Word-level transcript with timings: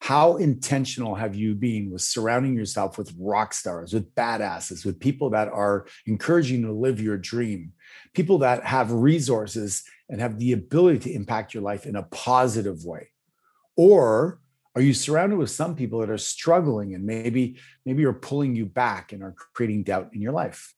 how 0.00 0.36
intentional 0.36 1.14
have 1.14 1.34
you 1.34 1.54
been 1.54 1.90
with 1.90 2.00
surrounding 2.00 2.54
yourself 2.54 2.96
with 2.96 3.14
rock 3.18 3.52
stars, 3.52 3.92
with 3.92 4.14
badasses, 4.14 4.84
with 4.84 4.98
people 4.98 5.30
that 5.30 5.48
are 5.48 5.86
encouraging 6.06 6.62
you 6.62 6.66
to 6.68 6.72
live 6.72 7.00
your 7.00 7.18
dream, 7.18 7.72
people 8.14 8.38
that 8.38 8.64
have 8.64 8.90
resources 8.90 9.84
and 10.08 10.20
have 10.20 10.38
the 10.38 10.52
ability 10.52 10.98
to 11.00 11.12
impact 11.12 11.52
your 11.52 11.62
life 11.62 11.84
in 11.84 11.96
a 11.96 12.02
positive 12.04 12.84
way? 12.84 13.10
Or 13.76 14.40
are 14.74 14.80
you 14.80 14.94
surrounded 14.94 15.36
with 15.36 15.50
some 15.50 15.76
people 15.76 16.00
that 16.00 16.10
are 16.10 16.18
struggling 16.18 16.94
and 16.94 17.04
maybe 17.04 17.58
maybe 17.84 18.04
are 18.06 18.14
pulling 18.14 18.56
you 18.56 18.64
back 18.64 19.12
and 19.12 19.22
are 19.22 19.34
creating 19.52 19.82
doubt 19.82 20.10
in 20.14 20.22
your 20.22 20.32
life? 20.32 20.74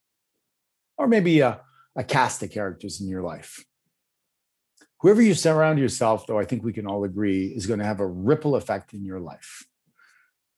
Or 0.98 1.07
maybe 1.07 1.41
a, 1.41 1.60
a 1.95 2.02
cast 2.02 2.43
of 2.43 2.51
characters 2.51 3.01
in 3.01 3.09
your 3.09 3.23
life 3.23 3.65
whoever 5.02 5.20
you 5.20 5.34
surround 5.34 5.80
yourself, 5.80 6.27
though, 6.27 6.38
I 6.38 6.45
think 6.45 6.62
we 6.62 6.73
can 6.73 6.87
all 6.87 7.02
agree 7.02 7.47
is 7.48 7.66
going 7.66 7.80
to 7.80 7.84
have 7.84 8.01
a 8.01 8.06
ripple 8.06 8.55
effect 8.55 8.95
in 8.95 9.05
your 9.05 9.19
life. 9.19 9.66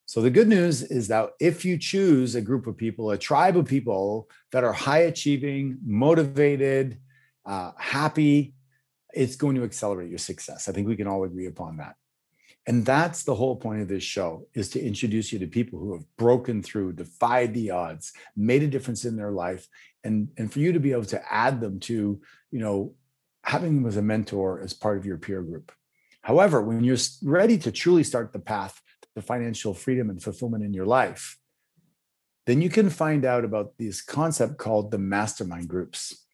So 0.05 0.21
the 0.21 0.31
good 0.31 0.49
news 0.49 0.83
is 0.83 1.09
that 1.09 1.31
if 1.41 1.65
you 1.65 1.79
choose 1.79 2.35
a 2.35 2.43
group 2.43 2.67
of 2.67 2.77
people, 2.77 3.11
a 3.11 3.17
tribe 3.17 3.57
of 3.57 3.65
people 3.65 4.29
that 4.53 4.63
are 4.63 4.73
high 4.73 4.99
achieving, 4.99 5.79
motivated, 5.83 6.99
uh, 7.47 7.73
happy, 7.79 8.55
it's 9.15 9.35
going 9.37 9.57
to 9.57 9.65
accelerate 9.65 10.11
your 10.11 10.19
success. 10.19 10.69
I 10.69 10.73
think 10.73 10.89
we 10.89 10.97
can 10.97 11.07
all 11.07 11.25
agree 11.25 11.47
upon 11.47 11.79
that. 11.79 11.97
And 12.67 12.85
that's 12.85 13.23
the 13.23 13.35
whole 13.35 13.57
point 13.57 13.81
of 13.81 13.89
this 13.89 14.03
show 14.03 14.47
is 14.53 14.69
to 14.71 14.81
introduce 14.81 15.33
you 15.33 15.39
to 15.39 15.47
people 15.47 15.79
who 15.79 15.95
have 15.95 16.05
broken 16.19 16.63
through, 16.63 16.93
defied 16.93 17.55
the 17.55 17.71
odds, 17.71 18.13
made 18.37 18.63
a 18.63 18.69
difference 18.69 19.07
in 19.07 19.17
their 19.17 19.31
life, 19.31 19.69
and, 20.03 20.29
and 20.37 20.53
for 20.53 20.59
you 20.59 20.73
to 20.73 20.81
be 20.81 20.93
able 20.93 21.05
to 21.07 21.33
add 21.33 21.63
them 21.63 21.81
to, 21.81 22.21
you 22.51 22.61
know, 22.61 22.95
having 23.45 23.77
them 23.77 23.87
as 23.87 23.97
a 23.97 24.03
mentor 24.03 24.61
as 24.61 24.73
part 24.73 24.97
of 24.97 25.07
your 25.07 25.19
peer 25.19 25.43
group. 25.43 25.71
However, 26.23 26.63
when 26.63 26.83
you're 26.83 26.97
ready 27.23 27.59
to 27.59 27.71
truly 27.71 28.03
start 28.03 28.33
the 28.33 28.39
path 28.39 28.81
to 29.15 29.23
financial 29.23 29.75
freedom 29.75 30.09
and 30.11 30.23
fulfillment 30.23 30.65
in 30.65 30.73
your 30.73 30.87
life, 30.87 31.39
then 32.47 32.63
you 32.63 32.71
can 32.71 32.91
find 32.91 33.25
out 33.25 33.45
about 33.45 33.77
this 33.79 34.03
concept 34.03 34.57
called 34.59 34.91
the 34.91 34.99
mastermind 34.99 35.69
groups. 35.69 36.25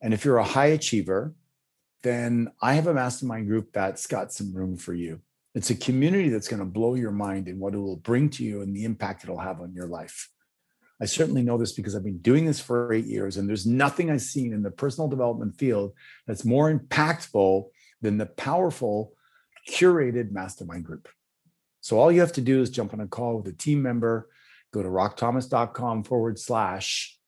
And 0.00 0.14
if 0.14 0.24
you're 0.24 0.38
a 0.38 0.44
high 0.44 0.66
achiever, 0.66 1.34
then 2.02 2.50
I 2.62 2.74
have 2.74 2.86
a 2.86 2.94
mastermind 2.94 3.48
group 3.48 3.72
that's 3.72 4.06
got 4.06 4.32
some 4.32 4.54
room 4.54 4.76
for 4.76 4.94
you. 4.94 5.20
It's 5.54 5.70
a 5.70 5.74
community 5.74 6.28
that's 6.28 6.48
going 6.48 6.60
to 6.60 6.66
blow 6.66 6.94
your 6.94 7.10
mind 7.10 7.48
and 7.48 7.58
what 7.58 7.74
it 7.74 7.78
will 7.78 7.96
bring 7.96 8.30
to 8.30 8.44
you 8.44 8.62
and 8.62 8.74
the 8.74 8.84
impact 8.84 9.24
it'll 9.24 9.38
have 9.38 9.60
on 9.60 9.74
your 9.74 9.86
life. 9.86 10.30
I 11.00 11.06
certainly 11.06 11.42
know 11.42 11.56
this 11.56 11.72
because 11.72 11.96
I've 11.96 12.04
been 12.04 12.18
doing 12.18 12.44
this 12.44 12.60
for 12.60 12.92
eight 12.92 13.06
years, 13.06 13.36
and 13.36 13.48
there's 13.48 13.66
nothing 13.66 14.10
I've 14.10 14.20
seen 14.20 14.52
in 14.52 14.62
the 14.62 14.70
personal 14.70 15.08
development 15.08 15.58
field 15.58 15.94
that's 16.26 16.44
more 16.44 16.72
impactful 16.72 17.68
than 18.02 18.18
the 18.18 18.26
powerful, 18.26 19.14
curated 19.68 20.30
mastermind 20.30 20.84
group. 20.84 21.08
So 21.80 21.98
all 21.98 22.12
you 22.12 22.20
have 22.20 22.32
to 22.32 22.42
do 22.42 22.60
is 22.60 22.70
jump 22.70 22.92
on 22.92 23.00
a 23.00 23.06
call 23.06 23.38
with 23.38 23.46
a 23.46 23.56
team 23.56 23.80
member, 23.82 24.28
go 24.72 24.82
to 24.82 24.88
rockthomas.com 24.88 26.04
forward 26.04 26.38
slash 26.38 27.18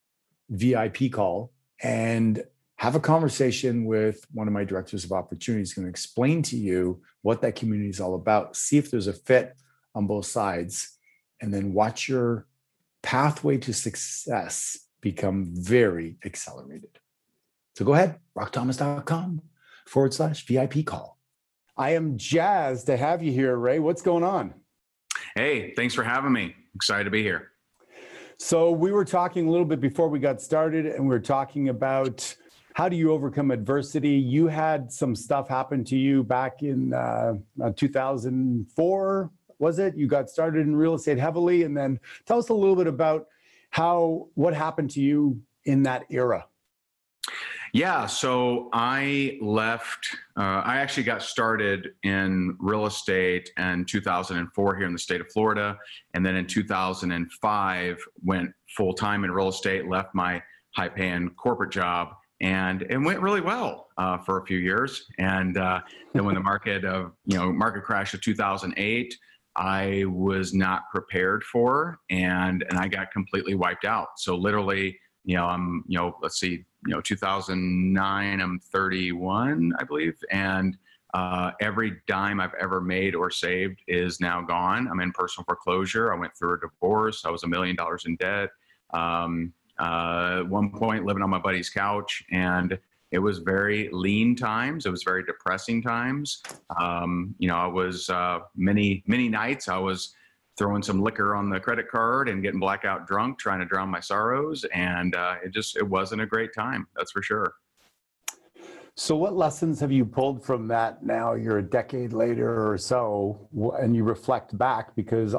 VIP 0.51 1.11
call, 1.11 1.53
and 1.83 2.45
have 2.77 2.95
a 2.95 3.01
conversation 3.01 3.85
with 3.85 4.27
one 4.33 4.49
of 4.49 4.53
my 4.53 4.65
directors 4.65 5.05
of 5.05 5.13
opportunities 5.13 5.73
going 5.73 5.87
to 5.87 5.91
explain 5.91 6.43
to 6.43 6.57
you 6.57 7.01
what 7.23 7.41
that 7.41 7.55
community 7.55 7.89
is 7.89 8.01
all 8.01 8.17
about 8.17 8.57
see 8.57 8.77
if 8.77 8.91
there's 8.91 9.07
a 9.07 9.13
fit 9.13 9.55
on 9.95 10.09
both 10.09 10.27
sides 10.27 10.99
and 11.41 11.55
then 11.55 11.73
watch 11.73 12.09
your 12.09 12.47
pathway 13.03 13.59
to 13.59 13.73
success 13.73 14.79
become 15.01 15.51
very 15.53 16.17
accelerated. 16.25 16.99
So 17.77 17.85
go 17.85 17.95
ahead, 17.95 18.19
rockthomas.com 18.37 19.43
forward 19.87 20.15
slash 20.15 20.47
VIP 20.47 20.85
call. 20.85 21.19
I 21.77 21.91
am 21.91 22.17
jazzed 22.17 22.87
to 22.87 22.97
have 22.97 23.23
you 23.23 23.33
here, 23.33 23.57
Ray. 23.57 23.79
What's 23.79 24.03
going 24.03 24.25
on? 24.25 24.55
Hey, 25.35 25.73
thanks 25.75 25.95
for 25.95 26.05
having 26.05 26.33
me. 26.33 26.55
Excited 26.75 27.05
to 27.05 27.11
be 27.11 27.23
here. 27.23 27.49
So, 28.39 28.73
we 28.73 28.91
were 28.91 29.05
talking 29.05 29.47
a 29.47 29.51
little 29.51 29.67
bit 29.67 29.81
before 29.81 30.09
we 30.09 30.19
got 30.19 30.43
started, 30.43 30.87
and 30.87 31.05
we 31.05 31.09
were 31.09 31.21
talking 31.21 31.69
about 31.69 32.35
how 32.75 32.89
do 32.89 32.97
you 32.97 33.13
overcome 33.13 33.51
adversity. 33.51 34.11
You 34.11 34.49
had 34.49 34.91
some 34.91 35.15
stuff 35.15 35.49
happen 35.49 35.85
to 35.85 35.97
you 35.97 36.25
back 36.25 36.63
in 36.63 36.93
uh, 36.93 37.35
uh 37.63 37.71
2004, 37.77 39.31
was 39.59 39.79
it? 39.79 39.97
You 39.97 40.07
got 40.07 40.31
started 40.31 40.67
in 40.67 40.77
real 40.77 40.95
estate 40.95 41.19
heavily, 41.19 41.63
and 41.65 41.77
then 41.77 42.01
tell 42.27 42.39
us 42.39 42.49
a 42.49 42.55
little 42.55 42.77
bit 42.77 42.87
about 42.87 43.27
how 43.71 44.29
what 44.35 44.55
happened 44.55 44.91
to 44.93 45.01
you 45.01 45.41
in 45.65 45.83
that 45.85 46.05
era. 46.11 46.47
Yeah, 47.73 48.05
so 48.05 48.69
I 48.75 49.39
left. 49.41 50.15
Uh, 50.37 50.61
I 50.63 50.77
actually 50.77 51.05
got 51.05 51.23
started 51.23 51.93
in 52.03 52.55
real 52.61 52.85
estate 52.85 53.51
in 53.57 53.87
2004 53.87 54.77
here 54.77 54.87
in 54.87 54.93
the 54.93 54.99
state 54.99 55.23
of 55.23 55.33
Florida, 55.33 55.79
and 56.13 56.25
then 56.25 56.37
in 56.37 56.47
2005 56.47 58.05
went 58.23 58.51
full 58.77 58.93
time 58.93 59.25
in 59.25 59.31
real 59.31 59.49
estate. 59.49 59.89
Left 59.89 60.15
my 60.15 60.43
high 60.77 60.91
paying 60.91 61.31
corporate 61.31 61.73
job, 61.73 62.09
and 62.43 62.83
it 62.91 62.99
went 62.99 63.21
really 63.21 63.41
well 63.41 63.89
uh, 63.97 64.19
for 64.19 64.43
a 64.43 64.45
few 64.45 64.59
years. 64.59 65.07
And 65.19 65.57
uh, 65.57 65.81
then 66.13 66.27
when 66.27 66.35
the 66.35 66.43
market 66.43 66.85
of 66.85 67.13
you 67.25 67.39
know 67.39 67.51
market 67.51 67.85
crash 67.85 68.13
of 68.13 68.21
2008 68.21 69.17
I 69.57 70.05
was 70.07 70.55
not 70.55 70.91
prepared 70.91 71.45
for, 71.45 71.99
and 72.11 72.65
and 72.69 72.79
I 72.79 72.89
got 72.89 73.13
completely 73.13 73.55
wiped 73.55 73.85
out. 73.85 74.09
So 74.19 74.35
literally, 74.35 74.99
you 75.25 75.37
know, 75.37 75.47
I'm 75.47 75.85
you 75.87 75.99
know, 75.99 76.17
let's 76.23 76.41
see, 76.41 76.65
you 76.87 76.95
know, 76.95 77.01
2009, 77.01 78.41
I'm 78.41 78.59
31, 78.59 79.73
I 79.79 79.85
believe, 79.85 80.17
and 80.31 80.77
uh, 81.15 81.51
every 81.61 82.01
dime 82.07 82.41
I've 82.41 82.55
ever 82.55 82.81
made 82.81 83.15
or 83.15 83.31
saved 83.31 83.81
is 83.87 84.21
now 84.21 84.41
gone. 84.41 84.89
I'm 84.89 85.01
in 85.01 85.13
personal 85.13 85.45
foreclosure. 85.45 86.13
I 86.13 86.19
went 86.19 86.35
through 86.37 86.55
a 86.55 86.61
divorce. 86.61 87.25
I 87.27 87.31
was 87.31 87.43
a 87.43 87.49
million 87.49 87.77
dollars 87.77 88.05
in 88.07 88.17
debt. 88.17 88.49
Um, 88.95 89.53
uh, 89.79 90.43
one 90.43 90.71
point, 90.71 91.05
living 91.05 91.23
on 91.23 91.31
my 91.31 91.39
buddy's 91.39 91.69
couch, 91.69 92.25
and 92.31 92.79
it 93.13 93.19
was 93.19 93.39
very 93.39 93.89
lean 93.93 94.35
times. 94.35 94.87
It 94.87 94.91
was 94.91 95.03
very 95.03 95.23
depressing 95.23 95.83
times. 95.83 96.43
Um, 96.81 97.35
you 97.39 97.47
know, 97.47 97.57
I 97.57 97.67
was 97.67 98.09
uh, 98.11 98.41
many 98.57 99.05
many 99.07 99.29
nights 99.29 99.69
I 99.69 99.79
was 99.79 100.15
throwing 100.59 100.83
some 100.83 101.01
liquor 101.01 101.35
on 101.35 101.49
the 101.49 101.61
credit 101.61 101.89
card 101.89 102.29
and 102.29 102.43
getting 102.43 102.61
blackout 102.61 103.07
drunk, 103.07 103.39
trying 103.39 103.61
to 103.61 103.67
drown 103.67 103.89
my 103.89 104.01
sorrows, 104.01 104.65
and 104.75 105.15
uh, 105.15 105.37
it 105.45 105.53
just 105.53 105.77
it 105.77 105.87
wasn't 105.87 106.21
a 106.21 106.27
great 106.27 106.55
time. 106.55 106.87
That's 106.97 107.13
for 107.13 107.23
sure. 107.23 107.55
So, 108.95 109.17
what 109.17 109.35
lessons 109.35 109.81
have 109.81 109.93
you 109.93 110.05
pulled 110.05 110.45
from 110.45 110.69
that? 110.69 111.05
Now 111.05 111.35
you're 111.35 111.59
a 111.59 111.63
decade 111.63 112.13
later 112.13 112.71
or 112.71 112.77
so, 112.77 113.49
and 113.79 113.95
you 113.95 114.05
reflect 114.05 114.57
back 114.57 114.95
because 114.95 115.35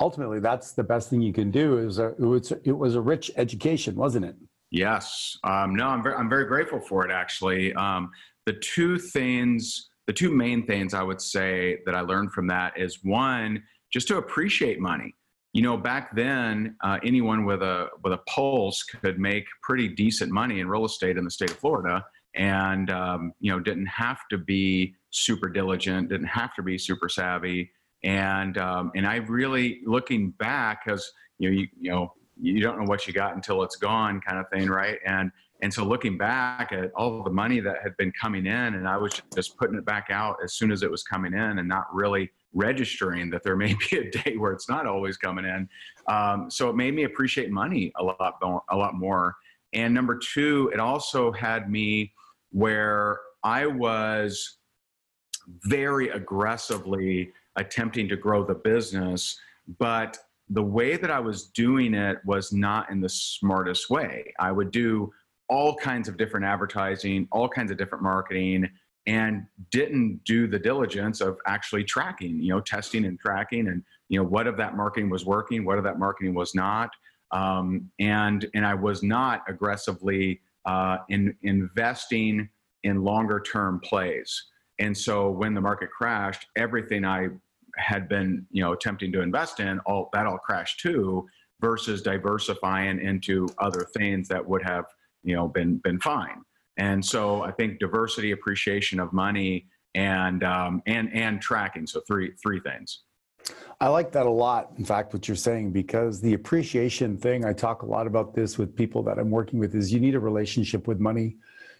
ultimately 0.00 0.40
that's 0.40 0.72
the 0.72 0.82
best 0.84 1.10
thing 1.10 1.20
you 1.20 1.32
can 1.32 1.50
do. 1.50 1.78
Is 1.78 1.98
a, 1.98 2.08
it 2.08 2.20
was 2.20 2.52
it 2.64 2.72
was 2.72 2.94
a 2.94 3.00
rich 3.00 3.30
education, 3.36 3.96
wasn't 3.96 4.26
it? 4.26 4.36
Yes. 4.70 5.36
Um, 5.44 5.74
no, 5.74 5.86
I'm 5.86 6.02
very, 6.02 6.16
I'm 6.16 6.28
very 6.28 6.44
grateful 6.46 6.80
for 6.80 7.04
it, 7.06 7.12
actually. 7.12 7.72
Um, 7.74 8.10
the 8.46 8.54
two 8.54 8.98
things, 8.98 9.88
the 10.06 10.12
two 10.12 10.30
main 10.30 10.66
things 10.66 10.94
I 10.94 11.02
would 11.02 11.20
say 11.20 11.78
that 11.86 11.94
I 11.94 12.00
learned 12.00 12.32
from 12.32 12.46
that 12.48 12.78
is 12.78 13.00
one, 13.02 13.62
just 13.92 14.08
to 14.08 14.18
appreciate 14.18 14.80
money. 14.80 15.14
You 15.52 15.62
know, 15.62 15.76
back 15.76 16.14
then, 16.14 16.76
uh, 16.84 16.98
anyone 17.02 17.46
with 17.46 17.62
a 17.62 17.88
with 18.04 18.12
a 18.12 18.18
pulse 18.28 18.82
could 18.82 19.18
make 19.18 19.46
pretty 19.62 19.88
decent 19.88 20.30
money 20.30 20.60
in 20.60 20.68
real 20.68 20.84
estate 20.84 21.16
in 21.16 21.24
the 21.24 21.30
state 21.30 21.50
of 21.50 21.56
Florida, 21.56 22.04
and 22.34 22.90
um, 22.90 23.32
you 23.40 23.50
know, 23.50 23.58
didn't 23.58 23.86
have 23.86 24.18
to 24.30 24.36
be 24.36 24.94
super 25.10 25.48
diligent, 25.48 26.10
didn't 26.10 26.26
have 26.26 26.54
to 26.56 26.62
be 26.62 26.76
super 26.76 27.08
savvy, 27.08 27.70
and 28.04 28.58
um, 28.58 28.92
and 28.94 29.06
I 29.06 29.16
really 29.16 29.80
looking 29.86 30.32
back, 30.32 30.84
because 30.84 31.10
you 31.38 31.50
know, 31.50 31.56
you, 31.56 31.68
you 31.80 31.90
know, 31.90 32.12
you 32.40 32.60
don't 32.60 32.78
know 32.78 32.84
what 32.84 33.06
you 33.06 33.12
got 33.12 33.34
until 33.34 33.62
it's 33.62 33.76
gone 33.76 34.20
kind 34.20 34.38
of 34.38 34.48
thing 34.50 34.68
right 34.68 34.98
and 35.06 35.30
and 35.62 35.72
so 35.72 35.84
looking 35.84 36.18
back 36.18 36.70
at 36.72 36.92
all 36.94 37.22
the 37.22 37.30
money 37.30 37.60
that 37.60 37.76
had 37.82 37.96
been 37.96 38.12
coming 38.20 38.46
in 38.46 38.74
and 38.74 38.88
i 38.88 38.96
was 38.96 39.20
just 39.34 39.56
putting 39.56 39.76
it 39.76 39.84
back 39.84 40.08
out 40.10 40.36
as 40.44 40.54
soon 40.54 40.70
as 40.70 40.82
it 40.82 40.90
was 40.90 41.02
coming 41.02 41.32
in 41.32 41.58
and 41.58 41.68
not 41.68 41.86
really 41.94 42.30
registering 42.52 43.30
that 43.30 43.42
there 43.42 43.56
may 43.56 43.74
be 43.90 43.96
a 43.98 44.10
day 44.10 44.36
where 44.36 44.52
it's 44.52 44.68
not 44.68 44.86
always 44.86 45.16
coming 45.16 45.44
in 45.44 45.68
um, 46.08 46.50
so 46.50 46.68
it 46.68 46.76
made 46.76 46.94
me 46.94 47.04
appreciate 47.04 47.50
money 47.50 47.92
a 47.98 48.02
lot 48.02 48.34
more, 48.42 48.62
a 48.70 48.76
lot 48.76 48.94
more 48.94 49.34
and 49.72 49.92
number 49.92 50.18
two 50.18 50.70
it 50.72 50.80
also 50.80 51.32
had 51.32 51.70
me 51.70 52.12
where 52.50 53.20
i 53.42 53.66
was 53.66 54.58
very 55.46 56.08
aggressively 56.10 57.32
attempting 57.56 58.08
to 58.08 58.16
grow 58.16 58.44
the 58.44 58.54
business. 58.54 59.38
But 59.78 60.18
the 60.48 60.62
way 60.62 60.96
that 60.96 61.10
I 61.10 61.18
was 61.18 61.48
doing 61.48 61.94
it 61.94 62.18
was 62.24 62.52
not 62.52 62.90
in 62.90 63.00
the 63.00 63.08
smartest 63.08 63.90
way. 63.90 64.32
I 64.38 64.52
would 64.52 64.70
do 64.70 65.12
all 65.48 65.76
kinds 65.76 66.08
of 66.08 66.16
different 66.16 66.46
advertising, 66.46 67.28
all 67.32 67.48
kinds 67.48 67.70
of 67.70 67.78
different 67.78 68.02
marketing, 68.02 68.68
and 69.06 69.46
didn't 69.70 70.20
do 70.24 70.46
the 70.48 70.58
diligence 70.58 71.20
of 71.20 71.38
actually 71.46 71.84
tracking, 71.84 72.40
you 72.40 72.48
know, 72.48 72.60
testing 72.60 73.04
and 73.04 73.18
tracking, 73.18 73.68
and 73.68 73.82
you 74.08 74.18
know 74.18 74.26
what 74.26 74.46
of 74.46 74.56
that 74.56 74.76
marketing 74.76 75.10
was 75.10 75.24
working, 75.24 75.64
what 75.64 75.78
of 75.78 75.84
that 75.84 75.98
marketing 75.98 76.34
was 76.34 76.54
not, 76.54 76.90
um, 77.30 77.90
and 78.00 78.48
and 78.54 78.66
I 78.66 78.74
was 78.74 79.02
not 79.02 79.42
aggressively 79.48 80.40
uh, 80.64 80.98
in 81.08 81.34
investing 81.42 82.48
in 82.82 83.02
longer 83.02 83.40
term 83.40 83.80
plays. 83.80 84.44
And 84.78 84.96
so 84.96 85.30
when 85.30 85.54
the 85.54 85.60
market 85.60 85.90
crashed, 85.90 86.46
everything 86.56 87.04
I 87.04 87.28
had 87.76 88.08
been, 88.08 88.46
you 88.50 88.62
know, 88.62 88.72
attempting 88.72 89.12
to 89.12 89.20
invest 89.20 89.60
in, 89.60 89.78
all 89.80 90.10
that 90.12 90.26
all 90.26 90.38
crashed 90.38 90.80
too, 90.80 91.26
versus 91.60 92.02
diversifying 92.02 93.00
into 93.00 93.48
other 93.58 93.86
things 93.96 94.28
that 94.28 94.46
would 94.46 94.62
have, 94.62 94.84
you 95.22 95.34
know, 95.34 95.48
been 95.48 95.78
been 95.78 96.00
fine. 96.00 96.42
And 96.76 97.04
so 97.04 97.42
I 97.42 97.52
think 97.52 97.78
diversity, 97.78 98.32
appreciation 98.32 99.00
of 99.00 99.12
money, 99.12 99.66
and 99.94 100.44
um, 100.44 100.82
and 100.86 101.12
and 101.14 101.40
tracking. 101.40 101.86
So 101.86 102.00
three 102.06 102.32
three 102.42 102.60
things. 102.60 103.02
I 103.80 103.88
like 103.88 104.10
that 104.12 104.26
a 104.26 104.30
lot. 104.30 104.72
In 104.78 104.84
fact, 104.84 105.12
what 105.12 105.28
you're 105.28 105.36
saying, 105.36 105.70
because 105.70 106.20
the 106.20 106.34
appreciation 106.34 107.16
thing, 107.16 107.44
I 107.44 107.52
talk 107.52 107.82
a 107.82 107.86
lot 107.86 108.06
about 108.06 108.34
this 108.34 108.58
with 108.58 108.74
people 108.74 109.02
that 109.04 109.18
I'm 109.18 109.30
working 109.30 109.58
with, 109.58 109.74
is 109.74 109.92
you 109.92 110.00
need 110.00 110.14
a 110.14 110.20
relationship 110.20 110.88
with 110.88 110.98
money. 110.98 111.36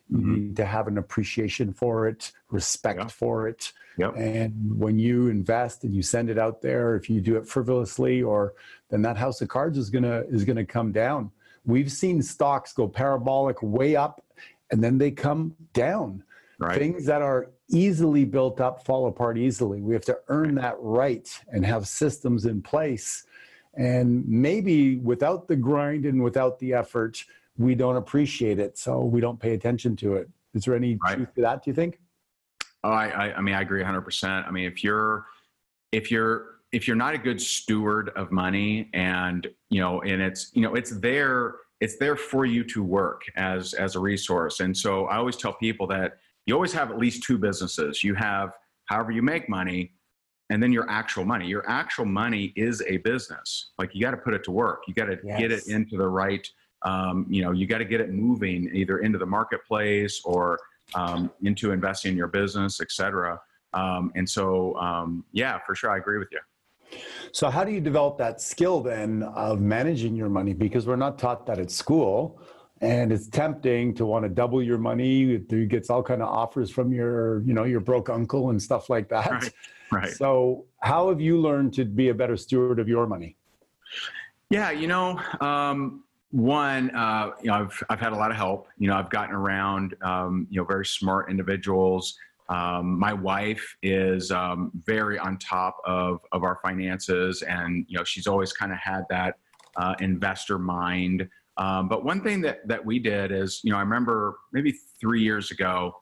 You 0.08 0.18
mm-hmm. 0.18 0.34
need 0.34 0.56
to 0.56 0.64
have 0.64 0.86
an 0.86 0.98
appreciation 0.98 1.72
for 1.72 2.06
it, 2.06 2.32
respect 2.50 3.00
yeah. 3.00 3.08
for 3.08 3.48
it. 3.48 3.72
Yep. 3.98 4.16
And 4.16 4.78
when 4.78 4.98
you 4.98 5.28
invest 5.28 5.84
and 5.84 5.94
you 5.94 6.02
send 6.02 6.30
it 6.30 6.38
out 6.38 6.60
there, 6.60 6.96
if 6.96 7.08
you 7.08 7.20
do 7.20 7.36
it 7.36 7.46
frivolously, 7.46 8.22
or 8.22 8.54
then 8.90 9.02
that 9.02 9.16
house 9.16 9.40
of 9.40 9.48
cards 9.48 9.78
is 9.78 9.90
gonna 9.90 10.22
is 10.28 10.44
gonna 10.44 10.66
come 10.66 10.92
down. 10.92 11.30
We've 11.64 11.90
seen 11.90 12.22
stocks 12.22 12.72
go 12.72 12.86
parabolic 12.86 13.62
way 13.62 13.96
up, 13.96 14.22
and 14.70 14.82
then 14.84 14.98
they 14.98 15.10
come 15.10 15.56
down. 15.72 16.22
Right. 16.58 16.78
Things 16.78 17.04
that 17.06 17.22
are 17.22 17.50
easily 17.68 18.24
built 18.24 18.60
up 18.60 18.84
fall 18.84 19.08
apart 19.08 19.38
easily. 19.38 19.80
We 19.80 19.94
have 19.94 20.04
to 20.04 20.18
earn 20.28 20.54
that 20.56 20.76
right 20.78 21.28
and 21.48 21.66
have 21.66 21.88
systems 21.88 22.46
in 22.46 22.62
place. 22.62 23.24
And 23.74 24.26
maybe 24.26 24.96
without 24.96 25.48
the 25.48 25.56
grind 25.56 26.06
and 26.06 26.22
without 26.22 26.58
the 26.58 26.72
effort, 26.72 27.22
we 27.58 27.74
don't 27.74 27.96
appreciate 27.96 28.58
it, 28.58 28.78
so 28.78 29.04
we 29.04 29.20
don't 29.20 29.38
pay 29.38 29.54
attention 29.54 29.96
to 29.96 30.14
it. 30.14 30.28
Is 30.54 30.64
there 30.64 30.74
any 30.74 30.98
right. 31.04 31.16
truth 31.16 31.34
to 31.34 31.40
that? 31.42 31.64
Do 31.64 31.70
you 31.70 31.74
think? 31.74 31.98
Oh, 32.84 32.90
I, 32.90 33.06
I, 33.06 33.36
I 33.36 33.40
mean, 33.40 33.54
I 33.54 33.62
agree 33.62 33.80
100. 33.80 34.00
percent 34.02 34.46
I 34.46 34.50
mean, 34.50 34.66
if 34.66 34.84
you're, 34.84 35.26
if 35.92 36.10
you're, 36.10 36.56
if 36.72 36.86
you're 36.86 36.96
not 36.96 37.14
a 37.14 37.18
good 37.18 37.40
steward 37.40 38.10
of 38.16 38.32
money, 38.32 38.90
and 38.92 39.46
you 39.70 39.80
know, 39.80 40.02
and 40.02 40.20
it's, 40.20 40.50
you 40.54 40.62
know, 40.62 40.74
it's 40.74 40.90
there, 40.98 41.56
it's 41.80 41.96
there 41.98 42.16
for 42.16 42.44
you 42.44 42.64
to 42.64 42.82
work 42.82 43.22
as 43.36 43.74
as 43.74 43.96
a 43.96 44.00
resource. 44.00 44.60
And 44.60 44.76
so 44.76 45.06
I 45.06 45.16
always 45.16 45.36
tell 45.36 45.52
people 45.52 45.86
that 45.88 46.18
you 46.46 46.54
always 46.54 46.72
have 46.72 46.90
at 46.90 46.98
least 46.98 47.22
two 47.22 47.38
businesses. 47.38 48.02
You 48.02 48.14
have 48.14 48.52
however 48.86 49.10
you 49.10 49.22
make 49.22 49.48
money, 49.48 49.92
and 50.50 50.62
then 50.62 50.72
your 50.72 50.88
actual 50.88 51.24
money. 51.24 51.46
Your 51.46 51.68
actual 51.68 52.04
money 52.04 52.52
is 52.56 52.82
a 52.86 52.98
business. 52.98 53.72
Like 53.78 53.94
you 53.94 54.00
got 54.00 54.12
to 54.12 54.16
put 54.16 54.34
it 54.34 54.44
to 54.44 54.50
work. 54.50 54.82
You 54.86 54.94
got 54.94 55.06
to 55.06 55.18
yes. 55.24 55.40
get 55.40 55.52
it 55.52 55.66
into 55.68 55.96
the 55.96 56.08
right 56.08 56.46
um, 56.82 57.26
you 57.28 57.43
know 57.43 57.52
you 57.52 57.67
got 57.67 57.78
to 57.78 57.84
get 57.84 58.00
it 58.00 58.11
moving 58.11 58.70
either 58.73 58.99
into 58.99 59.19
the 59.19 59.26
marketplace 59.26 60.20
or 60.25 60.58
um, 60.94 61.31
into 61.43 61.73
investing 61.73 62.12
in 62.12 62.17
your 62.17 62.28
business 62.28 62.81
et 62.81 62.90
cetera. 62.90 63.40
Um, 63.73 64.12
and 64.14 64.28
so 64.28 64.76
um, 64.76 65.25
yeah 65.32 65.58
for 65.67 65.75
sure 65.75 65.90
i 65.90 65.96
agree 65.99 66.19
with 66.19 66.28
you. 66.32 66.40
So 67.32 67.50
how 67.50 67.64
do 67.64 67.73
you 67.73 67.81
develop 67.81 68.17
that 68.19 68.40
skill 68.40 68.81
then 68.81 69.25
of 69.34 69.61
managing 69.61 70.14
your 70.14 70.28
money? 70.28 70.55
Because 70.55 70.87
we're 70.87 70.96
not 70.96 71.19
taught 71.19 71.44
that 71.46 71.58
at 71.58 71.70
school 71.70 72.40
and 72.81 73.11
it's 73.11 73.28
tempting 73.28 73.94
to 73.94 74.05
want 74.05 74.25
to 74.25 74.28
double 74.28 74.62
your 74.62 74.78
money 74.78 75.44
you 75.49 75.67
gets 75.67 75.88
all 75.88 76.02
kind 76.02 76.20
of 76.20 76.28
offers 76.28 76.70
from 76.70 76.93
your 76.93 77.40
you 77.43 77.55
know 77.55 77.64
your 77.64 77.81
broke 77.81 78.11
uncle 78.11 78.50
and 78.50 78.62
stuff 78.62 78.90
like 78.90 79.08
that. 79.08 79.31
Right, 79.31 79.52
right. 79.93 80.12
so 80.12 80.67
how 80.81 81.08
have 81.08 81.20
you 81.20 81.40
learned 81.40 81.73
to 81.75 81.84
be 81.84 82.08
a 82.11 82.14
better 82.14 82.37
steward 82.37 82.78
of 82.78 82.88
your 82.88 83.06
money? 83.06 83.37
Yeah 84.50 84.70
you 84.70 84.88
know 84.88 85.19
um, 85.40 86.05
one, 86.31 86.90
uh, 86.90 87.31
you 87.40 87.49
know, 87.49 87.55
I've 87.55 87.82
I've 87.88 88.00
had 88.00 88.12
a 88.12 88.17
lot 88.17 88.31
of 88.31 88.37
help. 88.37 88.69
You 88.78 88.88
know, 88.88 88.96
I've 88.96 89.11
gotten 89.11 89.34
around, 89.34 89.94
um, 90.02 90.46
you 90.50 90.61
know, 90.61 90.67
very 90.67 90.87
smart 90.87 91.31
individuals. 91.31 92.17
Um, 92.49 92.99
my 92.99 93.12
wife 93.12 93.76
is 93.82 94.31
um, 94.31 94.70
very 94.84 95.19
on 95.19 95.38
top 95.38 95.78
of 95.84 96.20
of 96.32 96.43
our 96.43 96.58
finances, 96.62 97.43
and 97.43 97.84
you 97.88 97.96
know, 97.96 98.05
she's 98.05 98.26
always 98.26 98.52
kind 98.52 98.73
of 98.73 98.78
had 98.78 99.02
that 99.11 99.37
uh, 99.76 99.94
investor 100.00 100.58
mind. 100.58 101.28
Um, 101.58 101.88
but 101.88 102.05
one 102.05 102.23
thing 102.23 102.40
that 102.43 102.67
that 102.67 102.84
we 102.84 102.99
did 102.99 103.31
is, 103.32 103.61
you 103.62 103.70
know, 103.70 103.78
I 103.78 103.81
remember 103.81 104.37
maybe 104.52 104.75
three 105.00 105.23
years 105.23 105.50
ago, 105.50 105.93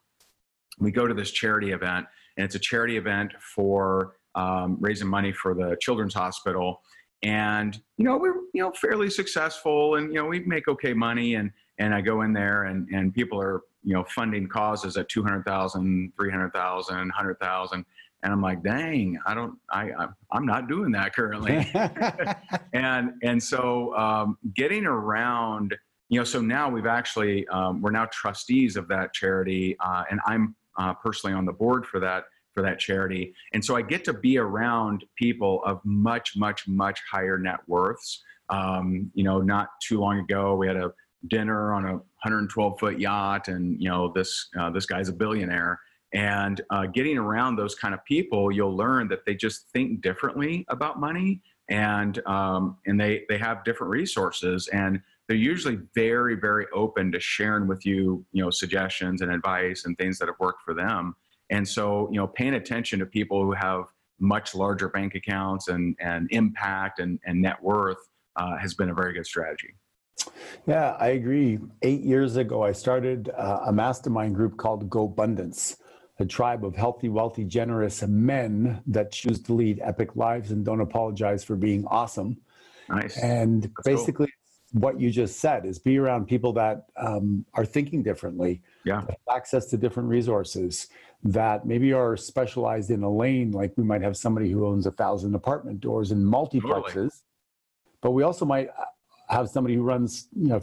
we 0.78 0.90
go 0.90 1.06
to 1.06 1.14
this 1.14 1.30
charity 1.30 1.72
event, 1.72 2.06
and 2.36 2.44
it's 2.44 2.54
a 2.54 2.60
charity 2.60 2.96
event 2.96 3.32
for 3.54 4.16
um, 4.34 4.78
raising 4.80 5.08
money 5.08 5.32
for 5.32 5.54
the 5.54 5.76
Children's 5.80 6.14
Hospital 6.14 6.80
and 7.24 7.80
you 7.96 8.04
know 8.04 8.16
we're 8.16 8.36
you 8.52 8.62
know 8.62 8.70
fairly 8.72 9.10
successful 9.10 9.96
and 9.96 10.12
you 10.12 10.20
know 10.20 10.26
we 10.26 10.40
make 10.40 10.68
okay 10.68 10.92
money 10.92 11.34
and 11.34 11.50
and 11.78 11.94
i 11.94 12.00
go 12.00 12.22
in 12.22 12.32
there 12.32 12.64
and 12.64 12.88
and 12.90 13.12
people 13.14 13.40
are 13.40 13.62
you 13.82 13.94
know 13.94 14.04
funding 14.04 14.46
causes 14.46 14.96
at 14.96 15.08
200000 15.08 16.12
300000 16.16 16.96
100000 16.96 17.84
and 18.22 18.32
i'm 18.32 18.42
like 18.42 18.62
dang 18.62 19.18
i 19.26 19.34
don't 19.34 19.58
i 19.70 19.90
i'm 20.32 20.46
not 20.46 20.68
doing 20.68 20.92
that 20.92 21.14
currently. 21.14 21.70
And 22.74 23.12
and 23.22 23.42
so 23.42 23.96
um, 23.96 24.36
getting 24.54 24.84
around 24.84 25.74
you 26.08 26.18
know 26.18 26.24
so 26.24 26.40
now 26.40 26.68
we've 26.68 26.86
actually 26.86 27.46
um, 27.48 27.80
we're 27.80 27.92
now 27.92 28.06
trustees 28.06 28.76
of 28.76 28.88
that 28.88 29.14
charity 29.14 29.76
uh, 29.80 30.04
and 30.10 30.20
i'm 30.26 30.54
uh, 30.76 30.92
personally 30.92 31.34
on 31.34 31.44
the 31.44 31.52
board 31.52 31.86
for 31.86 32.00
that 32.00 32.24
for 32.54 32.62
that 32.62 32.78
charity. 32.78 33.34
And 33.52 33.62
so 33.62 33.76
I 33.76 33.82
get 33.82 34.04
to 34.04 34.14
be 34.14 34.38
around 34.38 35.04
people 35.16 35.62
of 35.64 35.80
much, 35.84 36.36
much, 36.36 36.66
much 36.66 37.00
higher 37.10 37.36
net 37.36 37.58
worths. 37.66 38.22
Um, 38.48 39.10
you 39.14 39.24
know, 39.24 39.40
not 39.40 39.68
too 39.86 39.98
long 40.00 40.20
ago, 40.20 40.54
we 40.54 40.66
had 40.66 40.76
a 40.76 40.92
dinner 41.28 41.72
on 41.72 41.84
a 41.84 41.92
112 41.92 42.78
foot 42.78 42.98
yacht, 43.00 43.48
and 43.48 43.80
you 43.82 43.88
know, 43.88 44.12
this 44.14 44.48
uh, 44.58 44.70
this 44.70 44.86
guy's 44.86 45.08
a 45.08 45.12
billionaire. 45.12 45.80
And 46.12 46.60
uh, 46.70 46.86
getting 46.86 47.18
around 47.18 47.56
those 47.56 47.74
kind 47.74 47.92
of 47.92 48.04
people, 48.04 48.52
you'll 48.52 48.76
learn 48.76 49.08
that 49.08 49.26
they 49.26 49.34
just 49.34 49.68
think 49.72 50.00
differently 50.00 50.64
about 50.68 51.00
money, 51.00 51.42
and 51.68 52.24
um, 52.26 52.76
and 52.86 53.00
they 53.00 53.24
they 53.28 53.38
have 53.38 53.64
different 53.64 53.90
resources, 53.90 54.68
and 54.68 55.00
they're 55.26 55.36
usually 55.36 55.78
very 55.94 56.36
very 56.36 56.66
open 56.74 57.10
to 57.12 57.20
sharing 57.20 57.66
with 57.66 57.84
you, 57.86 58.24
you 58.32 58.44
know, 58.44 58.50
suggestions 58.50 59.22
and 59.22 59.32
advice 59.32 59.86
and 59.86 59.96
things 59.96 60.18
that 60.18 60.28
have 60.28 60.38
worked 60.38 60.62
for 60.62 60.74
them. 60.74 61.16
And 61.50 61.66
so, 61.66 62.08
you 62.10 62.16
know, 62.16 62.26
paying 62.26 62.54
attention 62.54 62.98
to 63.00 63.06
people 63.06 63.42
who 63.42 63.52
have 63.52 63.84
much 64.18 64.54
larger 64.54 64.88
bank 64.88 65.14
accounts 65.14 65.68
and, 65.68 65.96
and 66.00 66.28
impact 66.30 66.98
and, 67.00 67.18
and 67.26 67.42
net 67.42 67.62
worth 67.62 67.98
uh, 68.36 68.56
has 68.56 68.74
been 68.74 68.90
a 68.90 68.94
very 68.94 69.12
good 69.12 69.26
strategy. 69.26 69.74
Yeah, 70.66 70.96
I 70.98 71.08
agree. 71.08 71.58
Eight 71.82 72.00
years 72.02 72.36
ago, 72.36 72.62
I 72.62 72.72
started 72.72 73.30
uh, 73.36 73.60
a 73.66 73.72
mastermind 73.72 74.34
group 74.34 74.56
called 74.56 74.88
Go 74.88 75.04
Abundance, 75.04 75.76
a 76.18 76.24
tribe 76.24 76.64
of 76.64 76.74
healthy, 76.76 77.08
wealthy, 77.08 77.44
generous 77.44 78.02
men 78.02 78.80
that 78.86 79.12
choose 79.12 79.42
to 79.42 79.52
lead 79.52 79.80
epic 79.82 80.16
lives 80.16 80.52
and 80.52 80.64
don't 80.64 80.80
apologize 80.80 81.44
for 81.44 81.56
being 81.56 81.84
awesome. 81.86 82.38
Nice. 82.88 83.18
And 83.18 83.64
That's 83.64 83.72
basically, 83.84 84.28
cool. 84.72 84.80
what 84.80 85.00
you 85.00 85.10
just 85.10 85.40
said 85.40 85.66
is 85.66 85.78
be 85.78 85.98
around 85.98 86.26
people 86.26 86.52
that 86.54 86.86
um, 86.96 87.44
are 87.54 87.64
thinking 87.64 88.02
differently, 88.02 88.62
yeah. 88.84 89.02
access 89.34 89.66
to 89.66 89.76
different 89.76 90.08
resources, 90.08 90.88
that 91.24 91.66
maybe 91.66 91.92
are 91.92 92.16
specialized 92.16 92.90
in 92.90 93.02
a 93.02 93.10
lane, 93.10 93.50
like 93.50 93.72
we 93.76 93.84
might 93.84 94.02
have 94.02 94.16
somebody 94.16 94.50
who 94.50 94.66
owns 94.66 94.86
a 94.86 94.90
thousand 94.90 95.34
apartment 95.34 95.80
doors 95.80 96.10
and 96.10 96.24
multiplexes, 96.24 96.92
totally. 96.92 97.10
but 98.02 98.10
we 98.10 98.22
also 98.22 98.44
might 98.44 98.68
have 99.30 99.48
somebody 99.48 99.74
who 99.74 99.82
runs 99.82 100.28
you 100.36 100.48
know 100.48 100.60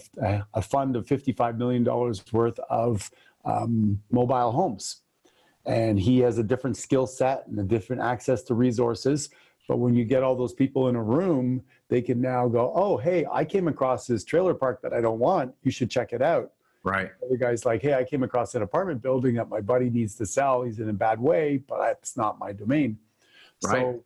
a, 0.54 0.62
fund 0.62 0.96
of 0.96 1.08
$55 1.08 1.58
million 1.58 1.84
worth 2.32 2.60
of 2.70 3.10
um, 3.44 4.02
mobile 4.12 4.52
homes. 4.52 5.02
And 5.66 6.00
he 6.00 6.20
has 6.20 6.38
a 6.38 6.44
different 6.44 6.78
skill 6.78 7.08
set 7.08 7.48
and 7.48 7.60
a 7.60 7.64
different 7.64 8.02
access 8.04 8.44
to 8.44 8.54
resources. 8.54 9.30
But 9.68 9.78
when 9.78 9.96
you 9.96 10.06
get 10.06 10.22
all 10.22 10.36
those 10.36 10.54
people 10.54 10.90
in 10.90 10.96
a 10.96 11.04
room 11.04 11.64
they 11.92 12.02
can 12.02 12.22
now 12.22 12.48
go 12.48 12.72
oh 12.74 12.98
hey 12.98 13.26
i 13.32 13.46
came 13.46 13.68
across 13.68 14.08
this 14.08 14.24
trailer 14.24 14.54
park 14.54 14.82
that 14.82 14.94
i 14.94 15.02
don't 15.02 15.20
want. 15.20 15.54
You 15.62 15.72
should 15.72 15.92
check 15.92 16.14
it 16.14 16.22
out 16.22 16.52
Right. 16.84 17.12
The 17.30 17.38
guy's 17.38 17.64
like, 17.64 17.82
hey, 17.82 17.94
I 17.94 18.04
came 18.04 18.24
across 18.24 18.56
an 18.56 18.64
apartment 18.64 19.02
building 19.02 19.36
that 19.36 19.50
my 19.50 19.62
buddy 19.62 19.90
needs 19.90 20.16
to 20.16 20.26
sell. 20.26 20.64
He's 20.64 20.80
in 20.80 20.90
a 20.90 20.94
bad 20.94 21.20
way, 21.20 21.58
but 21.68 21.98
it's 22.02 22.18
not 22.18 22.40
my 22.40 22.54
domain. 22.54 22.98
Right. 23.64 23.82
So 23.82 24.04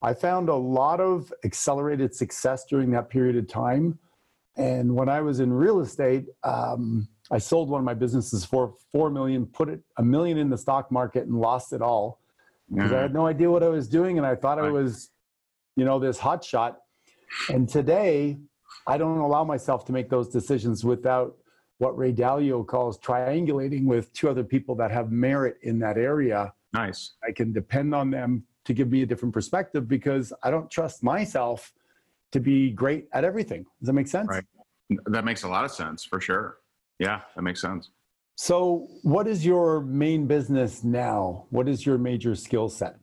I 0.00 0.14
found 0.14 0.48
a 0.48 0.54
lot 0.54 1.00
of 1.00 1.32
accelerated 1.44 2.14
success 2.14 2.64
during 2.66 2.90
that 2.92 3.08
period 3.08 3.36
of 3.36 3.48
time. 3.48 3.98
And 4.56 4.94
when 4.94 5.08
I 5.08 5.20
was 5.22 5.40
in 5.40 5.52
real 5.52 5.80
estate, 5.80 6.26
um, 6.44 7.08
I 7.30 7.38
sold 7.38 7.68
one 7.68 7.80
of 7.80 7.84
my 7.84 7.94
businesses 7.94 8.44
for 8.44 8.74
four 8.92 9.10
million, 9.10 9.46
put 9.46 9.68
it 9.68 9.80
a 9.96 10.02
million 10.04 10.38
in 10.38 10.50
the 10.50 10.58
stock 10.58 10.92
market, 10.92 11.26
and 11.26 11.40
lost 11.40 11.72
it 11.72 11.82
all. 11.82 12.20
because 12.72 12.92
I 12.92 13.00
had 13.00 13.14
no 13.14 13.26
idea 13.26 13.50
what 13.50 13.62
I 13.62 13.68
was 13.68 13.88
doing, 13.88 14.18
and 14.18 14.26
I 14.26 14.36
thought 14.36 14.58
I 14.58 14.70
was, 14.70 15.10
you 15.74 15.84
know, 15.84 15.98
this 15.98 16.18
hot 16.18 16.44
shot. 16.44 16.78
And 17.48 17.68
today, 17.68 18.38
I 18.86 18.98
don't 18.98 19.18
allow 19.18 19.42
myself 19.42 19.84
to 19.86 19.92
make 19.92 20.08
those 20.08 20.28
decisions 20.28 20.84
without 20.84 21.36
what 21.78 21.96
Ray 21.96 22.12
Dalio 22.12 22.66
calls 22.66 22.98
triangulating 22.98 23.84
with 23.84 24.12
two 24.12 24.28
other 24.28 24.44
people 24.44 24.74
that 24.76 24.90
have 24.90 25.10
merit 25.10 25.58
in 25.62 25.78
that 25.80 25.96
area. 25.96 26.52
Nice. 26.72 27.12
I 27.26 27.32
can 27.32 27.52
depend 27.52 27.94
on 27.94 28.10
them 28.10 28.44
to 28.64 28.72
give 28.72 28.90
me 28.90 29.02
a 29.02 29.06
different 29.06 29.34
perspective 29.34 29.88
because 29.88 30.32
I 30.42 30.50
don't 30.50 30.70
trust 30.70 31.02
myself 31.02 31.72
to 32.32 32.40
be 32.40 32.70
great 32.70 33.08
at 33.12 33.24
everything. 33.24 33.64
Does 33.80 33.86
that 33.86 33.92
make 33.92 34.08
sense? 34.08 34.28
Right. 34.28 34.44
That 35.06 35.24
makes 35.24 35.42
a 35.42 35.48
lot 35.48 35.64
of 35.64 35.70
sense 35.70 36.04
for 36.04 36.20
sure. 36.20 36.58
Yeah, 36.98 37.20
that 37.34 37.42
makes 37.42 37.60
sense. 37.60 37.90
So, 38.36 38.88
what 39.02 39.28
is 39.28 39.46
your 39.46 39.80
main 39.80 40.26
business 40.26 40.82
now? 40.82 41.46
What 41.50 41.68
is 41.68 41.86
your 41.86 41.98
major 41.98 42.34
skill 42.34 42.68
set? 42.68 42.96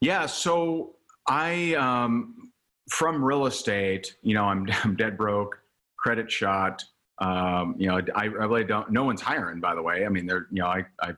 Yeah, 0.00 0.26
so 0.26 0.96
I 1.28 1.74
um, 1.74 2.50
from 2.90 3.24
real 3.24 3.46
estate, 3.46 4.16
you 4.22 4.34
know, 4.34 4.44
I'm 4.44 4.66
I'm 4.84 4.96
dead 4.96 5.16
broke, 5.16 5.60
credit 5.96 6.30
shot. 6.30 6.84
Um, 7.20 7.74
you 7.78 7.88
know, 7.88 8.00
I, 8.14 8.22
I 8.22 8.26
really 8.26 8.64
don't. 8.64 8.90
No 8.90 9.04
one's 9.04 9.20
hiring, 9.20 9.60
by 9.60 9.74
the 9.74 9.82
way. 9.82 10.06
I 10.06 10.08
mean, 10.08 10.26
they're 10.26 10.46
you 10.50 10.62
know, 10.62 10.68
I, 10.68 10.84
I 11.00 11.12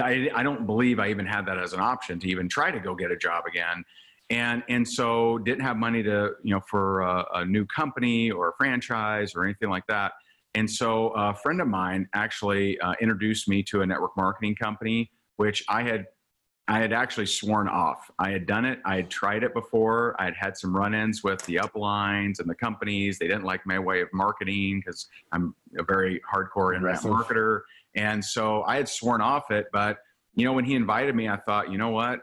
I 0.00 0.42
don't 0.42 0.66
believe 0.66 0.98
I 0.98 1.10
even 1.10 1.26
had 1.26 1.46
that 1.46 1.58
as 1.58 1.72
an 1.72 1.80
option 1.80 2.18
to 2.20 2.28
even 2.28 2.48
try 2.48 2.70
to 2.70 2.80
go 2.80 2.94
get 2.94 3.10
a 3.10 3.16
job 3.16 3.44
again, 3.46 3.84
and 4.30 4.62
and 4.68 4.88
so 4.88 5.38
didn't 5.38 5.60
have 5.62 5.76
money 5.76 6.02
to 6.02 6.32
you 6.42 6.54
know 6.54 6.60
for 6.68 7.02
a, 7.02 7.24
a 7.34 7.44
new 7.44 7.66
company 7.66 8.30
or 8.30 8.48
a 8.48 8.52
franchise 8.56 9.34
or 9.34 9.44
anything 9.44 9.68
like 9.68 9.86
that. 9.88 10.12
And 10.54 10.70
so 10.70 11.08
a 11.08 11.34
friend 11.34 11.60
of 11.60 11.68
mine 11.68 12.08
actually 12.14 12.80
uh, 12.80 12.94
introduced 12.98 13.46
me 13.46 13.62
to 13.64 13.82
a 13.82 13.86
network 13.86 14.16
marketing 14.16 14.56
company, 14.56 15.10
which 15.36 15.62
I 15.68 15.82
had 15.82 16.06
I 16.68 16.80
had 16.80 16.92
actually 16.92 17.26
sworn 17.26 17.68
off. 17.68 18.10
I 18.18 18.30
had 18.30 18.46
done 18.46 18.64
it. 18.64 18.80
I 18.84 18.96
had 18.96 19.08
tried 19.08 19.44
it 19.44 19.54
before. 19.54 20.16
I 20.18 20.24
had 20.24 20.34
had 20.34 20.56
some 20.56 20.76
run-ins 20.76 21.22
with 21.22 21.40
the 21.42 21.56
uplines 21.56 22.40
and 22.40 22.50
the 22.50 22.56
companies. 22.56 23.18
They 23.18 23.28
didn't 23.28 23.44
like 23.44 23.64
my 23.66 23.78
way 23.78 24.00
of 24.00 24.08
marketing 24.12 24.82
because 24.84 25.06
I'm 25.30 25.54
a 25.78 25.84
very 25.84 26.20
hardcore 26.28 26.74
internet 26.74 27.00
marketer. 27.02 27.60
And 27.94 28.24
so 28.24 28.64
I 28.64 28.76
had 28.76 28.88
sworn 28.88 29.20
off 29.20 29.50
it. 29.52 29.66
But 29.72 29.98
you 30.34 30.44
know, 30.44 30.52
when 30.52 30.64
he 30.64 30.74
invited 30.74 31.14
me, 31.14 31.28
I 31.28 31.36
thought, 31.36 31.70
you 31.70 31.78
know 31.78 31.90
what? 31.90 32.20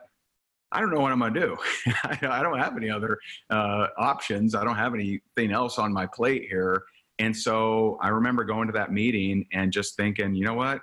I 0.74 0.82
don't 0.82 0.94
know 0.94 1.00
what 1.00 1.12
I'm 1.12 1.20
going 1.20 1.34
to 1.34 1.40
do. 1.40 1.58
I 2.04 2.18
I 2.24 2.44
don't 2.44 2.60
have 2.60 2.76
any 2.76 2.90
other 2.90 3.20
uh, 3.50 3.88
options. 3.98 4.56
I 4.56 4.66
don't 4.66 4.76
have 4.76 4.94
anything 4.94 5.52
else 5.52 5.80
on 5.80 5.94
my 5.94 6.06
plate 6.06 6.48
here. 6.50 6.84
And 7.20 7.36
so 7.36 7.98
I 8.02 8.10
remember 8.10 8.44
going 8.44 8.68
to 8.68 8.74
that 8.74 8.92
meeting 8.92 9.46
and 9.54 9.72
just 9.72 9.96
thinking, 9.96 10.36
you 10.36 10.46
know 10.46 10.56
what? 10.56 10.82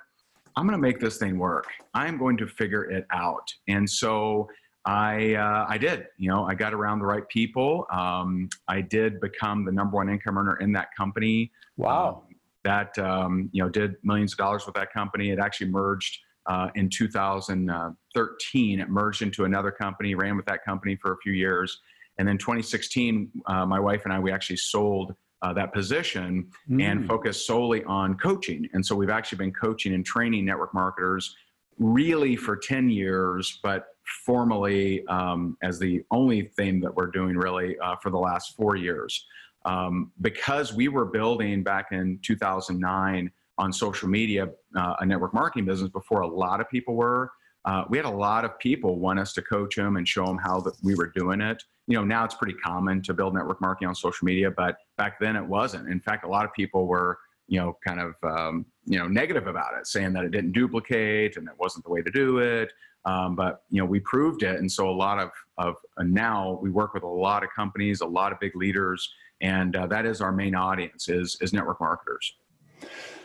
I'm 0.61 0.67
going 0.67 0.79
to 0.79 0.83
make 0.83 1.01
this 1.01 1.17
thing 1.17 1.39
work. 1.39 1.65
I'm 1.95 2.19
going 2.19 2.37
to 2.37 2.47
figure 2.47 2.85
it 2.85 3.07
out. 3.11 3.51
And 3.67 3.89
so 3.89 4.51
I 4.85 5.33
uh, 5.33 5.65
I 5.67 5.79
did. 5.79 6.09
You 6.19 6.29
know, 6.29 6.45
I 6.45 6.55
got 6.55 6.75
around 6.75 6.99
the 6.99 7.07
right 7.07 7.27
people. 7.31 7.87
Um, 7.91 8.51
I 8.69 8.83
did 8.83 9.23
become 9.23 9.65
the 9.65 9.73
number 9.73 9.97
one 9.97 10.11
income 10.11 10.37
earner 10.37 10.57
in 10.57 10.71
that 10.73 10.89
company. 10.95 11.51
Wow. 11.79 12.25
That 12.65 12.99
um, 12.99 13.49
you 13.53 13.63
know 13.63 13.71
did 13.71 13.95
millions 14.03 14.35
of 14.35 14.37
dollars 14.37 14.67
with 14.67 14.75
that 14.75 14.93
company. 14.93 15.31
It 15.31 15.39
actually 15.39 15.71
merged 15.71 16.19
uh, 16.45 16.69
in 16.75 16.91
2013. 16.91 18.81
It 18.81 18.89
merged 18.91 19.23
into 19.23 19.47
another 19.47 19.71
company. 19.71 20.15
Ran 20.15 20.37
with 20.37 20.45
that 20.45 20.63
company 20.63 20.95
for 20.95 21.13
a 21.13 21.17
few 21.23 21.33
years, 21.33 21.81
and 22.19 22.29
then 22.29 22.37
2016, 22.37 23.31
uh, 23.47 23.65
my 23.65 23.81
wife 23.81 24.03
and 24.05 24.13
I 24.13 24.19
we 24.19 24.31
actually 24.31 24.59
sold 24.59 25.15
uh, 25.43 25.53
that 25.55 25.73
position 25.73 26.51
and 26.69 27.01
Mm. 27.01 27.07
focus 27.07 27.47
solely 27.47 27.83
on 27.85 28.17
coaching. 28.19 28.69
And 28.75 28.85
so 28.85 28.95
we've 28.95 29.11
actually 29.11 29.39
been 29.39 29.53
coaching 29.53 29.95
and 29.95 30.05
training 30.05 30.45
network 30.45 30.75
marketers 30.75 31.35
really 31.79 32.37
for 32.37 32.57
10 32.57 32.91
years, 32.91 33.59
but 33.63 33.87
formally 34.25 35.07
um, 35.07 35.57
as 35.63 35.79
the 35.79 36.03
only 36.11 36.43
thing 36.43 36.81
that 36.81 36.95
we're 36.95 37.07
doing 37.07 37.37
really 37.37 37.79
uh, 37.79 37.97
for 38.03 38.11
the 38.11 38.19
last 38.19 38.55
four 38.57 38.77
years. 38.77 39.27
Um, 39.65 40.11
because 40.21 40.73
we 40.73 40.89
were 40.89 41.05
building 41.05 41.63
back 41.63 41.89
in 41.93 42.19
2009 42.23 43.31
on 43.59 43.73
social 43.73 44.09
media 44.09 44.49
uh, 44.75 44.95
a 45.01 45.07
network 45.07 45.35
marketing 45.35 45.67
business 45.67 45.91
before 45.91 46.21
a 46.23 46.27
lot 46.27 46.61
of 46.61 46.69
people 46.71 46.95
were. 46.97 47.31
Uh, 47.65 47.85
we 47.89 47.99
had 47.99 48.07
a 48.07 48.11
lot 48.11 48.45
of 48.45 48.59
people 48.59 48.99
want 48.99 49.19
us 49.19 49.33
to 49.35 49.43
coach 49.43 49.77
them 49.77 49.97
and 49.97 50.09
show 50.09 50.25
them 50.25 50.39
how 50.39 50.61
that 50.61 50.75
we 50.83 50.95
were 50.95 51.09
doing 51.09 51.41
it. 51.41 51.63
You 51.87 51.97
know, 51.97 52.05
now 52.05 52.25
it's 52.25 52.35
pretty 52.35 52.55
common 52.55 53.03
to 53.03 53.15
build 53.15 53.35
network 53.35 53.61
marketing 53.61 53.89
on 53.89 53.95
social 53.95 54.25
media, 54.25 54.51
but 54.51 54.77
back 54.97 55.19
then 55.21 55.37
it 55.37 55.45
wasn't. 55.45 55.89
In 55.89 56.01
fact, 56.01 56.25
a 56.25 56.29
lot 56.29 56.45
of 56.45 56.53
people 56.55 56.87
were, 56.87 57.19
you 57.49 57.59
know, 57.59 57.77
kind 57.87 58.01
of, 58.01 58.15
um, 58.23 58.65
you 58.87 58.99
know, 58.99 59.09
negative 59.09 59.47
about 59.47 59.75
it, 59.79 59.87
saying 59.87 60.13
that 60.15 60.25
it 60.25 60.31
didn't 60.31 60.53
duplicate 60.53 61.37
and 61.37 61.49
it 61.49 61.55
wasn't 61.59 61.85
the 61.85 61.91
way 61.91 62.01
to 62.01 62.11
do 62.11 62.39
it. 62.39 62.73
Um, 63.05 63.35
but 63.35 63.63
you 63.71 63.81
know, 63.81 63.87
we 63.87 64.01
proved 64.01 64.43
it, 64.43 64.59
and 64.61 64.71
so 64.71 64.89
a 64.89 64.93
lot 64.93 65.19
of 65.19 65.31
of 65.57 65.77
now 65.99 66.59
we 66.63 66.71
work 66.71 66.93
with 66.93 67.03
a 67.03 67.09
lot 67.09 67.43
of 67.43 67.49
companies, 67.57 68.03
a 68.03 68.07
lot 68.07 68.31
of 68.31 68.39
big 68.41 68.55
leaders, 68.55 69.11
and 69.41 69.75
uh, 69.75 69.87
that 69.87 70.05
is 70.05 70.21
our 70.21 70.33
main 70.33 70.55
audience 70.55 71.09
is 71.09 71.37
is 71.41 71.53
network 71.53 71.81
marketers. 71.81 72.35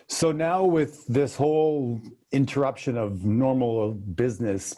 So 0.07 0.31
now 0.31 0.63
with 0.63 1.05
this 1.07 1.35
whole 1.35 1.99
interruption 2.31 2.97
of 2.97 3.25
normal 3.25 3.93
business 3.93 4.75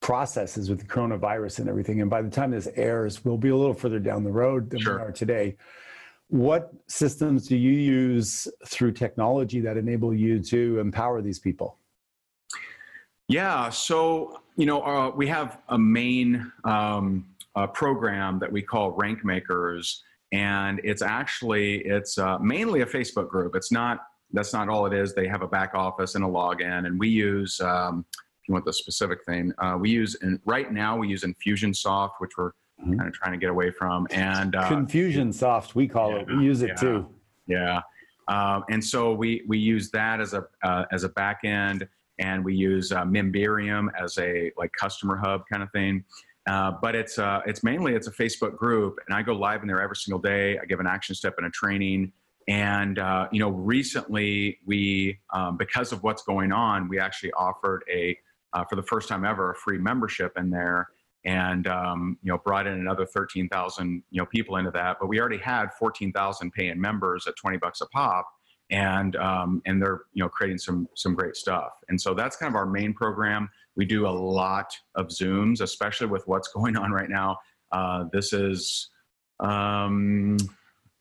processes 0.00 0.68
with 0.68 0.80
the 0.80 0.86
coronavirus 0.86 1.60
and 1.60 1.68
everything, 1.68 2.00
and 2.00 2.10
by 2.10 2.22
the 2.22 2.30
time 2.30 2.50
this 2.50 2.68
airs, 2.76 3.24
we'll 3.24 3.38
be 3.38 3.48
a 3.48 3.56
little 3.56 3.74
further 3.74 3.98
down 3.98 4.24
the 4.24 4.30
road 4.30 4.70
than 4.70 4.80
Sure. 4.80 4.96
we 4.96 5.02
are 5.02 5.12
today. 5.12 5.56
What 6.28 6.72
systems 6.88 7.48
do 7.48 7.56
you 7.56 7.72
use 7.72 8.46
through 8.66 8.92
technology 8.92 9.60
that 9.60 9.78
enable 9.78 10.12
you 10.12 10.40
to 10.44 10.78
empower 10.78 11.22
these 11.22 11.38
people? 11.38 11.78
Yeah, 13.28 13.70
so 13.70 14.40
you 14.56 14.66
know 14.66 14.82
uh, 14.82 15.10
we 15.10 15.26
have 15.28 15.58
a 15.68 15.78
main 15.78 16.50
um, 16.64 17.26
uh, 17.54 17.66
program 17.66 18.38
that 18.38 18.50
we 18.50 18.62
call 18.62 18.92
Rank 18.92 19.24
Makers, 19.24 20.02
and 20.32 20.80
it's 20.84 21.02
actually 21.02 21.78
it's 21.84 22.18
uh, 22.18 22.38
mainly 22.38 22.82
a 22.82 22.86
Facebook 22.86 23.28
group. 23.28 23.54
It's 23.54 23.72
not 23.72 24.00
that's 24.32 24.52
not 24.52 24.68
all 24.68 24.86
it 24.86 24.92
is. 24.92 25.14
They 25.14 25.26
have 25.28 25.42
a 25.42 25.48
back 25.48 25.74
office 25.74 26.14
and 26.14 26.24
a 26.24 26.28
login, 26.28 26.86
and 26.86 26.98
we 26.98 27.08
use 27.08 27.60
um, 27.60 28.04
if 28.12 28.48
you 28.48 28.52
want 28.54 28.64
the 28.64 28.72
specific 28.72 29.24
thing, 29.24 29.52
uh, 29.58 29.76
we 29.78 29.90
use 29.90 30.16
in, 30.22 30.40
right 30.44 30.72
now 30.72 30.96
we 30.96 31.08
use 31.08 31.24
Infusionsoft, 31.24 32.12
which 32.18 32.32
we're 32.36 32.52
Mhm. 32.80 32.96
kind 32.96 33.08
of 33.08 33.12
trying 33.14 33.32
to 33.32 33.38
get 33.38 33.50
away 33.50 33.72
from, 33.72 34.06
and 34.12 34.54
uh, 34.54 34.68
Confusion 34.68 35.32
soft, 35.32 35.74
we 35.74 35.88
call 35.88 36.16
it. 36.16 36.28
We 36.28 36.44
use 36.44 36.62
it 36.62 36.68
yeah. 36.68 36.74
too. 36.74 37.08
yeah, 37.48 37.80
um, 38.28 38.64
and 38.70 38.84
so 38.84 39.12
we 39.14 39.42
we 39.48 39.58
use 39.58 39.90
that 39.90 40.20
as 40.20 40.32
a 40.32 40.46
uh, 40.62 40.84
as 40.92 41.02
a 41.02 41.08
back 41.08 41.40
end, 41.42 41.88
and 42.20 42.44
we 42.44 42.54
use 42.54 42.92
uh, 42.92 43.02
Memberium 43.04 43.88
as 44.00 44.16
a 44.18 44.52
like 44.56 44.70
customer 44.78 45.16
hub 45.16 45.42
kind 45.50 45.60
of 45.62 45.72
thing. 45.72 46.04
Uh, 46.48 46.70
but 46.80 46.94
it's 46.94 47.18
uh, 47.18 47.40
it's 47.46 47.64
mainly 47.64 47.94
it's 47.96 48.06
a 48.06 48.12
Facebook 48.12 48.56
group, 48.56 48.96
and 49.08 49.14
I 49.16 49.22
go 49.22 49.32
live 49.34 49.62
in 49.62 49.66
there 49.68 49.82
every 49.82 49.96
single 49.96 50.20
day. 50.20 50.56
I 50.58 50.64
give 50.64 50.78
an 50.78 50.86
action 50.86 51.16
step 51.16 51.34
and 51.38 51.46
a 51.48 51.50
training. 51.50 52.12
And 52.48 52.98
uh, 52.98 53.28
you 53.30 53.40
know, 53.40 53.50
recently 53.50 54.58
we, 54.64 55.18
um, 55.34 55.58
because 55.58 55.92
of 55.92 56.02
what's 56.02 56.22
going 56.22 56.50
on, 56.50 56.88
we 56.88 56.98
actually 56.98 57.30
offered 57.32 57.84
a, 57.92 58.18
uh, 58.54 58.64
for 58.64 58.76
the 58.76 58.82
first 58.82 59.08
time 59.08 59.26
ever, 59.26 59.50
a 59.50 59.54
free 59.54 59.76
membership 59.76 60.32
in 60.38 60.48
there, 60.48 60.88
and 61.26 61.66
um, 61.66 62.16
you 62.22 62.32
know, 62.32 62.38
brought 62.38 62.66
in 62.66 62.72
another 62.72 63.04
thirteen 63.04 63.50
thousand 63.50 64.02
you 64.10 64.18
know 64.18 64.24
people 64.26 64.56
into 64.56 64.70
that. 64.70 64.96
But 64.98 65.08
we 65.08 65.20
already 65.20 65.36
had 65.36 65.74
fourteen 65.78 66.10
thousand 66.10 66.52
paying 66.52 66.80
members 66.80 67.26
at 67.26 67.36
twenty 67.36 67.58
bucks 67.58 67.82
a 67.82 67.86
pop, 67.88 68.26
and 68.70 69.14
um, 69.16 69.60
and 69.66 69.82
they're 69.82 70.00
you 70.14 70.22
know 70.22 70.30
creating 70.30 70.56
some 70.56 70.88
some 70.94 71.14
great 71.14 71.36
stuff. 71.36 71.72
And 71.90 72.00
so 72.00 72.14
that's 72.14 72.36
kind 72.36 72.50
of 72.50 72.56
our 72.56 72.64
main 72.64 72.94
program. 72.94 73.50
We 73.76 73.84
do 73.84 74.06
a 74.06 74.10
lot 74.10 74.72
of 74.94 75.08
Zooms, 75.08 75.60
especially 75.60 76.06
with 76.06 76.26
what's 76.26 76.48
going 76.54 76.78
on 76.78 76.92
right 76.92 77.10
now. 77.10 77.36
Uh, 77.70 78.04
this 78.10 78.32
is 78.32 78.88
um, 79.40 80.38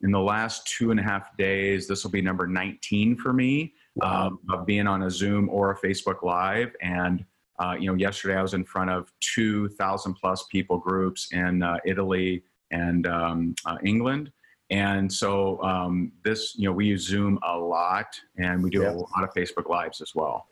in 0.02 0.12
the 0.12 0.20
last 0.20 0.68
two 0.68 0.92
and 0.92 1.00
a 1.00 1.04
half 1.04 1.36
days. 1.38 1.88
This 1.88 2.04
will 2.04 2.12
be 2.12 2.22
number 2.22 2.48
19 2.48 3.18
for 3.18 3.34
me 3.34 3.74
um, 4.02 4.40
of 4.50 4.66
being 4.66 4.88
on 4.88 5.04
a 5.04 5.10
Zoom 5.10 5.50
or 5.50 5.72
a 5.72 5.78
Facebook 5.78 6.24
Live. 6.24 6.76
And 6.82 7.26
uh, 7.60 7.76
you 7.80 7.88
know, 7.88 7.96
yesterday 7.96 8.36
I 8.38 8.42
was 8.42 8.54
in 8.54 8.64
front 8.64 8.92
of 8.92 9.12
2,000 9.22 10.14
plus 10.14 10.44
people 10.44 10.78
groups 10.78 11.32
in 11.32 11.64
uh, 11.64 11.78
Italy 11.86 12.44
and 12.70 13.08
um, 13.08 13.56
uh, 13.66 13.78
England. 13.84 14.32
And 14.70 15.12
so 15.12 15.62
um, 15.64 16.12
this, 16.24 16.56
you 16.56 16.66
know, 16.66 16.74
we 16.74 16.86
use 16.86 17.08
Zoom 17.08 17.40
a 17.48 17.58
lot, 17.58 18.20
and 18.38 18.62
we 18.62 18.70
do 18.70 18.82
Yeah. 18.82 18.92
a 18.92 18.96
lot 18.96 19.24
of 19.24 19.30
Facebook 19.34 19.70
Lives 19.70 20.02
as 20.02 20.14
well. 20.14 20.48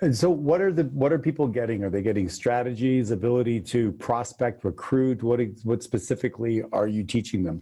And 0.00 0.16
so, 0.16 0.30
what 0.30 0.62
are 0.62 0.72
the 0.72 0.84
what 0.84 1.12
are 1.12 1.18
people 1.18 1.46
getting? 1.46 1.84
Are 1.84 1.90
they 1.90 2.00
getting 2.00 2.30
strategies, 2.30 3.10
ability 3.10 3.60
to 3.60 3.92
prospect, 3.92 4.64
recruit? 4.64 5.22
What 5.22 5.40
what 5.64 5.82
specifically 5.82 6.62
are 6.72 6.88
you 6.88 7.04
teaching 7.04 7.44
them? 7.44 7.60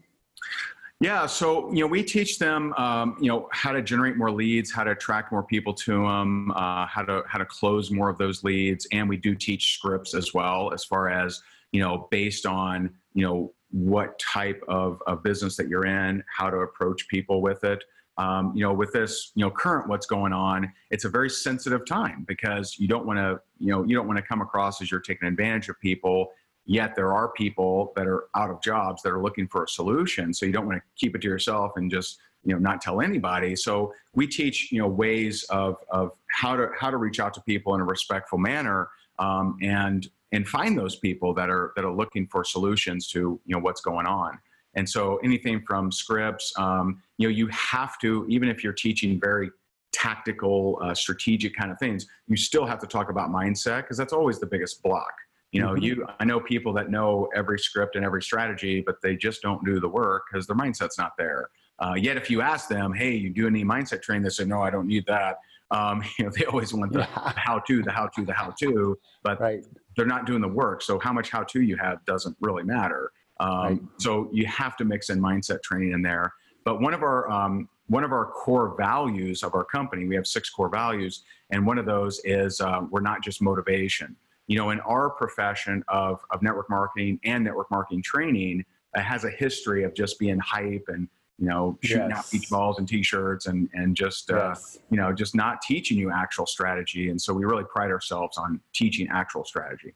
Yeah, 1.00 1.26
so 1.26 1.72
you 1.72 1.80
know, 1.80 1.86
we 1.86 2.02
teach 2.02 2.40
them, 2.40 2.72
um, 2.74 3.16
you 3.20 3.28
know, 3.28 3.48
how 3.52 3.70
to 3.70 3.80
generate 3.82 4.16
more 4.16 4.32
leads, 4.32 4.72
how 4.72 4.82
to 4.82 4.90
attract 4.90 5.30
more 5.30 5.44
people 5.44 5.72
to 5.74 6.02
them, 6.02 6.50
uh, 6.52 6.86
how 6.86 7.02
to 7.02 7.22
how 7.28 7.38
to 7.38 7.44
close 7.46 7.90
more 7.92 8.08
of 8.08 8.18
those 8.18 8.42
leads, 8.42 8.84
and 8.90 9.08
we 9.08 9.16
do 9.16 9.36
teach 9.36 9.74
scripts 9.74 10.12
as 10.12 10.34
well, 10.34 10.72
as 10.72 10.84
far 10.84 11.08
as 11.08 11.40
you 11.70 11.80
know, 11.80 12.08
based 12.10 12.46
on 12.46 12.90
you 13.14 13.24
know 13.24 13.52
what 13.70 14.18
type 14.18 14.60
of, 14.66 15.00
of 15.06 15.22
business 15.22 15.56
that 15.56 15.68
you're 15.68 15.86
in, 15.86 16.24
how 16.36 16.50
to 16.50 16.56
approach 16.58 17.06
people 17.08 17.42
with 17.42 17.62
it. 17.64 17.84
um, 18.18 18.52
you 18.54 18.62
know, 18.62 18.72
with 18.72 18.92
this, 18.92 19.30
you 19.36 19.44
know, 19.44 19.50
current 19.50 19.88
what's 19.88 20.06
going 20.06 20.32
on, 20.32 20.70
it's 20.90 21.04
a 21.04 21.08
very 21.08 21.30
sensitive 21.30 21.86
time 21.86 22.24
because 22.26 22.76
you 22.78 22.88
don't 22.88 23.06
want 23.06 23.18
to, 23.18 23.40
you 23.60 23.70
know, 23.70 23.84
you 23.84 23.94
don't 23.94 24.08
want 24.08 24.16
to 24.16 24.22
come 24.22 24.40
across 24.40 24.82
as 24.82 24.90
you're 24.90 25.00
taking 25.00 25.28
advantage 25.28 25.68
of 25.68 25.78
people. 25.80 26.32
Yet 26.68 26.94
there 26.94 27.14
are 27.14 27.30
people 27.30 27.94
that 27.96 28.06
are 28.06 28.28
out 28.36 28.50
of 28.50 28.60
jobs 28.60 29.02
that 29.02 29.10
are 29.10 29.22
looking 29.22 29.48
for 29.48 29.64
a 29.64 29.68
solution. 29.68 30.34
So 30.34 30.44
you 30.44 30.52
don't 30.52 30.66
want 30.66 30.76
to 30.76 30.82
keep 30.96 31.16
it 31.16 31.22
to 31.22 31.26
yourself 31.26 31.72
and 31.76 31.90
just, 31.90 32.18
you 32.44 32.52
know, 32.52 32.58
not 32.58 32.82
tell 32.82 33.00
anybody. 33.00 33.56
So 33.56 33.94
we 34.14 34.26
teach, 34.26 34.70
you 34.70 34.78
know, 34.78 34.86
ways 34.86 35.44
of 35.44 35.76
of 35.90 36.12
how 36.30 36.56
to 36.56 36.68
how 36.78 36.90
to 36.90 36.98
reach 36.98 37.20
out 37.20 37.32
to 37.34 37.40
people 37.40 37.74
in 37.74 37.80
a 37.80 37.84
respectful 37.84 38.36
manner 38.36 38.90
um, 39.18 39.56
and 39.62 40.06
and 40.32 40.46
find 40.46 40.78
those 40.78 40.96
people 40.96 41.32
that 41.34 41.48
are 41.48 41.72
that 41.74 41.86
are 41.86 41.92
looking 41.92 42.26
for 42.26 42.44
solutions 42.44 43.08
to 43.12 43.40
you 43.46 43.56
know 43.56 43.60
what's 43.60 43.80
going 43.80 44.06
on. 44.06 44.38
And 44.74 44.86
so 44.86 45.16
anything 45.24 45.62
from 45.66 45.90
scripts, 45.90 46.52
um, 46.58 47.02
you 47.16 47.26
know, 47.26 47.34
you 47.34 47.48
have 47.48 47.98
to, 48.00 48.26
even 48.28 48.50
if 48.50 48.62
you're 48.62 48.74
teaching 48.74 49.18
very 49.18 49.50
tactical, 49.92 50.78
uh, 50.82 50.94
strategic 50.94 51.56
kind 51.56 51.72
of 51.72 51.78
things, 51.78 52.06
you 52.26 52.36
still 52.36 52.66
have 52.66 52.78
to 52.80 52.86
talk 52.86 53.08
about 53.08 53.30
mindset 53.30 53.82
because 53.82 53.96
that's 53.96 54.12
always 54.12 54.38
the 54.38 54.46
biggest 54.46 54.82
block. 54.82 55.12
You 55.52 55.62
know, 55.62 55.70
mm-hmm. 55.70 55.82
you 55.82 56.06
I 56.20 56.24
know 56.24 56.40
people 56.40 56.72
that 56.74 56.90
know 56.90 57.28
every 57.34 57.58
script 57.58 57.96
and 57.96 58.04
every 58.04 58.22
strategy, 58.22 58.82
but 58.84 58.96
they 59.02 59.16
just 59.16 59.42
don't 59.42 59.64
do 59.64 59.80
the 59.80 59.88
work 59.88 60.24
because 60.30 60.46
their 60.46 60.56
mindset's 60.56 60.98
not 60.98 61.12
there. 61.16 61.48
Uh, 61.78 61.94
yet, 61.96 62.16
if 62.16 62.30
you 62.30 62.42
ask 62.42 62.68
them, 62.68 62.92
"Hey, 62.92 63.14
you 63.14 63.30
do 63.30 63.46
any 63.46 63.64
mindset 63.64 64.02
training?" 64.02 64.24
They 64.24 64.30
say, 64.30 64.44
"No, 64.44 64.62
I 64.62 64.70
don't 64.70 64.86
need 64.86 65.06
that." 65.06 65.38
Um, 65.70 66.02
you 66.18 66.26
know, 66.26 66.30
they 66.36 66.44
always 66.44 66.74
want 66.74 66.92
the 66.92 67.00
yeah. 67.00 67.32
how-to, 67.36 67.82
the 67.82 67.92
how-to, 67.92 68.24
the 68.24 68.32
how-to, 68.32 68.98
but 69.22 69.40
right. 69.40 69.64
they're 69.96 70.06
not 70.06 70.26
doing 70.26 70.40
the 70.40 70.48
work. 70.48 70.82
So, 70.82 70.98
how 70.98 71.12
much 71.12 71.30
how-to 71.30 71.62
you 71.62 71.76
have 71.76 72.04
doesn't 72.04 72.36
really 72.40 72.62
matter. 72.62 73.12
Um, 73.40 73.60
right. 73.60 73.80
So 73.98 74.28
you 74.32 74.46
have 74.46 74.76
to 74.78 74.84
mix 74.84 75.10
in 75.10 75.20
mindset 75.20 75.62
training 75.62 75.92
in 75.92 76.02
there. 76.02 76.32
But 76.64 76.80
one 76.80 76.94
of 76.94 77.02
our 77.02 77.30
um, 77.30 77.68
one 77.86 78.04
of 78.04 78.12
our 78.12 78.26
core 78.26 78.74
values 78.76 79.42
of 79.42 79.54
our 79.54 79.64
company, 79.64 80.06
we 80.06 80.14
have 80.14 80.26
six 80.26 80.50
core 80.50 80.68
values, 80.68 81.24
and 81.50 81.66
one 81.66 81.78
of 81.78 81.86
those 81.86 82.20
is 82.24 82.60
uh, 82.60 82.80
we're 82.90 83.00
not 83.00 83.22
just 83.22 83.40
motivation. 83.40 84.16
You 84.48 84.56
know, 84.56 84.70
in 84.70 84.80
our 84.80 85.10
profession 85.10 85.84
of 85.88 86.20
of 86.30 86.42
network 86.42 86.68
marketing 86.68 87.20
and 87.24 87.44
network 87.44 87.70
marketing 87.70 88.02
training, 88.02 88.64
it 88.96 89.00
has 89.00 89.24
a 89.24 89.30
history 89.30 89.84
of 89.84 89.94
just 89.94 90.18
being 90.18 90.38
hype 90.38 90.84
and 90.88 91.08
you 91.38 91.46
know 91.46 91.78
shooting 91.82 92.10
yes. 92.10 92.18
out 92.18 92.30
beach 92.30 92.50
balls 92.50 92.78
and 92.78 92.88
t-shirts 92.88 93.46
and 93.46 93.68
and 93.74 93.94
just 93.96 94.30
uh, 94.30 94.48
yes. 94.48 94.78
you 94.90 94.96
know 94.96 95.12
just 95.12 95.34
not 95.34 95.62
teaching 95.62 95.96
you 95.96 96.10
actual 96.10 96.46
strategy. 96.46 97.10
And 97.10 97.20
so 97.20 97.32
we 97.32 97.44
really 97.44 97.64
pride 97.64 97.90
ourselves 97.90 98.36
on 98.36 98.60
teaching 98.74 99.08
actual 99.10 99.44
strategy. 99.44 99.94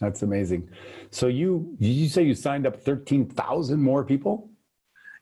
That's 0.00 0.22
amazing. 0.22 0.68
So 1.10 1.26
you 1.26 1.74
did 1.80 1.88
you 1.88 2.08
say 2.08 2.22
you 2.22 2.34
signed 2.34 2.66
up 2.66 2.76
thirteen 2.76 3.26
thousand 3.26 3.82
more 3.82 4.04
people? 4.04 4.50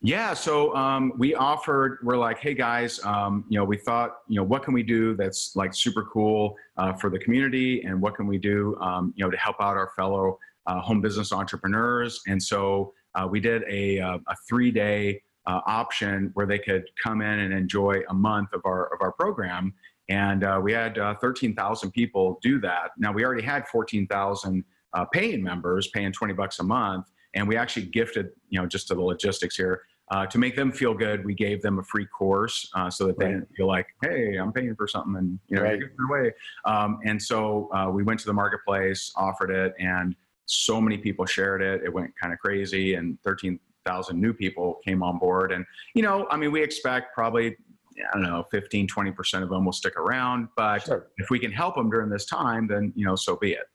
Yeah, 0.04 0.34
so 0.34 0.76
um, 0.76 1.14
we 1.16 1.34
offered. 1.34 2.00
We're 2.02 2.18
like, 2.18 2.38
hey 2.38 2.52
guys, 2.52 3.02
um, 3.06 3.46
you 3.48 3.58
know, 3.58 3.64
we 3.64 3.78
thought, 3.78 4.18
you 4.28 4.36
know, 4.36 4.44
what 4.44 4.62
can 4.62 4.74
we 4.74 4.82
do 4.82 5.16
that's 5.16 5.56
like 5.56 5.72
super 5.72 6.04
cool 6.12 6.56
uh, 6.76 6.92
for 6.92 7.08
the 7.08 7.18
community, 7.18 7.82
and 7.84 7.98
what 8.02 8.14
can 8.14 8.26
we 8.26 8.36
do, 8.36 8.76
um, 8.82 9.14
you 9.16 9.24
know, 9.24 9.30
to 9.30 9.36
help 9.38 9.56
out 9.60 9.78
our 9.78 9.92
fellow 9.96 10.38
uh, 10.66 10.78
home 10.82 11.00
business 11.00 11.32
entrepreneurs? 11.32 12.20
And 12.26 12.40
so 12.42 12.92
uh, 13.14 13.26
we 13.30 13.40
did 13.40 13.62
a, 13.66 13.98
uh, 13.98 14.18
a 14.28 14.36
three 14.46 14.70
day 14.70 15.22
uh, 15.46 15.62
option 15.66 16.32
where 16.34 16.44
they 16.44 16.58
could 16.58 16.84
come 17.02 17.22
in 17.22 17.38
and 17.38 17.54
enjoy 17.54 18.02
a 18.10 18.14
month 18.14 18.52
of 18.52 18.60
our 18.66 18.92
of 18.92 19.00
our 19.00 19.12
program. 19.12 19.72
And 20.10 20.44
uh, 20.44 20.60
we 20.62 20.74
had 20.74 20.98
uh, 20.98 21.14
13,000 21.14 21.92
people 21.92 22.38
do 22.42 22.60
that. 22.60 22.90
Now, 22.98 23.10
we 23.10 23.24
already 23.24 23.42
had 23.42 23.66
14,000 23.68 24.64
uh, 24.92 25.06
paying 25.06 25.42
members 25.42 25.88
paying 25.88 26.12
20 26.12 26.34
bucks 26.34 26.58
a 26.58 26.62
month. 26.62 27.06
And 27.36 27.48
we 27.48 27.56
actually 27.56 27.86
gifted, 27.86 28.28
you 28.50 28.60
know, 28.60 28.66
just 28.66 28.86
to 28.88 28.94
the 28.94 29.00
logistics 29.00 29.56
here, 29.56 29.82
uh, 30.10 30.26
to 30.26 30.38
make 30.38 30.54
them 30.54 30.70
feel 30.70 30.94
good, 30.94 31.24
we 31.24 31.34
gave 31.34 31.62
them 31.62 31.78
a 31.78 31.82
free 31.82 32.06
course 32.06 32.70
uh, 32.74 32.90
so 32.90 33.06
that 33.06 33.18
they 33.18 33.26
right. 33.26 33.32
didn't 33.32 33.54
feel 33.56 33.66
like, 33.66 33.86
hey, 34.02 34.36
I'm 34.36 34.52
paying 34.52 34.74
for 34.76 34.86
something 34.86 35.16
and, 35.16 35.38
you 35.48 35.56
know, 35.56 35.62
right. 35.62 35.80
away. 36.08 36.32
Um, 36.64 36.98
and 37.04 37.20
so 37.20 37.70
uh, 37.72 37.90
we 37.90 38.02
went 38.02 38.20
to 38.20 38.26
the 38.26 38.32
marketplace, 38.32 39.12
offered 39.16 39.50
it, 39.50 39.74
and 39.78 40.14
so 40.46 40.80
many 40.80 40.98
people 40.98 41.24
shared 41.24 41.62
it. 41.62 41.82
It 41.82 41.92
went 41.92 42.12
kind 42.20 42.34
of 42.34 42.38
crazy, 42.38 42.94
and 42.94 43.18
13,000 43.24 44.20
new 44.20 44.34
people 44.34 44.78
came 44.84 45.02
on 45.02 45.18
board. 45.18 45.52
And, 45.52 45.64
you 45.94 46.02
know, 46.02 46.26
I 46.30 46.36
mean, 46.36 46.52
we 46.52 46.62
expect 46.62 47.14
probably 47.14 47.56
I 47.96 48.14
don't 48.14 48.22
know, 48.22 48.44
15, 48.50 48.88
20% 48.88 49.42
of 49.42 49.48
them 49.48 49.64
will 49.64 49.72
stick 49.72 49.96
around. 49.96 50.48
But 50.56 50.84
sure. 50.84 51.10
if 51.18 51.30
we 51.30 51.38
can 51.38 51.52
help 51.52 51.76
them 51.76 51.90
during 51.90 52.10
this 52.10 52.26
time, 52.26 52.66
then, 52.66 52.92
you 52.96 53.06
know, 53.06 53.14
so 53.14 53.36
be 53.36 53.52
it. 53.52 53.66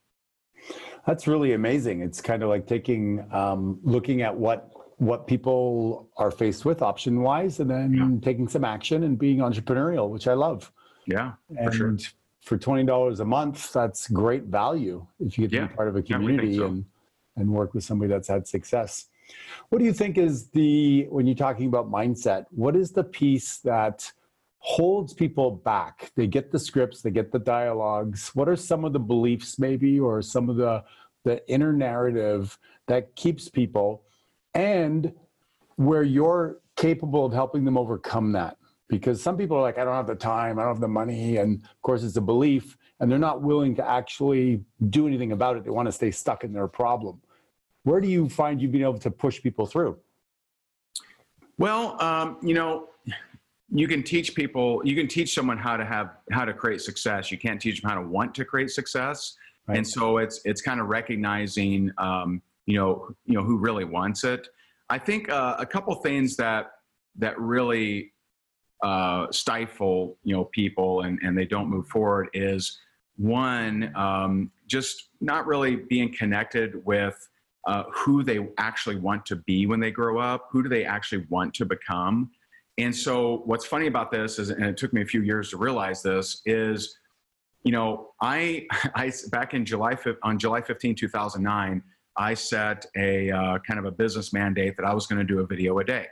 That's 1.07 1.25
really 1.25 1.53
amazing. 1.53 2.01
It's 2.01 2.21
kind 2.21 2.43
of 2.43 2.49
like 2.49 2.67
taking, 2.67 3.25
um, 3.31 3.79
looking 3.81 4.21
at 4.21 4.35
what 4.35 4.69
what 4.99 5.27
people 5.27 6.09
are 6.17 6.29
faced 6.29 6.65
with 6.65 6.81
option 6.81 7.21
wise 7.21 7.59
and 7.59 7.69
then 7.69 7.93
yeah. 7.93 8.09
taking 8.21 8.47
some 8.47 8.65
action 8.65 9.03
and 9.03 9.17
being 9.17 9.39
entrepreneurial, 9.39 10.09
which 10.09 10.27
I 10.27 10.33
love. 10.33 10.71
Yeah, 11.05 11.33
and 11.57 11.71
for, 11.71 11.77
sure. 11.77 11.97
for 12.41 12.57
$20 12.57 13.19
a 13.19 13.25
month, 13.25 13.71
that's 13.71 14.09
great 14.09 14.43
value 14.43 15.07
if 15.19 15.37
you 15.37 15.47
get 15.47 15.57
to 15.57 15.67
be 15.67 15.73
part 15.73 15.87
of 15.87 15.95
a 15.95 16.03
community 16.03 16.49
yeah, 16.49 16.57
so. 16.57 16.65
and, 16.65 16.85
and 17.37 17.49
work 17.49 17.73
with 17.73 17.85
somebody 17.85 18.09
that's 18.09 18.27
had 18.27 18.47
success. 18.47 19.05
What 19.69 19.79
do 19.79 19.85
you 19.85 19.93
think 19.93 20.17
is 20.17 20.49
the, 20.49 21.07
when 21.09 21.25
you're 21.25 21.35
talking 21.35 21.67
about 21.67 21.89
mindset, 21.89 22.45
what 22.51 22.75
is 22.75 22.91
the 22.91 23.03
piece 23.03 23.59
that 23.59 24.11
holds 24.57 25.13
people 25.13 25.49
back? 25.51 26.11
They 26.15 26.27
get 26.27 26.51
the 26.51 26.59
scripts, 26.59 27.01
they 27.01 27.11
get 27.11 27.31
the 27.31 27.39
dialogues. 27.39 28.31
What 28.35 28.49
are 28.49 28.57
some 28.57 28.83
of 28.83 28.91
the 28.91 28.99
beliefs, 28.99 29.57
maybe, 29.59 29.97
or 29.97 30.21
some 30.21 30.49
of 30.49 30.57
the, 30.57 30.83
the 31.23 31.47
inner 31.49 31.71
narrative 31.71 32.57
that 32.87 33.15
keeps 33.15 33.47
people 33.47 34.03
and 34.53 35.13
where 35.75 36.03
you're 36.03 36.59
capable 36.75 37.25
of 37.25 37.33
helping 37.33 37.63
them 37.63 37.77
overcome 37.77 38.31
that? 38.33 38.57
Because 38.87 39.21
some 39.21 39.37
people 39.37 39.55
are 39.57 39.61
like, 39.61 39.77
I 39.77 39.83
don't 39.83 39.93
have 39.93 40.07
the 40.07 40.15
time, 40.15 40.57
I 40.57 40.63
don't 40.63 40.73
have 40.73 40.81
the 40.81 40.87
money. 40.87 41.37
And 41.37 41.61
of 41.63 41.81
course, 41.83 42.03
it's 42.03 42.17
a 42.17 42.21
belief, 42.21 42.75
and 42.99 43.11
they're 43.11 43.19
not 43.19 43.41
willing 43.41 43.75
to 43.75 43.87
actually 43.87 44.61
do 44.89 45.07
anything 45.07 45.31
about 45.31 45.57
it. 45.57 45.63
They 45.63 45.69
want 45.69 45.87
to 45.87 45.91
stay 45.91 46.11
stuck 46.11 46.43
in 46.43 46.51
their 46.51 46.67
problem. 46.67 47.21
Where 47.83 48.01
do 48.01 48.07
you 48.07 48.27
find 48.29 48.61
you 48.61 48.67
being 48.67 48.83
able 48.83 48.99
to 48.99 49.11
push 49.11 49.41
people 49.41 49.65
through? 49.65 49.97
Well, 51.57 52.01
um, 52.01 52.37
you 52.41 52.53
know, 52.53 52.89
you 53.71 53.87
can 53.87 54.01
teach 54.01 54.33
people, 54.33 54.81
you 54.83 54.95
can 54.95 55.07
teach 55.07 55.33
someone 55.33 55.57
how 55.57 55.77
to 55.77 55.85
have 55.85 56.15
how 56.31 56.43
to 56.43 56.53
create 56.53 56.81
success. 56.81 57.31
You 57.31 57.37
can't 57.37 57.61
teach 57.61 57.81
them 57.81 57.89
how 57.89 58.01
to 58.01 58.07
want 58.07 58.33
to 58.35 58.45
create 58.45 58.71
success. 58.71 59.35
Right. 59.67 59.77
And 59.77 59.87
so 59.87 60.17
it's 60.17 60.41
it's 60.45 60.61
kind 60.61 60.79
of 60.79 60.87
recognizing, 60.87 61.91
um, 61.99 62.41
you 62.69 62.77
know, 62.77 63.09
you 63.25 63.33
know 63.33 63.43
who 63.43 63.57
really 63.57 63.83
wants 63.83 64.23
it. 64.23 64.47
I 64.89 64.99
think 64.99 65.29
uh, 65.29 65.55
a 65.57 65.65
couple 65.65 65.93
things 65.95 66.35
that 66.37 66.67
that 67.17 67.37
really 67.39 68.13
uh, 68.83 69.27
stifle, 69.31 70.17
you 70.23 70.35
know, 70.35 70.45
people 70.45 71.01
and 71.01 71.19
and 71.23 71.35
they 71.37 71.45
don't 71.45 71.67
move 71.67 71.87
forward 71.87 72.29
is 72.33 72.79
one, 73.17 73.91
um, 73.95 74.51
just 74.67 75.09
not 75.19 75.47
really 75.47 75.75
being 75.75 76.13
connected 76.13 76.85
with 76.85 77.17
uh, 77.67 77.83
who 77.93 78.23
they 78.23 78.47
actually 78.57 78.95
want 78.95 79.25
to 79.25 79.35
be 79.35 79.65
when 79.65 79.79
they 79.79 79.91
grow 79.91 80.19
up, 80.19 80.47
who 80.51 80.63
do 80.63 80.69
they 80.69 80.85
actually 80.85 81.25
want 81.29 81.53
to 81.55 81.65
become. 81.65 82.29
And 82.77 82.95
so, 82.95 83.41
what's 83.45 83.65
funny 83.65 83.87
about 83.87 84.11
this 84.11 84.39
is, 84.39 84.51
and 84.51 84.63
it 84.63 84.77
took 84.77 84.93
me 84.93 85.01
a 85.01 85.05
few 85.05 85.21
years 85.23 85.49
to 85.49 85.57
realize 85.57 86.01
this, 86.01 86.41
is, 86.45 86.97
you 87.63 87.71
know, 87.71 88.11
I, 88.21 88.67
I 88.95 89.11
back 89.31 89.53
in 89.55 89.65
July 89.65 89.97
on 90.23 90.37
July 90.37 90.61
15, 90.61 90.95
2009, 90.95 91.83
I 92.19 92.33
set 92.33 92.85
a 92.97 93.31
uh, 93.31 93.59
kind 93.59 93.79
of 93.79 93.85
a 93.85 93.91
business 93.91 94.33
mandate 94.33 94.75
that 94.75 94.85
I 94.85 94.93
was 94.93 95.07
going 95.07 95.19
to 95.19 95.33
do 95.33 95.39
a 95.39 95.47
video 95.47 95.79
a 95.79 95.85
day. 95.85 96.05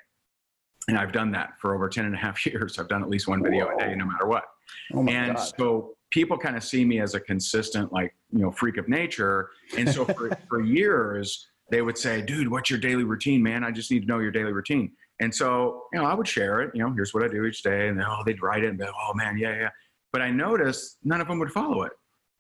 And 0.88 0.98
I've 0.98 1.12
done 1.12 1.32
that 1.34 1.60
for 1.60 1.76
over 1.76 1.90
10 1.90 2.06
and 2.06 2.16
a 2.16 2.18
half 2.18 2.44
years. 2.46 2.80
I've 2.80 2.88
done 2.88 3.04
at 3.04 3.10
least 3.10 3.28
one 3.28 3.44
video 3.44 3.68
Whoa. 3.68 3.76
a 3.76 3.80
day, 3.80 3.94
no 3.96 4.06
matter 4.06 4.26
what. 4.26 4.46
Oh 4.94 5.06
and 5.06 5.36
God. 5.36 5.44
so 5.60 5.96
people 6.10 6.38
kind 6.38 6.56
of 6.56 6.64
see 6.64 6.86
me 6.86 7.02
as 7.02 7.14
a 7.14 7.20
consistent, 7.20 7.92
like, 7.92 8.16
you 8.32 8.40
know, 8.40 8.52
freak 8.52 8.78
of 8.78 8.88
nature. 8.88 9.50
And 9.78 9.90
so 9.90 10.06
for, 10.06 10.32
for 10.50 10.62
years, 10.62 11.46
they 11.70 11.82
would 11.82 11.98
say, 11.98 12.22
dude, 12.22 12.50
what's 12.50 12.70
your 12.70 12.80
daily 12.80 13.04
routine, 13.04 13.44
man? 13.44 13.66
I 13.66 13.72
just 13.72 13.92
need 13.92 14.02
to 14.02 14.06
know 14.08 14.20
your 14.20 14.32
daily 14.32 14.54
routine. 14.54 14.94
And 15.20 15.36
so, 15.36 15.84
you 15.92 16.00
know, 16.00 16.06
I 16.06 16.14
would 16.14 16.28
share 16.28 16.62
it, 16.62 16.72
you 16.74 16.82
know, 16.82 16.94
here's 16.94 17.14
what 17.14 17.24
I 17.24 17.28
do 17.28 17.44
each 17.44 17.64
day. 17.64 17.90
And 17.90 18.00
then, 18.00 18.06
oh, 18.10 18.22
they'd 18.26 18.42
write 18.42 18.64
it 18.64 18.70
and 18.70 18.78
be, 18.78 18.86
like, 18.86 18.94
oh 18.98 19.14
man, 19.14 19.38
yeah, 19.38 19.56
yeah. 19.56 19.70
But 20.14 20.22
I 20.22 20.30
noticed 20.30 21.00
none 21.04 21.20
of 21.20 21.28
them 21.28 21.40
would 21.40 21.52
follow 21.52 21.82
it. 21.84 21.92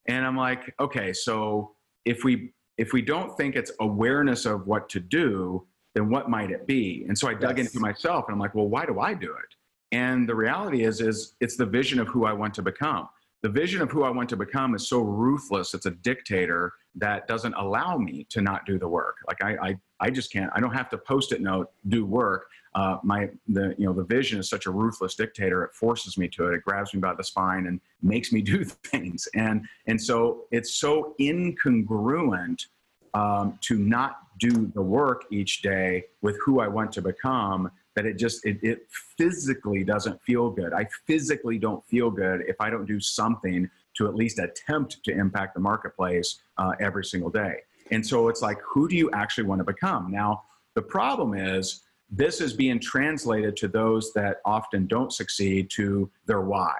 And 0.07 0.25
I'm 0.25 0.37
like, 0.37 0.73
okay, 0.79 1.11
so 1.11 1.75
if 2.05 2.23
we 2.23 2.53
if 2.77 2.93
we 2.93 3.01
don't 3.01 3.35
think 3.37 3.55
it's 3.55 3.71
awareness 3.79 4.45
of 4.45 4.67
what 4.67 4.89
to 4.89 4.99
do, 4.99 5.65
then 5.95 6.09
what 6.09 6.29
might 6.29 6.51
it 6.51 6.67
be? 6.67 7.05
And 7.07 7.17
so 7.17 7.27
I 7.27 7.33
dug 7.33 7.57
yes. 7.57 7.67
into 7.67 7.79
myself 7.79 8.25
and 8.27 8.33
I'm 8.33 8.39
like, 8.39 8.53
well, 8.53 8.67
why 8.67 8.85
do 8.85 8.99
I 8.99 9.13
do 9.13 9.31
it? 9.31 9.55
And 9.91 10.27
the 10.27 10.35
reality 10.35 10.83
is, 10.83 11.01
is 11.01 11.33
it's 11.39 11.55
the 11.55 11.65
vision 11.65 11.99
of 11.99 12.07
who 12.07 12.25
I 12.25 12.33
want 12.33 12.53
to 12.55 12.61
become 12.61 13.07
the 13.43 13.49
vision 13.49 13.81
of 13.81 13.91
who 13.91 14.03
I 14.03 14.09
want 14.09 14.29
to 14.29 14.37
become 14.37 14.75
is 14.75 14.89
so 14.89 14.99
ruthless. 14.99 15.73
It's 15.73 15.85
a 15.85 15.91
dictator 15.91 16.73
that 16.95 17.27
doesn't 17.27 17.53
allow 17.53 17.97
me 17.97 18.25
to 18.29 18.41
not 18.41 18.65
do 18.65 18.79
the 18.79 18.87
work. 18.87 19.17
Like 19.27 19.43
I, 19.43 19.69
I, 19.69 19.77
I 19.99 20.09
just 20.09 20.31
can't. 20.31 20.51
I 20.55 20.59
don't 20.59 20.73
have 20.73 20.89
to 20.89 20.97
post 20.97 21.31
it 21.31 21.41
note, 21.41 21.69
do 21.87 22.05
work. 22.05 22.47
Uh, 22.73 22.97
my 23.03 23.29
the 23.47 23.75
you 23.77 23.85
know 23.85 23.93
the 23.93 24.03
vision 24.03 24.39
is 24.39 24.49
such 24.49 24.65
a 24.65 24.71
ruthless 24.71 25.15
dictator. 25.15 25.63
It 25.63 25.73
forces 25.73 26.17
me 26.17 26.27
to 26.29 26.47
it. 26.47 26.55
It 26.55 26.63
grabs 26.63 26.93
me 26.93 26.99
by 26.99 27.13
the 27.13 27.23
spine 27.23 27.67
and 27.67 27.79
makes 28.01 28.31
me 28.31 28.41
do 28.53 28.63
things. 28.63 29.27
And 29.35 29.65
and 29.85 30.01
so 30.01 30.45
it's 30.51 30.75
so 30.75 31.15
incongruent 31.19 32.65
um, 33.13 33.57
to 33.61 33.77
not 33.77 34.19
do 34.39 34.71
the 34.75 34.81
work 34.81 35.25
each 35.31 35.61
day 35.61 36.05
with 36.21 36.37
who 36.43 36.59
I 36.59 36.67
want 36.67 36.91
to 36.93 37.01
become 37.01 37.71
that 37.97 38.05
it 38.05 38.19
just 38.19 38.45
it, 38.45 38.59
it 38.61 38.87
physically 39.17 39.83
doesn't 39.83 40.21
feel 40.21 40.51
good. 40.51 40.71
I 40.71 40.87
physically 41.07 41.57
don't 41.57 41.83
feel 41.87 42.11
good 42.11 42.43
if 42.47 42.55
I 42.61 42.69
don't 42.69 42.85
do 42.85 42.99
something 42.99 43.67
to 43.95 44.07
at 44.07 44.13
least 44.13 44.37
attempt 44.37 45.03
to 45.05 45.11
impact 45.11 45.55
the 45.55 45.59
marketplace 45.59 46.39
uh, 46.59 46.73
every 46.79 47.03
single 47.03 47.31
day. 47.31 47.55
And 47.89 48.05
so 48.05 48.27
it's 48.27 48.43
like, 48.43 48.59
who 48.61 48.87
do 48.87 48.95
you 48.95 49.09
actually 49.13 49.45
want 49.45 49.61
to 49.61 49.65
become? 49.65 50.11
Now, 50.11 50.43
the 50.75 50.81
problem 50.83 51.33
is 51.33 51.81
this 52.07 52.39
is 52.39 52.53
being 52.53 52.79
translated 52.79 53.57
to 53.57 53.67
those 53.67 54.13
that 54.13 54.41
often 54.45 54.85
don't 54.85 55.11
succeed 55.11 55.71
to 55.71 56.07
their 56.27 56.41
why. 56.41 56.75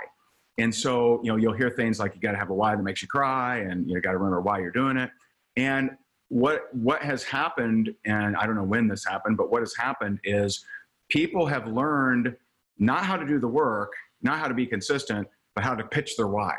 And 0.59 0.73
so, 0.73 1.19
you 1.23 1.31
know, 1.31 1.37
you'll 1.37 1.53
hear 1.53 1.71
things 1.71 1.99
like 1.99 2.13
you 2.13 2.21
got 2.21 2.33
to 2.33 2.37
have 2.37 2.51
a 2.51 2.53
why 2.53 2.75
that 2.75 2.83
makes 2.83 3.01
you 3.01 3.07
cry 3.07 3.57
and 3.57 3.89
you 3.89 3.99
got 4.01 4.11
to 4.11 4.17
remember 4.19 4.41
why 4.41 4.59
you're 4.59 4.69
doing 4.69 4.97
it. 4.97 5.09
And 5.55 5.97
what 6.29 6.73
what 6.73 7.01
has 7.01 7.23
happened 7.23 7.93
and 8.05 8.35
I 8.35 8.45
don't 8.45 8.55
know 8.55 8.63
when 8.63 8.87
this 8.87 9.05
happened, 9.05 9.37
but 9.37 9.49
what 9.49 9.61
has 9.61 9.75
happened 9.75 10.19
is 10.23 10.63
people 11.09 11.45
have 11.45 11.67
learned 11.67 12.35
not 12.77 13.03
how 13.03 13.17
to 13.17 13.25
do 13.25 13.39
the 13.39 13.47
work, 13.47 13.93
not 14.21 14.39
how 14.39 14.47
to 14.47 14.53
be 14.53 14.65
consistent, 14.65 15.27
but 15.55 15.63
how 15.63 15.75
to 15.75 15.83
pitch 15.83 16.15
their 16.17 16.27
why. 16.27 16.55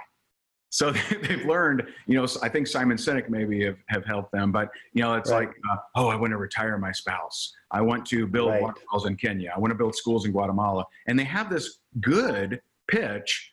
So 0.71 0.93
they've 1.23 1.45
learned, 1.47 1.85
you 2.07 2.15
know, 2.15 2.27
I 2.43 2.49
think 2.49 2.67
Simon 2.67 2.97
Sinek 2.97 3.29
maybe 3.29 3.65
have, 3.65 3.79
have 3.89 4.05
helped 4.05 4.33
them, 4.33 4.53
but 4.53 4.69
you 4.93 5.03
know, 5.03 5.15
it's 5.15 5.31
right. 5.31 5.49
like, 5.49 5.57
uh, 5.71 5.77
oh, 5.97 6.09
I 6.09 6.17
want 6.17 6.33
to 6.33 6.37
retire 6.37 6.77
my 6.79 6.93
spouse. 6.93 7.53
I 7.71 7.81
want 7.81 8.07
to 8.07 8.27
build 8.27 8.51
right. 8.51 8.63
waterfalls 8.63 9.07
in 9.07 9.17
Kenya. 9.17 9.53
I 9.55 9.59
want 9.59 9.71
to 9.71 9.77
build 9.77 9.95
schools 9.95 10.27
in 10.27 10.33
Guatemala. 10.33 10.85
And 11.07 11.19
they 11.19 11.25
have 11.25 11.51
this 11.51 11.79
good 12.01 12.61
pitch, 12.87 13.53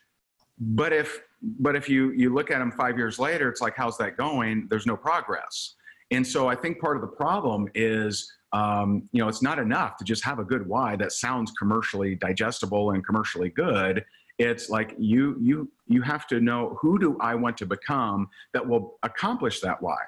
but 0.58 0.92
if 0.92 1.20
but 1.60 1.76
if 1.76 1.88
you 1.88 2.12
you 2.12 2.32
look 2.32 2.50
at 2.50 2.58
them 2.58 2.72
five 2.72 2.96
years 2.96 3.18
later, 3.18 3.48
it's 3.48 3.60
like, 3.60 3.74
how's 3.76 3.98
that 3.98 4.16
going? 4.16 4.66
There's 4.70 4.86
no 4.86 4.96
progress. 4.96 5.74
And 6.10 6.26
so 6.26 6.48
I 6.48 6.54
think 6.54 6.80
part 6.80 6.96
of 6.96 7.02
the 7.02 7.08
problem 7.08 7.68
is, 7.74 8.32
um, 8.56 9.06
you 9.12 9.20
know, 9.20 9.28
it's 9.28 9.42
not 9.42 9.58
enough 9.58 9.98
to 9.98 10.04
just 10.04 10.24
have 10.24 10.38
a 10.38 10.44
good 10.44 10.66
why 10.66 10.96
that 10.96 11.12
sounds 11.12 11.52
commercially 11.58 12.14
digestible 12.14 12.92
and 12.92 13.04
commercially 13.04 13.50
good. 13.50 14.02
It's 14.38 14.70
like 14.70 14.94
you 14.98 15.36
you 15.40 15.70
you 15.86 16.00
have 16.02 16.26
to 16.28 16.40
know 16.40 16.78
who 16.80 16.98
do 16.98 17.18
I 17.20 17.34
want 17.34 17.58
to 17.58 17.66
become 17.66 18.28
that 18.54 18.66
will 18.66 18.98
accomplish 19.02 19.60
that 19.60 19.80
why. 19.82 19.98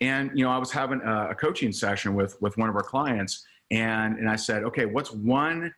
And 0.00 0.30
you 0.34 0.44
know, 0.44 0.50
I 0.50 0.58
was 0.58 0.70
having 0.72 1.02
a, 1.02 1.30
a 1.30 1.34
coaching 1.34 1.72
session 1.72 2.14
with 2.14 2.40
with 2.40 2.56
one 2.56 2.70
of 2.70 2.76
our 2.76 2.82
clients, 2.82 3.46
and 3.70 4.18
and 4.18 4.28
I 4.28 4.36
said, 4.36 4.64
okay, 4.64 4.86
what's 4.86 5.12
one 5.12 5.72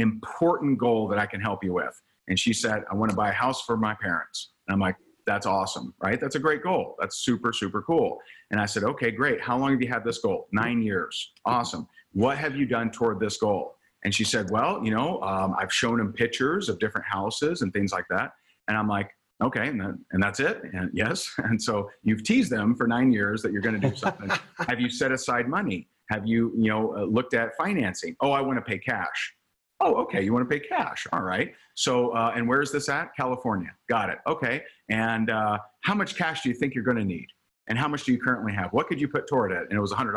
important 0.00 0.78
goal 0.78 1.06
that 1.08 1.20
I 1.20 1.26
can 1.26 1.40
help 1.40 1.62
you 1.62 1.72
with? 1.72 2.00
And 2.26 2.38
she 2.38 2.52
said, 2.52 2.82
I 2.90 2.94
want 2.94 3.10
to 3.10 3.16
buy 3.16 3.28
a 3.28 3.38
house 3.44 3.62
for 3.62 3.76
my 3.76 3.94
parents. 3.94 4.50
And 4.66 4.74
I'm 4.74 4.80
like, 4.80 4.96
that's 5.26 5.46
awesome, 5.46 5.94
right? 6.02 6.20
That's 6.20 6.34
a 6.34 6.38
great 6.38 6.62
goal. 6.62 6.96
That's 6.98 7.18
super, 7.18 7.52
super 7.52 7.82
cool. 7.82 8.18
And 8.50 8.60
I 8.60 8.66
said, 8.66 8.84
okay, 8.84 9.10
great. 9.10 9.40
How 9.40 9.56
long 9.56 9.72
have 9.72 9.80
you 9.80 9.88
had 9.88 10.04
this 10.04 10.18
goal? 10.18 10.48
Nine 10.52 10.82
years. 10.82 11.32
Awesome. 11.44 11.88
What 12.12 12.38
have 12.38 12.56
you 12.56 12.66
done 12.66 12.90
toward 12.90 13.20
this 13.20 13.36
goal? 13.36 13.76
And 14.04 14.14
she 14.14 14.24
said, 14.24 14.50
well, 14.50 14.84
you 14.84 14.90
know, 14.90 15.20
um, 15.22 15.54
I've 15.58 15.72
shown 15.72 15.98
him 15.98 16.12
pictures 16.12 16.68
of 16.68 16.78
different 16.78 17.06
houses 17.06 17.62
and 17.62 17.72
things 17.72 17.90
like 17.90 18.04
that. 18.10 18.32
And 18.68 18.76
I'm 18.76 18.88
like, 18.88 19.10
okay, 19.42 19.68
and, 19.68 19.80
that, 19.80 19.98
and 20.12 20.22
that's 20.22 20.40
it. 20.40 20.62
And 20.72 20.90
yes. 20.92 21.32
And 21.38 21.60
so 21.60 21.90
you've 22.02 22.22
teased 22.22 22.50
them 22.50 22.74
for 22.74 22.86
nine 22.86 23.12
years 23.12 23.42
that 23.42 23.52
you're 23.52 23.62
going 23.62 23.80
to 23.80 23.90
do 23.90 23.96
something. 23.96 24.30
have 24.68 24.80
you 24.80 24.90
set 24.90 25.10
aside 25.10 25.48
money? 25.48 25.88
Have 26.10 26.26
you, 26.26 26.52
you 26.56 26.68
know, 26.68 26.96
uh, 26.96 27.04
looked 27.04 27.32
at 27.32 27.56
financing? 27.56 28.14
Oh, 28.20 28.30
I 28.30 28.42
want 28.42 28.58
to 28.58 28.62
pay 28.62 28.78
cash. 28.78 29.34
Oh, 29.80 29.94
okay. 30.02 30.22
You 30.22 30.32
want 30.32 30.48
to 30.48 30.58
pay 30.58 30.64
cash. 30.64 31.06
All 31.12 31.22
right. 31.22 31.52
So, 31.74 32.10
uh, 32.10 32.32
and 32.34 32.48
where's 32.48 32.70
this 32.70 32.88
at? 32.88 33.14
California. 33.16 33.70
Got 33.88 34.10
it. 34.10 34.18
Okay. 34.26 34.62
And 34.88 35.30
uh, 35.30 35.58
how 35.82 35.94
much 35.94 36.16
cash 36.16 36.42
do 36.42 36.48
you 36.48 36.54
think 36.54 36.74
you're 36.74 36.84
going 36.84 36.96
to 36.96 37.04
need? 37.04 37.26
And 37.68 37.78
how 37.78 37.88
much 37.88 38.04
do 38.04 38.12
you 38.12 38.20
currently 38.20 38.52
have? 38.52 38.72
What 38.72 38.86
could 38.86 39.00
you 39.00 39.08
put 39.08 39.26
toward 39.26 39.52
it? 39.52 39.62
And 39.68 39.72
it 39.72 39.80
was 39.80 39.92
$100. 39.92 40.14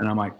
And 0.00 0.08
I'm 0.08 0.16
like, 0.16 0.34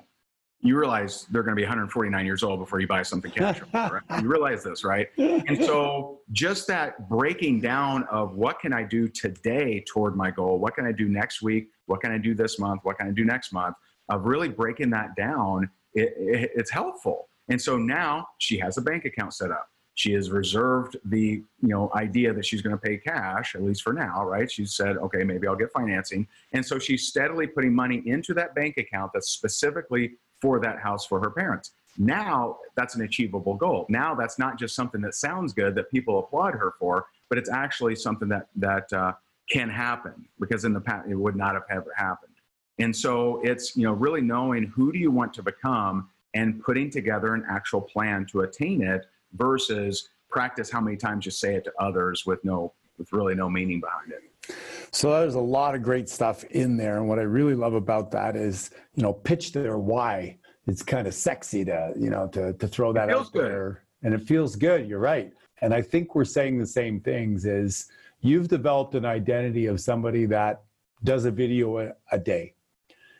you 0.61 0.77
realize 0.77 1.27
they're 1.31 1.43
going 1.43 1.55
to 1.55 1.61
be 1.61 1.63
149 1.63 2.27
years 2.27 2.43
old 2.43 2.59
before 2.59 2.81
you 2.81 2.87
buy 2.87 3.03
something 3.03 3.31
cash. 3.37 3.61
right? 3.73 4.03
You 4.21 4.29
realize 4.29 4.65
this, 4.65 4.85
right? 4.85 5.09
And 5.17 5.65
so, 5.65 6.21
just 6.33 6.67
that 6.67 7.09
breaking 7.09 7.61
down 7.61 8.05
of 8.11 8.35
what 8.35 8.59
can 8.59 8.73
I 8.73 8.83
do 8.83 9.09
today 9.09 9.85
toward 9.87 10.17
my 10.17 10.31
goal? 10.31 10.59
What 10.59 10.75
can 10.75 10.85
I 10.85 10.93
do 10.93 11.09
next 11.09 11.43
week? 11.43 11.69
What 11.87 12.01
can 12.01 12.11
I 12.11 12.19
do 12.19 12.35
this 12.35 12.59
month? 12.59 12.81
What 12.83 12.99
can 12.99 13.07
I 13.07 13.13
do 13.13 13.25
next 13.25 13.53
month? 13.53 13.77
Of 14.09 14.25
really 14.25 14.49
breaking 14.49 14.91
that 14.91 15.15
down, 15.17 15.71
it, 15.95 16.15
it, 16.17 16.51
it's 16.57 16.71
helpful. 16.71 17.29
And 17.49 17.61
so 17.61 17.77
now 17.77 18.29
she 18.39 18.59
has 18.59 18.77
a 18.79 18.83
bank 18.83 19.05
account 19.05 19.35
set 19.35 19.51
up. 19.51 19.69
She 19.95 20.13
has 20.13 20.31
reserved 20.31 20.97
the 21.07 21.43
you 21.61 21.69
know 21.69 21.91
idea 21.95 22.33
that 22.33 22.47
she's 22.47 22.63
going 22.63 22.77
to 22.77 22.81
pay 22.81 22.99
cash 22.99 23.57
at 23.57 23.63
least 23.65 23.83
for 23.83 23.93
now, 23.93 24.25
right? 24.25 24.51
She 24.51 24.65
said, 24.65 24.97
okay, 24.97 25.25
maybe 25.25 25.49
I'll 25.49 25.57
get 25.57 25.73
financing, 25.73 26.29
and 26.53 26.65
so 26.65 26.79
she's 26.79 27.09
steadily 27.09 27.49
putting 27.49 27.75
money 27.75 28.03
into 28.07 28.33
that 28.35 28.55
bank 28.55 28.77
account 28.77 29.11
that's 29.13 29.31
specifically 29.31 30.13
for 30.41 30.61
that 30.61 30.79
house 30.79 31.05
for 31.05 31.21
her 31.21 31.31
parents. 31.31 31.73
Now 31.99 32.59
that's 32.77 32.95
an 32.95 33.03
achievable 33.03 33.55
goal. 33.55 33.87
Now 33.89 34.15
that's 34.15 34.39
not 34.39 34.57
just 34.57 34.77
something 34.77 35.01
that 35.01 35.15
sounds 35.15 35.53
good 35.53 35.75
that 35.75 35.91
people 35.91 36.21
applaud 36.21 36.55
her 36.55 36.75
for, 36.79 37.07
but 37.29 37.37
it's 37.37 37.51
actually 37.51 37.97
something 37.97 38.29
that 38.29 38.47
that 38.55 38.93
uh, 38.93 39.15
can 39.51 39.69
happen 39.69 40.29
because 40.39 40.65
in 40.65 40.73
the 40.73 40.81
past 40.81 41.09
it 41.09 41.17
would 41.17 41.35
not 41.35 41.55
have 41.55 41.65
ever 41.71 41.93
happened. 41.97 42.35
And 42.79 42.95
so 42.95 43.41
it's 43.43 43.77
you 43.77 43.83
know 43.83 43.93
really 43.93 44.21
knowing 44.21 44.65
who 44.67 44.93
do 44.93 44.99
you 44.99 45.11
want 45.11 45.35
to 45.35 45.43
become 45.43 46.09
and 46.39 46.63
putting 46.63 46.89
together 46.89 47.35
an 47.35 47.45
actual 47.51 47.81
plan 47.81 48.25
to 48.31 48.43
attain 48.43 48.83
it 48.83 49.07
versus 49.33 50.09
practice 50.31 50.71
how 50.71 50.81
many 50.81 50.97
times 50.97 51.25
you 51.25 51.33
say 51.33 51.55
it 51.57 51.65
to 51.65 51.73
others 51.81 52.25
with 52.27 52.45
no 52.45 52.73
with 52.99 53.13
really 53.13 53.35
no 53.35 53.49
meaning 53.49 53.81
behind 53.81 54.13
it. 54.13 54.55
So 54.91 55.11
there's 55.21 55.35
a 55.35 55.41
lot 55.41 55.75
of 55.75 55.83
great 55.83 56.09
stuff 56.09 56.45
in 56.45 56.77
there. 56.77 56.97
And 56.97 57.09
what 57.09 57.19
I 57.19 57.23
really 57.23 57.55
love 57.55 57.75
about 57.75 58.11
that 58.13 58.35
is, 58.35 58.71
you 58.95 59.03
know, 59.03 59.13
pitch 59.13 59.53
their 59.53 59.79
why. 59.79 60.39
It's 60.67 60.83
kind 60.83 61.07
of 61.07 61.15
sexy 61.15 61.65
to, 61.67 61.93
you 61.97 62.11
know, 62.11 62.27
to, 62.29 62.53
to 62.55 62.69
throw 62.69 62.93
that 62.93 63.11
out 63.11 63.33
good. 63.33 63.43
there. 63.43 63.83
And 64.03 64.15
it 64.15 64.23
feels 64.27 64.57
good. 64.57 64.89
You're 64.89 64.99
right. 64.99 65.33
And 65.61 65.73
I 65.73 65.83
think 65.83 66.15
we're 66.15 66.25
saying 66.25 66.59
the 66.59 66.67
same 66.67 67.01
things 67.01 67.45
is 67.45 67.89
you've 68.21 68.49
developed 68.49 68.95
an 68.95 69.05
identity 69.05 69.67
of 69.67 69.81
somebody 69.81 70.25
that 70.27 70.63
does 71.05 71.25
a 71.25 71.31
video 71.31 71.79
a, 71.79 71.93
a 72.11 72.19
day. 72.19 72.55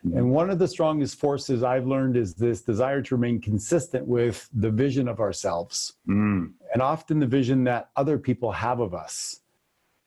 Mm-hmm. 0.05 0.17
And 0.17 0.31
one 0.31 0.49
of 0.49 0.59
the 0.59 0.67
strongest 0.67 1.19
forces 1.19 1.63
I've 1.63 1.85
learned 1.85 2.15
is 2.15 2.33
this 2.33 2.61
desire 2.61 3.01
to 3.01 3.15
remain 3.15 3.41
consistent 3.41 4.07
with 4.07 4.49
the 4.53 4.69
vision 4.69 5.07
of 5.07 5.19
ourselves 5.19 5.93
mm. 6.07 6.51
and 6.73 6.81
often 6.81 7.19
the 7.19 7.27
vision 7.27 7.63
that 7.65 7.89
other 7.95 8.17
people 8.17 8.51
have 8.51 8.79
of 8.79 8.93
us. 8.93 9.41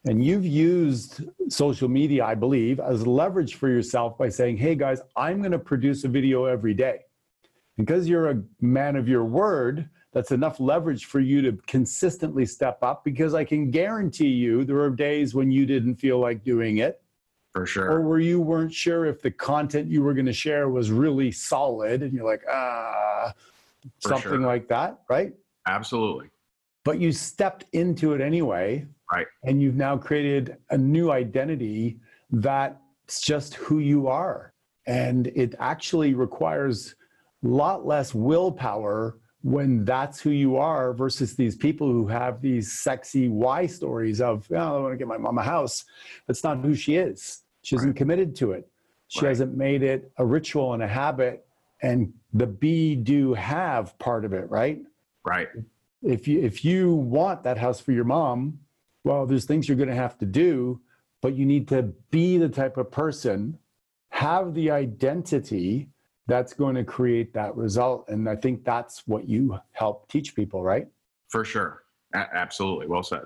And 0.04 0.24
you've 0.24 0.46
used 0.46 1.24
social 1.48 1.88
media, 1.88 2.24
I 2.24 2.34
believe, 2.34 2.80
as 2.80 3.06
leverage 3.06 3.54
for 3.54 3.68
yourself 3.68 4.18
by 4.18 4.30
saying, 4.30 4.56
hey 4.56 4.74
guys, 4.74 5.00
I'm 5.14 5.38
going 5.38 5.52
to 5.52 5.58
produce 5.58 6.04
a 6.04 6.08
video 6.08 6.46
every 6.46 6.74
day. 6.74 7.00
Because 7.76 8.08
you're 8.08 8.30
a 8.30 8.42
man 8.60 8.96
of 8.96 9.08
your 9.08 9.24
word, 9.24 9.88
that's 10.12 10.30
enough 10.30 10.60
leverage 10.60 11.06
for 11.06 11.20
you 11.20 11.40
to 11.42 11.52
consistently 11.66 12.44
step 12.44 12.82
up 12.82 13.04
because 13.04 13.34
I 13.34 13.44
can 13.44 13.70
guarantee 13.70 14.28
you 14.28 14.64
there 14.64 14.80
are 14.80 14.90
days 14.90 15.34
when 15.34 15.50
you 15.50 15.64
didn't 15.64 15.96
feel 15.96 16.18
like 16.18 16.44
doing 16.44 16.78
it 16.78 17.01
for 17.52 17.66
sure. 17.66 17.90
Or 17.90 18.00
where 18.00 18.18
you 18.18 18.40
weren't 18.40 18.72
sure 18.72 19.04
if 19.04 19.20
the 19.20 19.30
content 19.30 19.88
you 19.88 20.02
were 20.02 20.14
going 20.14 20.26
to 20.26 20.32
share 20.32 20.68
was 20.68 20.90
really 20.90 21.30
solid 21.30 22.02
and 22.02 22.12
you're 22.12 22.24
like, 22.24 22.42
ah, 22.50 23.32
For 24.00 24.08
something 24.08 24.30
sure. 24.30 24.38
like 24.40 24.68
that, 24.68 25.00
right? 25.08 25.34
Absolutely. 25.66 26.30
But 26.84 26.98
you 26.98 27.12
stepped 27.12 27.66
into 27.72 28.14
it 28.14 28.20
anyway. 28.20 28.86
Right. 29.12 29.26
And 29.44 29.60
you've 29.60 29.76
now 29.76 29.96
created 29.98 30.56
a 30.70 30.78
new 30.78 31.10
identity 31.10 32.00
that's 32.30 33.20
just 33.20 33.54
who 33.54 33.78
you 33.78 34.08
are. 34.08 34.54
And 34.86 35.26
it 35.28 35.54
actually 35.58 36.14
requires 36.14 36.94
a 37.44 37.48
lot 37.48 37.86
less 37.86 38.14
willpower 38.14 39.18
when 39.42 39.84
that's 39.84 40.20
who 40.20 40.30
you 40.30 40.56
are 40.56 40.92
versus 40.92 41.34
these 41.34 41.56
people 41.56 41.90
who 41.90 42.06
have 42.06 42.40
these 42.40 42.72
sexy 42.72 43.28
why 43.28 43.66
stories 43.66 44.20
of, 44.20 44.46
oh, 44.52 44.56
I 44.56 44.80
want 44.80 44.92
to 44.92 44.96
get 44.96 45.08
my 45.08 45.18
mom 45.18 45.38
a 45.38 45.42
house. 45.42 45.84
That's 46.26 46.44
not 46.44 46.58
who 46.58 46.74
she 46.74 46.96
is. 46.96 47.42
She 47.62 47.76
isn't 47.76 47.88
right. 47.88 47.96
committed 47.96 48.36
to 48.36 48.52
it. 48.52 48.68
She 49.08 49.20
right. 49.20 49.30
hasn't 49.30 49.56
made 49.56 49.82
it 49.82 50.10
a 50.16 50.24
ritual 50.24 50.74
and 50.74 50.82
a 50.82 50.88
habit 50.88 51.46
and 51.82 52.12
the 52.32 52.46
be 52.46 52.94
do 52.94 53.34
have 53.34 53.98
part 53.98 54.24
of 54.24 54.32
it, 54.32 54.48
right? 54.48 54.80
Right. 55.24 55.48
If 56.02 56.26
you 56.26 56.40
if 56.40 56.64
you 56.64 56.94
want 56.94 57.42
that 57.42 57.58
house 57.58 57.80
for 57.80 57.92
your 57.92 58.04
mom, 58.04 58.60
well, 59.04 59.26
there's 59.26 59.44
things 59.44 59.68
you're 59.68 59.76
going 59.76 59.88
to 59.88 59.94
have 59.94 60.18
to 60.18 60.26
do, 60.26 60.80
but 61.20 61.34
you 61.34 61.44
need 61.44 61.68
to 61.68 61.82
be 62.10 62.38
the 62.38 62.48
type 62.48 62.76
of 62.76 62.90
person, 62.90 63.58
have 64.10 64.54
the 64.54 64.70
identity 64.70 65.88
that's 66.32 66.54
going 66.54 66.74
to 66.74 66.82
create 66.82 67.34
that 67.34 67.54
result. 67.54 68.08
And 68.08 68.26
I 68.26 68.36
think 68.36 68.64
that's 68.64 69.06
what 69.06 69.28
you 69.28 69.58
help 69.72 70.08
teach 70.08 70.34
people, 70.34 70.62
right? 70.62 70.86
For 71.28 71.44
sure. 71.44 71.82
A- 72.14 72.34
absolutely. 72.34 72.86
Well 72.86 73.02
said. 73.02 73.24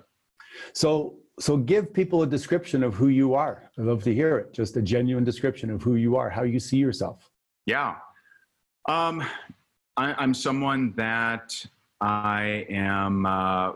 So 0.72 1.14
so 1.38 1.56
give 1.56 1.92
people 1.92 2.22
a 2.22 2.26
description 2.26 2.82
of 2.82 2.94
who 2.94 3.08
you 3.08 3.34
are. 3.34 3.70
I'd 3.78 3.84
love 3.84 4.02
to 4.04 4.14
hear 4.14 4.38
it. 4.38 4.52
Just 4.52 4.76
a 4.76 4.82
genuine 4.82 5.22
description 5.22 5.70
of 5.70 5.82
who 5.82 5.94
you 5.94 6.16
are, 6.16 6.28
how 6.28 6.42
you 6.42 6.58
see 6.58 6.78
yourself. 6.78 7.30
Yeah. 7.66 7.96
Um, 8.88 9.22
I, 9.96 10.24
am 10.24 10.34
someone 10.34 10.92
that 10.96 11.54
I 12.00 12.66
am 12.70 13.26
uh, 13.26 13.72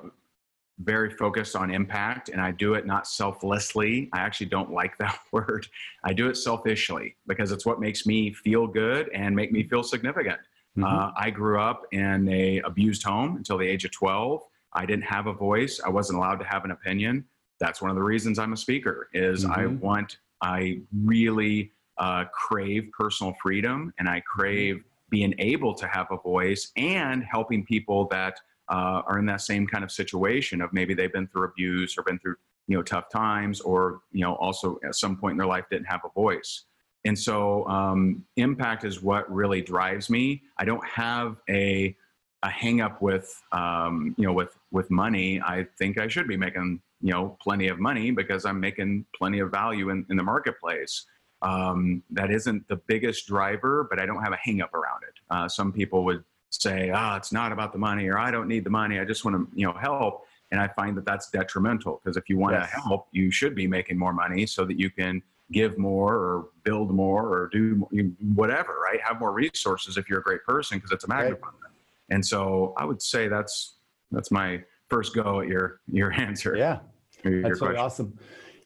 very 0.82 1.10
focused 1.10 1.54
on 1.56 1.70
impact, 1.70 2.28
and 2.30 2.40
I 2.40 2.50
do 2.52 2.74
it 2.74 2.86
not 2.86 3.06
selflessly. 3.06 4.08
I 4.12 4.20
actually 4.20 4.46
don't 4.46 4.72
like 4.72 4.96
that 4.98 5.18
word. 5.32 5.66
I 6.04 6.12
do 6.12 6.28
it 6.28 6.36
selfishly 6.36 7.16
because 7.26 7.52
it's 7.52 7.66
what 7.66 7.80
makes 7.80 8.06
me 8.06 8.32
feel 8.32 8.66
good 8.66 9.08
and 9.14 9.34
make 9.36 9.52
me 9.52 9.62
feel 9.62 9.82
significant. 9.82 10.38
Mm-hmm. 10.78 10.84
Uh, 10.84 11.10
I 11.16 11.30
grew 11.30 11.60
up 11.60 11.82
in 11.92 12.28
a 12.28 12.60
abused 12.60 13.02
home 13.02 13.36
until 13.36 13.58
the 13.58 13.66
age 13.66 13.84
of 13.84 13.90
12. 13.90 14.42
I 14.72 14.86
didn't 14.86 15.04
have 15.04 15.26
a 15.26 15.32
voice. 15.32 15.80
I 15.84 15.88
wasn't 15.88 16.18
allowed 16.18 16.36
to 16.36 16.46
have 16.46 16.64
an 16.64 16.70
opinion. 16.70 17.24
That's 17.58 17.82
one 17.82 17.90
of 17.90 17.96
the 17.96 18.02
reasons 18.02 18.38
I'm 18.38 18.52
a 18.52 18.56
speaker. 18.56 19.08
Is 19.12 19.44
mm-hmm. 19.44 19.52
I 19.52 19.66
want, 19.66 20.18
I 20.40 20.80
really 21.04 21.72
uh, 21.98 22.24
crave 22.32 22.90
personal 22.96 23.34
freedom, 23.42 23.92
and 23.98 24.08
I 24.08 24.20
crave 24.20 24.84
being 25.10 25.34
able 25.38 25.74
to 25.74 25.88
have 25.88 26.06
a 26.12 26.16
voice 26.16 26.70
and 26.76 27.24
helping 27.24 27.66
people 27.66 28.06
that 28.06 28.40
uh, 28.70 29.02
are 29.06 29.18
in 29.18 29.26
that 29.26 29.40
same 29.40 29.66
kind 29.66 29.84
of 29.84 29.90
situation 29.90 30.60
of 30.62 30.72
maybe 30.72 30.94
they've 30.94 31.12
been 31.12 31.26
through 31.26 31.44
abuse 31.44 31.98
or 31.98 32.02
been 32.04 32.18
through 32.18 32.36
you 32.68 32.76
know 32.76 32.82
tough 32.82 33.10
times 33.10 33.60
or 33.60 34.00
you 34.12 34.22
know 34.22 34.34
also 34.34 34.78
at 34.84 34.94
some 34.94 35.16
point 35.16 35.32
in 35.32 35.38
their 35.38 35.46
life 35.46 35.64
didn't 35.70 35.86
have 35.86 36.00
a 36.04 36.10
voice. 36.10 36.64
And 37.04 37.18
so 37.18 37.66
um, 37.66 38.24
impact 38.36 38.84
is 38.84 39.02
what 39.02 39.30
really 39.32 39.62
drives 39.62 40.10
me. 40.10 40.42
I 40.58 40.64
don't 40.64 40.86
have 40.86 41.36
a 41.48 41.96
a 42.42 42.48
hang 42.48 42.80
up 42.80 43.02
with 43.02 43.42
um, 43.52 44.14
you 44.16 44.26
know 44.26 44.32
with 44.32 44.56
with 44.70 44.90
money. 44.90 45.40
I 45.40 45.66
think 45.78 45.98
i 45.98 46.08
should 46.08 46.28
be 46.28 46.36
making 46.36 46.80
you 47.00 47.12
know 47.12 47.36
plenty 47.42 47.68
of 47.68 47.80
money 47.80 48.10
because 48.10 48.44
i'm 48.44 48.60
making 48.60 49.06
plenty 49.16 49.40
of 49.40 49.50
value 49.50 49.90
in, 49.90 50.06
in 50.10 50.16
the 50.16 50.22
marketplace. 50.22 51.06
Um, 51.42 52.02
that 52.10 52.30
isn't 52.30 52.68
the 52.68 52.76
biggest 52.76 53.26
driver 53.26 53.86
but 53.88 53.98
i 53.98 54.04
don't 54.04 54.22
have 54.22 54.34
a 54.34 54.36
hang 54.36 54.60
up 54.60 54.74
around 54.74 55.02
it. 55.08 55.14
Uh, 55.30 55.48
some 55.48 55.72
people 55.72 56.04
would 56.04 56.22
say 56.50 56.90
ah 56.92 57.16
it's 57.16 57.32
not 57.32 57.52
about 57.52 57.72
the 57.72 57.78
money 57.78 58.08
or 58.08 58.18
i 58.18 58.30
don't 58.30 58.48
need 58.48 58.64
the 58.64 58.70
money 58.70 58.98
i 58.98 59.04
just 59.04 59.24
want 59.24 59.36
to 59.36 59.58
you 59.58 59.66
know 59.66 59.72
help 59.72 60.26
and 60.50 60.60
I 60.60 60.68
find 60.68 60.96
that 60.96 61.04
that's 61.04 61.30
detrimental 61.30 62.00
because 62.02 62.16
if 62.16 62.28
you 62.28 62.36
want 62.36 62.54
yes. 62.54 62.70
to 62.70 62.80
help, 62.80 63.08
you 63.12 63.30
should 63.30 63.54
be 63.54 63.66
making 63.66 63.96
more 63.96 64.12
money 64.12 64.46
so 64.46 64.64
that 64.64 64.78
you 64.78 64.90
can 64.90 65.22
give 65.52 65.78
more 65.78 66.14
or 66.14 66.48
build 66.64 66.92
more 66.92 67.26
or 67.26 67.48
do 67.52 67.88
whatever, 68.34 68.78
right? 68.82 69.00
Have 69.02 69.20
more 69.20 69.32
resources 69.32 69.96
if 69.96 70.08
you're 70.08 70.20
a 70.20 70.22
great 70.22 70.44
person 70.44 70.78
because 70.78 70.92
it's 70.92 71.04
a 71.04 71.08
magnifier. 71.08 71.40
Right. 71.40 71.70
And 72.10 72.24
so 72.24 72.74
I 72.76 72.84
would 72.84 73.00
say 73.00 73.28
that's 73.28 73.74
that's 74.10 74.30
my 74.30 74.62
first 74.88 75.14
go 75.14 75.40
at 75.40 75.48
your 75.48 75.80
your 75.90 76.12
answer. 76.20 76.56
Yeah, 76.56 76.80
your, 77.24 77.42
that's 77.42 77.60
really 77.60 77.76
awesome. 77.76 78.18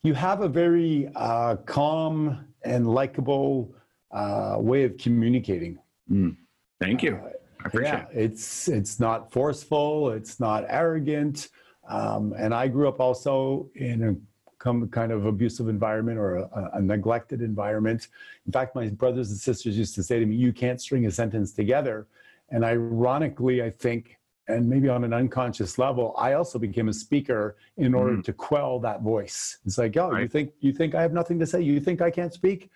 You 0.02 0.14
have 0.14 0.40
a 0.40 0.48
very 0.48 1.10
uh, 1.14 1.56
calm 1.66 2.46
and 2.62 2.86
likable 2.86 3.74
uh, 4.10 4.56
way 4.58 4.84
of 4.84 4.96
communicating. 4.96 5.78
Mm. 6.10 6.36
Thank 6.80 7.02
you. 7.02 7.16
Uh, 7.16 7.30
I 7.64 7.68
appreciate 7.68 7.92
yeah, 7.92 8.20
it. 8.20 8.32
It's 8.32 8.68
it's 8.68 9.00
not 9.00 9.32
forceful. 9.32 10.10
It's 10.10 10.38
not 10.38 10.64
arrogant. 10.68 11.48
Um, 11.88 12.34
and 12.36 12.54
I 12.54 12.68
grew 12.68 12.88
up 12.88 13.00
also 13.00 13.68
in 13.74 14.02
a 14.02 14.16
kind 14.58 15.12
of 15.12 15.26
abusive 15.26 15.68
environment 15.68 16.18
or 16.18 16.36
a, 16.36 16.70
a, 16.74 16.80
neglected 16.80 17.42
environment. 17.42 18.08
In 18.46 18.52
fact, 18.52 18.74
my 18.74 18.88
brothers 18.88 19.30
and 19.30 19.38
sisters 19.38 19.76
used 19.76 19.94
to 19.96 20.02
say 20.02 20.18
to 20.18 20.26
me, 20.26 20.36
You 20.36 20.52
can't 20.52 20.80
string 20.80 21.06
a 21.06 21.10
sentence 21.10 21.52
together. 21.52 22.06
And 22.50 22.64
ironically, 22.64 23.62
I 23.62 23.70
think, 23.70 24.18
and 24.48 24.68
maybe 24.68 24.88
on 24.88 25.04
an 25.04 25.12
unconscious 25.12 25.78
level, 25.78 26.14
I 26.16 26.34
also 26.34 26.58
became 26.58 26.88
a 26.88 26.92
speaker 26.92 27.56
in 27.76 27.94
order 27.94 28.16
mm. 28.16 28.24
to 28.24 28.32
quell 28.32 28.78
that 28.80 29.02
voice. 29.02 29.58
It's 29.66 29.78
like, 29.78 29.96
oh, 29.96 30.10
right. 30.10 30.22
you 30.22 30.28
think 30.28 30.52
you 30.60 30.72
think 30.72 30.94
I 30.94 31.02
have 31.02 31.12
nothing 31.12 31.38
to 31.40 31.46
say? 31.46 31.60
You 31.60 31.80
think 31.80 32.00
I 32.00 32.10
can't 32.10 32.32
speak? 32.32 32.70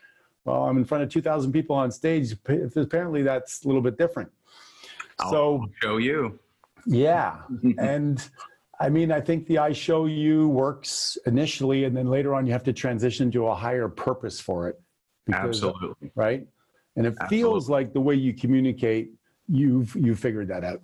Well, 0.44 0.64
I'm 0.64 0.78
in 0.78 0.84
front 0.84 1.04
of 1.04 1.10
2,000 1.10 1.52
people 1.52 1.76
on 1.76 1.90
stage. 1.90 2.32
Apparently, 2.32 3.22
that's 3.22 3.64
a 3.64 3.66
little 3.66 3.82
bit 3.82 3.98
different. 3.98 4.30
I'll 5.20 5.30
so 5.30 5.66
show 5.82 5.96
you. 5.96 6.38
Yeah, 6.86 7.42
and 7.78 8.28
I 8.80 8.88
mean, 8.88 9.10
I 9.10 9.20
think 9.20 9.46
the 9.46 9.58
I 9.58 9.72
show 9.72 10.06
you 10.06 10.48
works 10.48 11.18
initially, 11.26 11.84
and 11.84 11.96
then 11.96 12.08
later 12.08 12.34
on, 12.34 12.46
you 12.46 12.52
have 12.52 12.64
to 12.64 12.72
transition 12.72 13.30
to 13.32 13.48
a 13.48 13.54
higher 13.54 13.88
purpose 13.88 14.40
for 14.40 14.68
it. 14.68 14.80
Because, 15.26 15.62
Absolutely. 15.62 16.10
Right. 16.14 16.46
And 16.96 17.06
it 17.06 17.14
Absolutely. 17.20 17.36
feels 17.36 17.68
like 17.68 17.92
the 17.92 18.00
way 18.00 18.14
you 18.14 18.32
communicate, 18.32 19.10
you've 19.48 19.94
you 19.94 20.14
figured 20.14 20.48
that 20.48 20.64
out. 20.64 20.80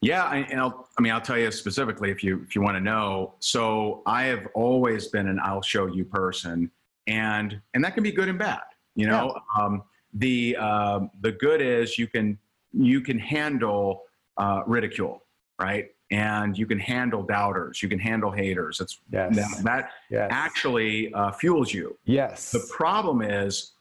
Yeah, 0.00 0.30
and 0.30 0.60
I'll, 0.60 0.88
I 0.98 1.02
mean, 1.02 1.12
I'll 1.12 1.20
tell 1.20 1.38
you 1.38 1.50
specifically 1.50 2.10
if 2.10 2.22
you 2.22 2.44
if 2.46 2.54
you 2.54 2.62
want 2.62 2.76
to 2.76 2.80
know. 2.80 3.34
So 3.40 4.02
I 4.06 4.24
have 4.24 4.46
always 4.54 5.08
been 5.08 5.28
an 5.28 5.40
"I'll 5.42 5.62
show 5.62 5.86
you" 5.86 6.04
person, 6.04 6.70
and 7.06 7.60
and 7.72 7.82
that 7.82 7.94
can 7.94 8.02
be 8.02 8.12
good 8.12 8.28
and 8.28 8.38
bad. 8.38 8.60
You 8.96 9.06
know, 9.06 9.34
yeah. 9.34 9.64
um, 9.64 9.82
the 10.12 10.56
uh, 10.60 11.00
the 11.20 11.32
good 11.32 11.60
is 11.60 11.98
you 11.98 12.06
can 12.06 12.38
you 12.76 13.00
can 13.00 13.18
handle 13.18 14.02
uh, 14.36 14.62
ridicule, 14.66 15.24
right? 15.60 15.86
and 16.10 16.56
you 16.58 16.66
can 16.66 16.78
handle 16.78 17.22
doubters 17.22 17.82
you 17.82 17.88
can 17.88 17.98
handle 17.98 18.30
haters. 18.30 18.80
It's 18.80 19.00
yes. 19.10 19.34
that, 19.36 19.64
that 19.64 19.90
yes. 20.10 20.28
actually 20.30 21.12
uh, 21.14 21.32
fuels 21.32 21.72
you. 21.72 21.98
Yes. 22.04 22.52
The 22.52 22.66
problem 22.70 23.22
is 23.22 23.72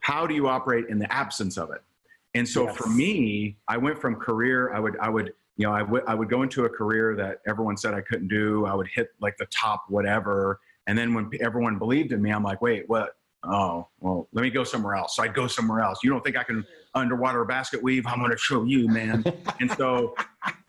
how 0.00 0.26
do 0.26 0.34
you 0.34 0.48
operate 0.48 0.86
in 0.88 0.98
the 0.98 1.12
absence 1.12 1.58
of 1.58 1.70
it? 1.70 1.82
And 2.34 2.48
so 2.48 2.66
yes. 2.66 2.76
for 2.76 2.88
me 2.88 3.56
i 3.66 3.76
went 3.76 3.98
from 3.98 4.16
career 4.16 4.72
i 4.74 4.78
would 4.78 4.96
i 5.00 5.08
would 5.08 5.32
you 5.56 5.66
know 5.66 5.72
I 5.72 5.82
would 5.82 6.02
I 6.06 6.14
would 6.14 6.28
go 6.28 6.42
into 6.42 6.66
a 6.66 6.68
career 6.68 7.16
that 7.16 7.40
everyone 7.46 7.76
said 7.76 7.94
i 7.94 8.02
couldn't 8.02 8.28
do. 8.28 8.66
I 8.66 8.74
would 8.74 8.88
hit 8.88 9.08
like 9.20 9.36
the 9.38 9.46
top 9.46 9.84
whatever. 9.88 10.60
And 10.86 10.96
then 10.96 11.14
when 11.14 11.30
everyone 11.40 11.78
believed 11.78 12.12
in 12.12 12.22
me 12.22 12.30
i'm 12.30 12.42
like 12.42 12.60
wait 12.60 12.88
what? 12.88 13.16
Oh 13.42 13.88
well 14.00 14.28
let 14.32 14.42
me 14.42 14.50
go 14.50 14.64
somewhere 14.64 14.94
else. 14.94 15.16
So 15.16 15.22
i'd 15.22 15.34
go 15.34 15.46
somewhere 15.46 15.80
else. 15.80 16.00
You 16.04 16.10
don't 16.10 16.22
think 16.22 16.36
i 16.36 16.44
can 16.44 16.64
underwater 16.96 17.44
basket 17.44 17.82
weave 17.82 18.06
i'm 18.06 18.18
going 18.18 18.30
to 18.30 18.38
show 18.38 18.64
you 18.64 18.88
man. 18.88 19.24
And 19.60 19.70
so 19.72 20.14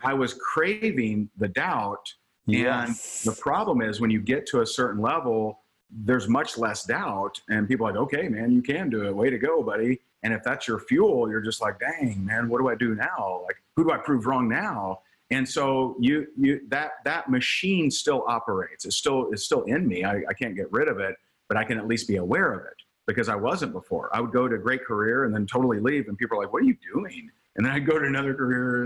i 0.03 0.13
was 0.13 0.33
craving 0.33 1.29
the 1.37 1.47
doubt. 1.47 2.13
Yes. 2.45 3.25
and 3.25 3.33
the 3.33 3.41
problem 3.41 3.81
is 3.81 3.99
when 3.99 4.09
you 4.09 4.21
get 4.21 4.45
to 4.47 4.61
a 4.61 4.65
certain 4.65 5.01
level 5.01 5.59
there's 5.89 6.27
much 6.27 6.57
less 6.57 6.83
doubt. 6.83 7.39
And 7.49 7.67
people 7.67 7.87
are 7.87 7.91
like 7.91 8.01
okay 8.01 8.27
man 8.27 8.51
you 8.51 8.61
can 8.61 8.89
do 8.89 9.05
it. 9.05 9.15
Way 9.15 9.29
to 9.29 9.37
go 9.37 9.63
buddy. 9.63 9.99
And 10.23 10.33
if 10.33 10.43
that's 10.43 10.67
your 10.67 10.79
fuel 10.79 11.29
you're 11.29 11.41
just 11.41 11.61
like 11.61 11.79
dang 11.79 12.25
man 12.25 12.49
what 12.49 12.59
do 12.59 12.67
i 12.69 12.75
do 12.75 12.95
now? 12.95 13.41
Like 13.45 13.61
who 13.75 13.83
do 13.83 13.91
i 13.91 13.97
prove 13.97 14.25
wrong 14.25 14.47
now? 14.47 14.99
And 15.29 15.47
so 15.47 15.95
you 15.99 16.27
you 16.37 16.61
that 16.69 16.91
that 17.03 17.29
machine 17.29 17.91
still 17.91 18.23
operates. 18.27 18.85
It's 18.85 18.95
still 18.95 19.29
it's 19.31 19.43
still 19.43 19.63
in 19.63 19.87
me. 19.87 20.03
I, 20.03 20.23
I 20.29 20.33
can't 20.33 20.55
get 20.55 20.71
rid 20.71 20.87
of 20.87 20.99
it 20.99 21.15
but 21.47 21.57
I 21.57 21.63
can 21.63 21.77
at 21.77 21.87
least 21.87 22.07
be 22.07 22.17
aware 22.17 22.53
of 22.53 22.61
it 22.65 22.75
because 23.07 23.29
I 23.29 23.35
wasn't 23.35 23.71
before. 23.71 24.09
I 24.13 24.21
would 24.21 24.31
go 24.31 24.47
to 24.47 24.55
a 24.55 24.59
great 24.59 24.83
career 24.85 25.23
and 25.23 25.33
then 25.33 25.47
totally 25.47 25.79
leave, 25.79 26.07
and 26.07 26.17
people 26.17 26.37
are 26.37 26.43
like, 26.43 26.53
"What 26.53 26.61
are 26.61 26.65
you 26.65 26.77
doing?" 26.93 27.29
And 27.55 27.65
then 27.65 27.73
I'd 27.73 27.87
go 27.87 27.97
to 27.97 28.05
another 28.05 28.35
career, 28.35 28.83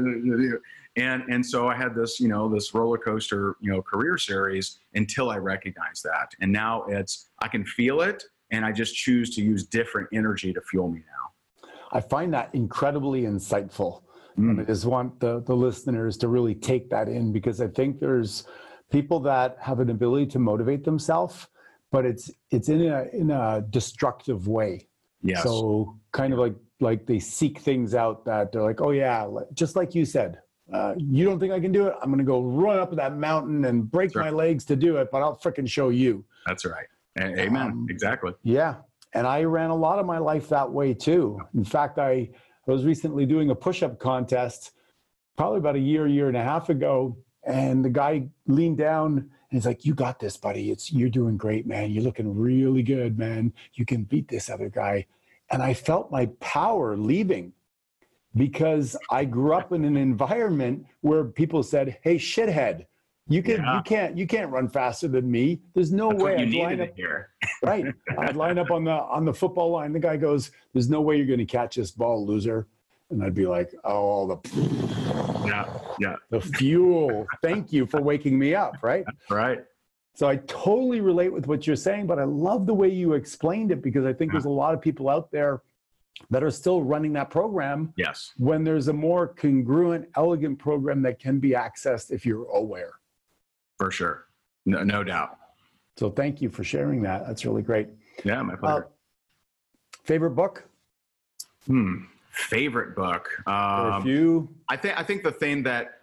and 0.95 1.23
and 1.29 1.45
so 1.45 1.67
I 1.67 1.75
had 1.75 1.95
this, 1.95 2.19
you 2.19 2.27
know, 2.29 2.47
this 2.47 2.73
roller 2.73 2.97
coaster, 2.97 3.55
you 3.59 3.71
know, 3.71 3.81
career 3.81 4.17
series 4.17 4.79
until 4.93 5.29
I 5.29 5.37
recognized 5.37 6.03
that, 6.03 6.31
and 6.39 6.51
now 6.51 6.83
it's 6.83 7.29
I 7.39 7.47
can 7.47 7.65
feel 7.65 8.01
it, 8.01 8.23
and 8.51 8.63
I 8.63 8.71
just 8.71 8.95
choose 8.95 9.35
to 9.35 9.41
use 9.41 9.65
different 9.65 10.07
energy 10.13 10.53
to 10.53 10.61
fuel 10.61 10.87
me 10.87 10.99
now. 10.99 11.67
I 11.91 11.99
find 11.99 12.33
that 12.33 12.49
incredibly 12.53 13.23
insightful. 13.23 14.03
Mm. 14.37 14.51
And 14.51 14.61
I 14.61 14.63
just 14.63 14.85
want 14.85 15.19
the, 15.19 15.41
the 15.41 15.53
listeners 15.53 16.15
to 16.17 16.29
really 16.29 16.55
take 16.55 16.89
that 16.89 17.09
in 17.09 17.33
because 17.33 17.59
I 17.59 17.67
think 17.67 17.99
there's 17.99 18.45
people 18.89 19.19
that 19.21 19.57
have 19.59 19.81
an 19.81 19.89
ability 19.89 20.27
to 20.27 20.39
motivate 20.39 20.85
themselves 20.85 21.47
but 21.91 22.05
it's 22.05 22.31
it's 22.49 22.69
in 22.69 22.81
a 22.87 23.05
in 23.13 23.31
a 23.31 23.63
destructive 23.69 24.47
way. 24.47 24.87
Yes. 25.21 25.43
So 25.43 25.99
kind 26.11 26.33
of 26.33 26.39
like 26.39 26.55
like 26.79 27.05
they 27.05 27.19
seek 27.19 27.59
things 27.59 27.93
out 27.93 28.25
that 28.25 28.51
they're 28.51 28.63
like, 28.63 28.81
oh 28.81 28.91
yeah, 28.91 29.27
just 29.53 29.75
like 29.75 29.93
you 29.93 30.05
said, 30.05 30.39
uh, 30.73 30.95
you 30.97 31.25
don't 31.25 31.39
think 31.39 31.53
I 31.53 31.59
can 31.59 31.71
do 31.71 31.87
it? 31.87 31.93
I'm 32.01 32.09
going 32.09 32.17
to 32.17 32.23
go 32.23 32.41
run 32.41 32.79
up 32.79 32.95
that 32.95 33.17
mountain 33.17 33.65
and 33.65 33.89
break 33.89 34.15
my 34.15 34.29
legs 34.29 34.65
to 34.65 34.75
do 34.75 34.97
it, 34.97 35.09
but 35.11 35.21
I'll 35.21 35.37
freaking 35.37 35.69
show 35.69 35.89
you. 35.89 36.25
That's 36.47 36.65
right. 36.65 36.87
Amen. 37.19 37.55
Um, 37.55 37.87
exactly. 37.89 38.33
Yeah. 38.43 38.75
And 39.13 39.27
I 39.27 39.43
ran 39.43 39.69
a 39.69 39.75
lot 39.75 39.99
of 39.99 40.05
my 40.05 40.17
life 40.17 40.47
that 40.49 40.71
way 40.71 40.93
too. 40.93 41.39
In 41.53 41.65
fact, 41.65 41.99
I, 41.99 42.29
I 42.67 42.71
was 42.71 42.85
recently 42.85 43.25
doing 43.25 43.49
a 43.49 43.55
push 43.55 43.83
up 43.83 43.99
contest 43.99 44.71
probably 45.37 45.59
about 45.59 45.75
a 45.75 45.79
year, 45.79 46.07
year 46.07 46.29
and 46.29 46.37
a 46.37 46.43
half 46.43 46.69
ago. 46.69 47.17
And 47.43 47.83
the 47.83 47.89
guy 47.89 48.29
leaned 48.47 48.77
down 48.77 49.29
he's 49.51 49.65
like, 49.65 49.85
"You 49.85 49.93
got 49.93 50.19
this, 50.19 50.37
buddy. 50.37 50.71
It's 50.71 50.91
you're 50.91 51.09
doing 51.09 51.37
great, 51.37 51.67
man. 51.67 51.91
You're 51.91 52.03
looking 52.03 52.35
really 52.35 52.83
good, 52.83 53.17
man. 53.17 53.53
You 53.73 53.85
can 53.85 54.03
beat 54.03 54.27
this 54.27 54.49
other 54.49 54.69
guy." 54.69 55.05
And 55.51 55.61
I 55.61 55.73
felt 55.73 56.11
my 56.11 56.27
power 56.39 56.95
leaving 56.95 57.53
because 58.35 58.95
I 59.09 59.25
grew 59.25 59.53
up 59.53 59.73
in 59.73 59.83
an 59.83 59.97
environment 59.97 60.85
where 61.01 61.25
people 61.25 61.63
said, 61.63 61.97
"Hey, 62.01 62.15
shithead, 62.15 62.85
you 63.27 63.43
can 63.43 63.57
yeah. 63.57 63.77
you 63.77 63.83
can't 63.83 64.17
you 64.17 64.27
can't 64.27 64.51
run 64.51 64.67
faster 64.67 65.07
than 65.07 65.29
me. 65.29 65.61
There's 65.73 65.91
no 65.91 66.09
That's 66.09 66.23
way 66.23 66.35
I'd 66.37 66.53
line 66.53 66.81
up 66.81 66.95
here. 66.95 67.29
right. 67.63 67.85
I'd 68.17 68.35
line 68.35 68.57
up 68.57 68.71
on 68.71 68.83
the 68.83 68.91
on 68.91 69.25
the 69.25 69.33
football 69.33 69.71
line. 69.71 69.93
The 69.93 69.99
guy 69.99 70.17
goes, 70.17 70.51
"There's 70.73 70.89
no 70.89 71.01
way 71.01 71.17
you're 71.17 71.27
going 71.27 71.39
to 71.39 71.45
catch 71.45 71.75
this 71.75 71.91
ball, 71.91 72.25
loser." 72.25 72.67
And 73.09 73.23
I'd 73.23 73.35
be 73.35 73.45
like, 73.45 73.73
"Oh, 73.83 73.91
all 73.91 74.27
the 74.27 74.80
yeah, 75.45 75.65
yeah. 75.99 76.15
The 76.29 76.41
fuel. 76.41 77.25
Thank 77.41 77.71
you 77.71 77.85
for 77.85 78.01
waking 78.01 78.37
me 78.37 78.55
up, 78.55 78.75
right? 78.81 79.05
Right. 79.29 79.59
So 80.13 80.27
I 80.27 80.37
totally 80.47 81.01
relate 81.01 81.31
with 81.31 81.47
what 81.47 81.65
you're 81.65 81.75
saying, 81.75 82.07
but 82.07 82.19
I 82.19 82.25
love 82.25 82.65
the 82.65 82.73
way 82.73 82.89
you 82.89 83.13
explained 83.13 83.71
it 83.71 83.81
because 83.81 84.05
I 84.05 84.13
think 84.13 84.29
yeah. 84.29 84.33
there's 84.33 84.45
a 84.45 84.49
lot 84.49 84.73
of 84.73 84.81
people 84.81 85.09
out 85.09 85.31
there 85.31 85.61
that 86.29 86.43
are 86.43 86.51
still 86.51 86.81
running 86.83 87.13
that 87.13 87.29
program. 87.29 87.93
Yes. 87.95 88.31
When 88.37 88.63
there's 88.63 88.89
a 88.89 88.93
more 88.93 89.27
congruent, 89.27 90.09
elegant 90.15 90.59
program 90.59 91.01
that 91.03 91.19
can 91.19 91.39
be 91.39 91.51
accessed 91.51 92.11
if 92.11 92.25
you're 92.25 92.45
aware. 92.49 92.93
For 93.77 93.89
sure. 93.89 94.25
No, 94.65 94.83
no 94.83 95.03
doubt. 95.03 95.37
So 95.97 96.09
thank 96.09 96.41
you 96.41 96.49
for 96.49 96.63
sharing 96.63 97.01
that. 97.03 97.25
That's 97.25 97.45
really 97.45 97.61
great. 97.61 97.89
Yeah, 98.23 98.41
my 98.41 98.55
pleasure. 98.55 98.85
Uh, 98.85 99.97
favorite 100.03 100.31
book? 100.31 100.65
Hmm 101.67 102.03
favorite 102.31 102.95
book. 102.95 103.29
Um, 103.47 103.53
a 103.53 104.01
few. 104.03 104.49
I 104.69 104.77
think 104.77 104.99
I 104.99 105.03
think 105.03 105.23
the 105.23 105.31
thing 105.31 105.63
that 105.63 106.01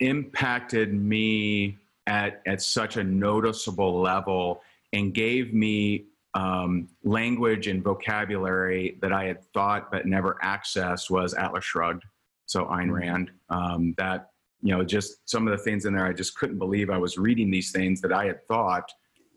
impacted 0.00 0.92
me 0.92 1.78
at 2.06 2.42
at 2.46 2.60
such 2.62 2.96
a 2.96 3.04
noticeable 3.04 4.00
level 4.00 4.62
and 4.92 5.14
gave 5.14 5.54
me 5.54 6.06
um, 6.34 6.88
language 7.04 7.66
and 7.66 7.82
vocabulary 7.82 8.98
that 9.02 9.12
I 9.12 9.24
had 9.24 9.44
thought 9.52 9.90
but 9.90 10.06
never 10.06 10.38
accessed 10.42 11.10
was 11.10 11.34
Atlas 11.34 11.64
Shrugged. 11.64 12.04
So 12.46 12.64
Ayn 12.64 12.84
mm-hmm. 12.84 12.92
Rand. 12.92 13.30
Um, 13.50 13.94
that 13.98 14.30
you 14.62 14.76
know, 14.76 14.84
just 14.84 15.28
some 15.28 15.46
of 15.48 15.56
the 15.56 15.62
things 15.62 15.86
in 15.86 15.94
there, 15.94 16.06
I 16.06 16.12
just 16.12 16.36
couldn't 16.36 16.58
believe 16.58 16.88
I 16.88 16.98
was 16.98 17.18
reading 17.18 17.50
these 17.50 17.72
things 17.72 18.00
that 18.00 18.12
I 18.12 18.26
had 18.26 18.46
thought, 18.46 18.88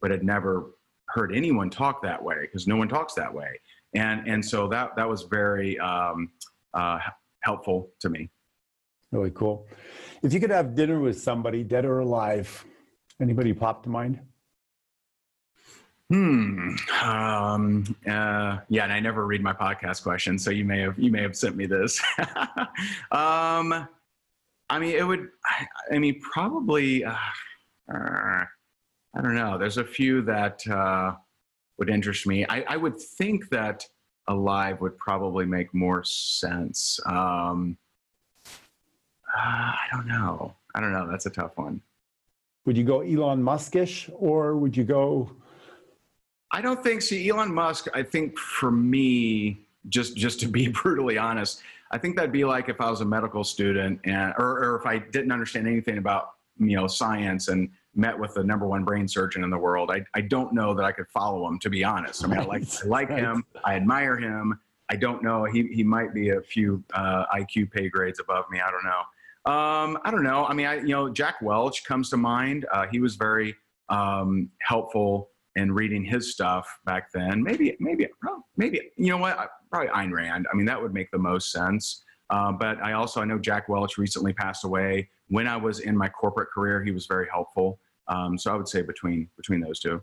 but 0.01 0.11
had 0.11 0.23
never 0.23 0.71
heard 1.07 1.35
anyone 1.35 1.69
talk 1.69 2.03
that 2.03 2.21
way 2.21 2.41
because 2.41 2.67
no 2.67 2.75
one 2.75 2.87
talks 2.87 3.15
that 3.15 3.33
way. 3.33 3.59
And 3.95 4.27
and 4.27 4.43
so 4.43 4.67
that 4.67 4.95
that 4.95 5.07
was 5.07 5.23
very 5.23 5.79
um, 5.79 6.31
uh, 6.73 6.99
helpful 7.41 7.89
to 7.99 8.09
me. 8.09 8.29
Really 9.11 9.31
cool. 9.31 9.67
If 10.23 10.33
you 10.33 10.39
could 10.39 10.49
have 10.49 10.75
dinner 10.75 10.99
with 10.99 11.19
somebody, 11.19 11.63
dead 11.63 11.85
or 11.85 11.99
alive, 11.99 12.65
anybody 13.21 13.53
pop 13.53 13.83
to 13.83 13.89
mind? 13.89 14.19
Hmm. 16.09 16.75
Um, 17.01 17.95
uh, 18.07 18.57
yeah, 18.69 18.83
and 18.83 18.93
I 18.93 18.99
never 18.99 19.25
read 19.25 19.41
my 19.41 19.53
podcast 19.53 20.03
questions, 20.03 20.43
so 20.43 20.51
you 20.51 20.65
may 20.65 20.81
have 20.81 20.99
you 20.99 21.11
may 21.11 21.21
have 21.21 21.35
sent 21.35 21.55
me 21.55 21.65
this. 21.65 21.99
um, 23.11 23.87
I 24.69 24.79
mean, 24.79 24.95
it 24.95 25.05
would. 25.05 25.29
I, 25.45 25.67
I 25.95 25.99
mean, 25.99 26.19
probably. 26.21 27.03
Uh, 27.03 27.15
uh, 27.91 28.43
I 29.17 29.21
don't 29.21 29.35
know. 29.35 29.57
There's 29.57 29.77
a 29.77 29.83
few 29.83 30.21
that 30.23 30.67
uh, 30.67 31.13
would 31.77 31.89
interest 31.89 32.25
me. 32.25 32.45
I, 32.47 32.61
I, 32.69 32.77
would 32.77 32.99
think 32.99 33.49
that 33.49 33.85
alive 34.27 34.81
would 34.81 34.97
probably 34.97 35.45
make 35.45 35.73
more 35.73 36.03
sense. 36.03 36.99
Um, 37.05 37.77
uh, 38.45 39.39
I 39.39 39.85
don't 39.91 40.07
know. 40.07 40.55
I 40.73 40.79
don't 40.79 40.93
know. 40.93 41.09
That's 41.09 41.25
a 41.25 41.29
tough 41.29 41.57
one. 41.57 41.81
Would 42.65 42.77
you 42.77 42.83
go 42.83 43.01
Elon 43.01 43.43
Muskish, 43.43 44.09
or 44.17 44.55
would 44.55 44.75
you 44.75 44.83
go? 44.83 45.29
I 46.51 46.61
don't 46.61 46.83
think. 46.83 47.01
See, 47.01 47.29
Elon 47.29 47.53
Musk. 47.53 47.87
I 47.93 48.01
think 48.01 48.39
for 48.39 48.71
me, 48.71 49.59
just 49.89 50.15
just 50.15 50.39
to 50.39 50.47
be 50.47 50.67
brutally 50.83 51.17
honest, 51.17 51.61
I 51.91 51.97
think 51.97 52.15
that'd 52.15 52.31
be 52.31 52.45
like 52.45 52.69
if 52.69 52.81
I 52.81 52.89
was 52.89 53.01
a 53.01 53.05
medical 53.05 53.43
student 53.43 53.99
and 54.03 54.33
or, 54.37 54.63
or 54.63 54.75
if 54.77 54.85
I 54.85 54.97
didn't 54.97 55.31
understand 55.31 55.67
anything 55.67 55.97
about 55.97 56.31
you 56.57 56.75
know 56.75 56.87
science 56.87 57.49
and 57.49 57.69
met 57.95 58.17
with 58.17 58.33
the 58.33 58.43
number 58.43 58.67
one 58.67 58.83
brain 58.83 59.07
surgeon 59.07 59.43
in 59.43 59.49
the 59.49 59.57
world. 59.57 59.89
I, 59.91 60.03
I 60.13 60.21
don't 60.21 60.53
know 60.53 60.73
that 60.73 60.83
I 60.83 60.91
could 60.91 61.07
follow 61.09 61.47
him 61.47 61.59
to 61.59 61.69
be 61.69 61.83
honest. 61.83 62.23
I 62.23 62.27
mean, 62.27 62.37
right. 62.37 62.45
I 62.45 62.49
like 62.49 62.63
I 62.83 62.87
like 62.87 63.09
right. 63.09 63.19
him. 63.19 63.45
I 63.63 63.75
admire 63.75 64.17
him. 64.17 64.59
I 64.89 64.95
don't 64.95 65.23
know. 65.23 65.45
He 65.45 65.67
he 65.71 65.83
might 65.83 66.13
be 66.13 66.29
a 66.29 66.41
few 66.41 66.83
uh, 66.93 67.25
IQ 67.35 67.71
pay 67.71 67.89
grades 67.89 68.19
above 68.19 68.45
me. 68.51 68.59
I 68.59 68.69
don't 68.71 68.83
know. 68.83 69.01
Um, 69.51 69.99
I 70.03 70.11
don't 70.11 70.23
know. 70.23 70.45
I 70.45 70.53
mean, 70.53 70.65
I 70.65 70.75
you 70.75 70.89
know 70.89 71.09
Jack 71.09 71.41
Welch 71.41 71.83
comes 71.85 72.09
to 72.11 72.17
mind. 72.17 72.65
Uh, 72.71 72.85
he 72.91 72.99
was 72.99 73.15
very 73.15 73.55
um, 73.89 74.49
helpful 74.61 75.29
in 75.55 75.71
reading 75.71 76.03
his 76.03 76.31
stuff 76.31 76.79
back 76.85 77.11
then. 77.13 77.41
Maybe 77.41 77.75
maybe 77.79 78.07
maybe 78.57 78.91
you 78.97 79.09
know 79.09 79.17
what 79.17 79.49
probably 79.71 79.89
Ayn 79.89 80.11
Rand. 80.11 80.47
I 80.51 80.55
mean, 80.55 80.65
that 80.65 80.81
would 80.81 80.93
make 80.93 81.11
the 81.11 81.19
most 81.19 81.51
sense. 81.51 82.03
Uh, 82.29 82.51
but 82.51 82.81
I 82.81 82.93
also 82.93 83.21
I 83.21 83.25
know 83.25 83.37
Jack 83.37 83.69
Welch 83.69 83.97
recently 83.97 84.33
passed 84.33 84.63
away. 84.65 85.09
When 85.27 85.47
I 85.47 85.57
was 85.57 85.79
in 85.79 85.95
my 85.97 86.09
corporate 86.09 86.49
career, 86.49 86.83
he 86.83 86.91
was 86.91 87.05
very 87.05 87.27
helpful. 87.31 87.79
Um, 88.07 88.37
so 88.37 88.53
I 88.53 88.55
would 88.55 88.67
say 88.67 88.81
between 88.81 89.29
between 89.37 89.61
those 89.61 89.79
two. 89.79 90.01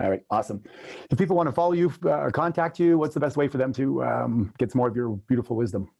All 0.00 0.10
right, 0.10 0.22
awesome. 0.30 0.62
If 1.10 1.18
people 1.18 1.34
want 1.34 1.48
to 1.48 1.52
follow 1.52 1.72
you 1.72 1.92
uh, 2.04 2.10
or 2.10 2.30
contact 2.30 2.78
you, 2.78 2.98
what's 2.98 3.14
the 3.14 3.20
best 3.20 3.36
way 3.36 3.48
for 3.48 3.58
them 3.58 3.72
to 3.74 4.04
um, 4.04 4.52
get 4.58 4.70
some 4.70 4.78
more 4.78 4.88
of 4.88 4.94
your 4.94 5.16
beautiful 5.26 5.56
wisdom? 5.56 5.90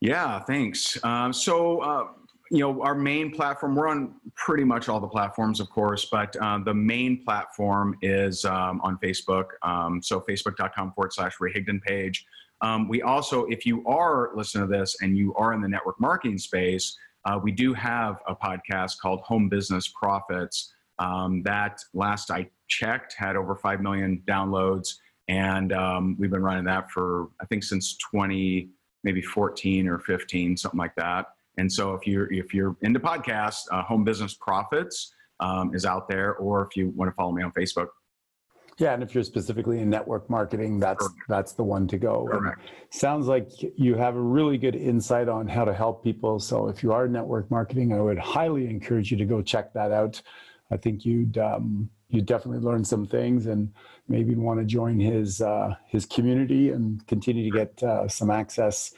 Yeah, 0.00 0.40
thanks. 0.40 1.02
Um, 1.04 1.32
so, 1.34 1.80
uh, 1.80 2.04
you 2.50 2.60
know, 2.60 2.80
our 2.82 2.94
main 2.94 3.30
platform, 3.30 3.74
we're 3.74 3.88
on 3.88 4.14
pretty 4.36 4.64
much 4.64 4.88
all 4.88 5.00
the 5.00 5.08
platforms, 5.08 5.60
of 5.60 5.68
course, 5.68 6.06
but 6.06 6.34
uh, 6.36 6.60
the 6.64 6.72
main 6.72 7.22
platform 7.24 7.94
is 8.00 8.46
um, 8.46 8.80
on 8.82 8.96
Facebook. 9.02 9.46
Um, 9.62 10.00
so, 10.02 10.20
facebook.com 10.20 10.92
forward 10.92 11.12
slash 11.12 11.34
Ray 11.40 11.52
Higdon 11.52 11.82
page. 11.82 12.24
Um, 12.62 12.88
we 12.88 13.02
also, 13.02 13.44
if 13.46 13.66
you 13.66 13.84
are 13.86 14.30
listening 14.34 14.68
to 14.68 14.78
this 14.78 14.96
and 15.02 15.16
you 15.16 15.34
are 15.34 15.52
in 15.52 15.60
the 15.60 15.68
network 15.68 16.00
marketing 16.00 16.38
space, 16.38 16.96
uh, 17.28 17.38
we 17.38 17.52
do 17.52 17.74
have 17.74 18.22
a 18.26 18.34
podcast 18.34 18.98
called 19.00 19.20
Home 19.20 19.50
Business 19.50 19.86
Profits. 19.88 20.72
Um, 20.98 21.42
that 21.42 21.78
last 21.92 22.30
I 22.30 22.48
checked 22.68 23.14
had 23.18 23.36
over 23.36 23.54
5 23.54 23.82
million 23.82 24.22
downloads. 24.26 24.94
And 25.28 25.74
um, 25.74 26.16
we've 26.18 26.30
been 26.30 26.42
running 26.42 26.64
that 26.64 26.90
for, 26.90 27.28
I 27.38 27.44
think, 27.44 27.64
since 27.64 27.98
20, 27.98 28.70
maybe 29.04 29.20
14 29.20 29.88
or 29.88 29.98
15, 29.98 30.56
something 30.56 30.78
like 30.78 30.94
that. 30.96 31.26
And 31.58 31.70
so 31.70 31.92
if 31.92 32.06
you're, 32.06 32.32
if 32.32 32.54
you're 32.54 32.76
into 32.80 32.98
podcasts, 32.98 33.64
uh, 33.70 33.82
Home 33.82 34.04
Business 34.04 34.32
Profits 34.32 35.12
um, 35.40 35.74
is 35.74 35.84
out 35.84 36.08
there. 36.08 36.34
Or 36.36 36.66
if 36.66 36.78
you 36.78 36.94
want 36.96 37.10
to 37.10 37.14
follow 37.14 37.32
me 37.32 37.42
on 37.42 37.52
Facebook, 37.52 37.88
yeah, 38.78 38.94
and 38.94 39.02
if 39.02 39.12
you're 39.12 39.24
specifically 39.24 39.80
in 39.80 39.90
network 39.90 40.30
marketing, 40.30 40.78
that's 40.78 41.06
Correct. 41.06 41.28
that's 41.28 41.52
the 41.52 41.64
one 41.64 41.88
to 41.88 41.98
go. 41.98 42.28
Sounds 42.90 43.26
like 43.26 43.48
you 43.76 43.96
have 43.96 44.14
a 44.14 44.20
really 44.20 44.56
good 44.56 44.76
insight 44.76 45.28
on 45.28 45.48
how 45.48 45.64
to 45.64 45.74
help 45.74 46.04
people. 46.04 46.38
So 46.38 46.68
if 46.68 46.82
you 46.82 46.92
are 46.92 47.08
network 47.08 47.50
marketing, 47.50 47.92
I 47.92 48.00
would 48.00 48.18
highly 48.18 48.68
encourage 48.70 49.10
you 49.10 49.16
to 49.18 49.24
go 49.24 49.42
check 49.42 49.72
that 49.72 49.90
out. 49.90 50.22
I 50.70 50.76
think 50.76 51.04
you'd 51.04 51.36
um, 51.38 51.90
you 52.08 52.22
definitely 52.22 52.60
learn 52.60 52.84
some 52.84 53.04
things 53.04 53.46
and 53.46 53.72
maybe 54.06 54.36
want 54.36 54.60
to 54.60 54.64
join 54.64 55.00
his 55.00 55.40
uh, 55.40 55.74
his 55.88 56.06
community 56.06 56.70
and 56.70 57.04
continue 57.08 57.50
to 57.50 57.58
get 57.58 57.82
uh, 57.82 58.06
some 58.06 58.30
access. 58.30 58.94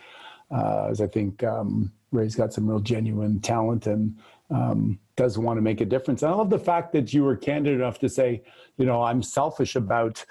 Uh, 0.51 0.89
as 0.91 1.01
I 1.01 1.07
think 1.07 1.43
um, 1.43 1.91
Ray's 2.13 2.35
got 2.35 2.53
some 2.53 2.69
real 2.69 2.81
genuine 2.81 3.41
talent 3.41 3.87
and 3.87 4.19
um, 4.51 4.99
does 5.17 5.39
want 5.39 5.57
to 5.57 5.63
make 5.63 5.81
a 5.81 5.85
difference. 5.85 6.23
And 6.23 6.33
I 6.33 6.35
love 6.35 6.51
the 6.51 6.59
fact 6.59 6.93
that 6.93 7.13
you 7.13 7.25
were 7.25 7.37
candid 7.37 7.75
enough 7.75 7.99
to 8.01 8.09
say, 8.09 8.43
you 8.77 8.87
know, 8.87 9.03
I'm 9.03 9.23
selfish 9.23 9.77
about 9.77 10.25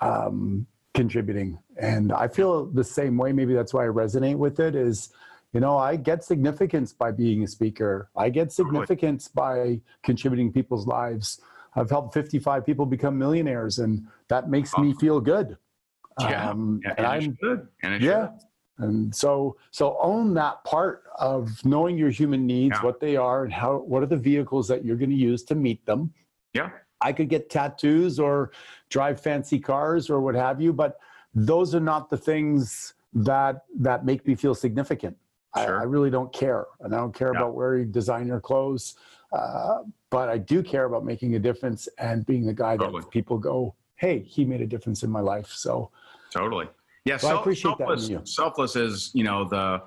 um, 0.00 0.66
contributing. 0.94 1.58
And 1.76 2.12
I 2.12 2.28
feel 2.28 2.66
the 2.66 2.84
same 2.84 3.16
way. 3.18 3.32
Maybe 3.32 3.54
that's 3.54 3.74
why 3.74 3.84
I 3.84 3.88
resonate 3.88 4.36
with 4.36 4.60
it 4.60 4.74
is, 4.74 5.10
you 5.52 5.60
know, 5.60 5.76
I 5.76 5.96
get 5.96 6.24
significance 6.24 6.92
by 6.92 7.12
being 7.12 7.44
a 7.44 7.46
speaker. 7.46 8.10
I 8.16 8.30
get 8.30 8.52
significance 8.52 9.28
by 9.28 9.80
contributing 10.02 10.52
people's 10.52 10.86
lives. 10.86 11.40
I've 11.74 11.90
helped 11.90 12.14
55 12.14 12.64
people 12.64 12.86
become 12.86 13.18
millionaires, 13.18 13.78
and 13.78 14.06
that 14.28 14.48
makes 14.48 14.76
me 14.78 14.94
feel 14.94 15.20
good. 15.20 15.58
Yeah, 16.20 16.50
um, 16.50 16.80
yeah 16.82 16.90
and, 16.90 16.98
and 16.98 17.06
I'm 17.06 17.32
good. 17.34 17.68
And 17.82 18.02
yeah, 18.02 18.28
should. 18.28 18.45
And 18.78 19.14
so, 19.14 19.56
so 19.70 19.96
own 20.00 20.34
that 20.34 20.62
part 20.64 21.04
of 21.18 21.64
knowing 21.64 21.96
your 21.96 22.10
human 22.10 22.46
needs, 22.46 22.76
yeah. 22.76 22.84
what 22.84 23.00
they 23.00 23.16
are, 23.16 23.44
and 23.44 23.52
how. 23.52 23.78
What 23.78 24.02
are 24.02 24.06
the 24.06 24.16
vehicles 24.16 24.68
that 24.68 24.84
you're 24.84 24.96
going 24.96 25.10
to 25.10 25.16
use 25.16 25.42
to 25.44 25.54
meet 25.54 25.84
them? 25.86 26.12
Yeah. 26.52 26.70
I 27.00 27.12
could 27.12 27.28
get 27.28 27.50
tattoos 27.50 28.18
or 28.18 28.52
drive 28.90 29.20
fancy 29.20 29.58
cars 29.58 30.10
or 30.10 30.20
what 30.20 30.34
have 30.34 30.60
you, 30.60 30.72
but 30.72 30.98
those 31.34 31.74
are 31.74 31.80
not 31.80 32.10
the 32.10 32.16
things 32.16 32.94
that 33.12 33.64
that 33.78 34.04
make 34.04 34.26
me 34.26 34.34
feel 34.34 34.54
significant. 34.54 35.16
Sure. 35.56 35.78
I, 35.78 35.82
I, 35.82 35.84
really 35.84 36.10
don't 36.10 36.32
care, 36.32 36.66
and 36.80 36.94
I 36.94 36.98
don't 36.98 37.14
care 37.14 37.32
yeah. 37.32 37.40
about 37.40 37.54
where 37.54 37.78
you 37.78 37.84
design 37.86 38.26
your 38.26 38.40
clothes, 38.40 38.96
uh, 39.32 39.78
but 40.10 40.28
I 40.28 40.36
do 40.36 40.62
care 40.62 40.84
about 40.84 41.04
making 41.04 41.34
a 41.34 41.38
difference 41.38 41.88
and 41.98 42.26
being 42.26 42.44
the 42.44 42.52
guy 42.52 42.76
totally. 42.76 43.00
that 43.00 43.10
people 43.10 43.38
go, 43.38 43.74
"Hey, 43.94 44.20
he 44.20 44.44
made 44.44 44.60
a 44.60 44.66
difference 44.66 45.02
in 45.02 45.10
my 45.10 45.20
life." 45.20 45.48
So 45.48 45.90
totally. 46.30 46.68
Yeah, 47.06 47.16
so 47.16 47.28
self, 47.28 47.38
I 47.38 47.40
appreciate 47.40 47.76
selfless, 47.78 48.08
that. 48.08 48.28
Selfless 48.28 48.76
is 48.76 49.10
you 49.14 49.22
know 49.22 49.48
the 49.48 49.80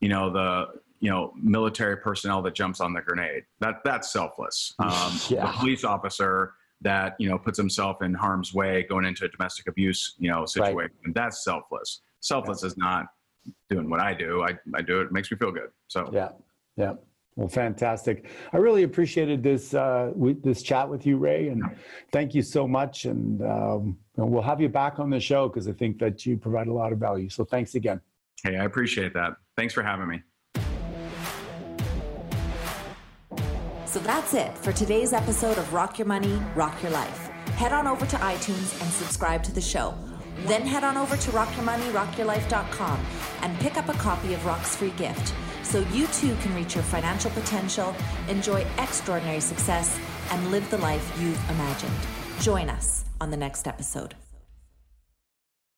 you 0.00 0.08
know 0.08 0.30
the 0.30 0.66
you 1.00 1.10
know 1.10 1.32
military 1.36 1.96
personnel 1.96 2.40
that 2.42 2.54
jumps 2.54 2.80
on 2.80 2.94
the 2.94 3.00
grenade. 3.00 3.42
That 3.58 3.80
that's 3.84 4.12
selfless. 4.12 4.74
Um, 4.80 5.18
yeah. 5.28 5.46
The 5.46 5.58
police 5.58 5.84
officer 5.84 6.54
that 6.80 7.16
you 7.18 7.28
know 7.28 7.36
puts 7.38 7.58
himself 7.58 8.02
in 8.02 8.14
harm's 8.14 8.54
way 8.54 8.86
going 8.88 9.04
into 9.04 9.24
a 9.24 9.28
domestic 9.28 9.66
abuse 9.66 10.14
you 10.18 10.30
know 10.30 10.46
situation. 10.46 10.92
Right. 11.04 11.14
That's 11.14 11.44
selfless. 11.44 12.02
Selfless 12.20 12.62
yeah. 12.62 12.68
is 12.68 12.76
not 12.76 13.06
doing 13.68 13.90
what 13.90 14.00
I 14.00 14.14
do. 14.14 14.42
I 14.42 14.56
I 14.72 14.80
do 14.80 15.00
it. 15.00 15.06
it. 15.06 15.12
Makes 15.12 15.32
me 15.32 15.38
feel 15.38 15.50
good. 15.50 15.70
So 15.88 16.08
yeah, 16.12 16.28
yeah. 16.76 16.94
Well, 17.40 17.48
fantastic. 17.48 18.26
I 18.52 18.58
really 18.58 18.82
appreciated 18.82 19.42
this 19.42 19.72
uh, 19.72 20.12
this 20.44 20.60
chat 20.60 20.86
with 20.86 21.06
you, 21.06 21.16
Ray, 21.16 21.48
and 21.48 21.62
thank 22.12 22.34
you 22.34 22.42
so 22.42 22.68
much. 22.68 23.06
And, 23.06 23.40
um, 23.40 23.96
and 24.18 24.30
we'll 24.30 24.42
have 24.42 24.60
you 24.60 24.68
back 24.68 24.98
on 24.98 25.08
the 25.08 25.18
show 25.18 25.48
because 25.48 25.66
I 25.66 25.72
think 25.72 25.98
that 26.00 26.26
you 26.26 26.36
provide 26.36 26.66
a 26.66 26.72
lot 26.72 26.92
of 26.92 26.98
value. 26.98 27.30
So 27.30 27.46
thanks 27.46 27.76
again. 27.76 27.98
Hey, 28.44 28.58
I 28.58 28.64
appreciate 28.64 29.14
that. 29.14 29.36
Thanks 29.56 29.72
for 29.72 29.82
having 29.82 30.06
me. 30.06 30.22
So 33.86 34.00
that's 34.00 34.34
it 34.34 34.56
for 34.58 34.72
today's 34.72 35.14
episode 35.14 35.56
of 35.56 35.72
Rock 35.72 35.98
Your 35.98 36.08
Money, 36.08 36.38
Rock 36.54 36.82
Your 36.82 36.92
Life. 36.92 37.28
Head 37.56 37.72
on 37.72 37.86
over 37.86 38.04
to 38.04 38.16
iTunes 38.16 38.78
and 38.82 38.92
subscribe 38.92 39.42
to 39.44 39.52
the 39.52 39.62
show. 39.62 39.94
Then 40.46 40.66
head 40.66 40.84
on 40.84 40.96
over 40.96 41.16
to 41.16 41.30
rockyourmoneyrockyourlife.com 41.30 43.06
and 43.42 43.58
pick 43.60 43.76
up 43.76 43.88
a 43.88 43.94
copy 43.94 44.34
of 44.34 44.44
Rock's 44.46 44.76
free 44.76 44.90
gift 44.90 45.34
so 45.62 45.80
you 45.92 46.06
too 46.08 46.34
can 46.36 46.54
reach 46.54 46.74
your 46.74 46.84
financial 46.84 47.30
potential, 47.30 47.94
enjoy 48.28 48.66
extraordinary 48.78 49.40
success, 49.40 49.98
and 50.30 50.50
live 50.50 50.68
the 50.70 50.78
life 50.78 51.16
you've 51.20 51.50
imagined. 51.50 51.92
Join 52.40 52.68
us 52.68 53.04
on 53.20 53.30
the 53.30 53.36
next 53.36 53.68
episode. 53.68 54.14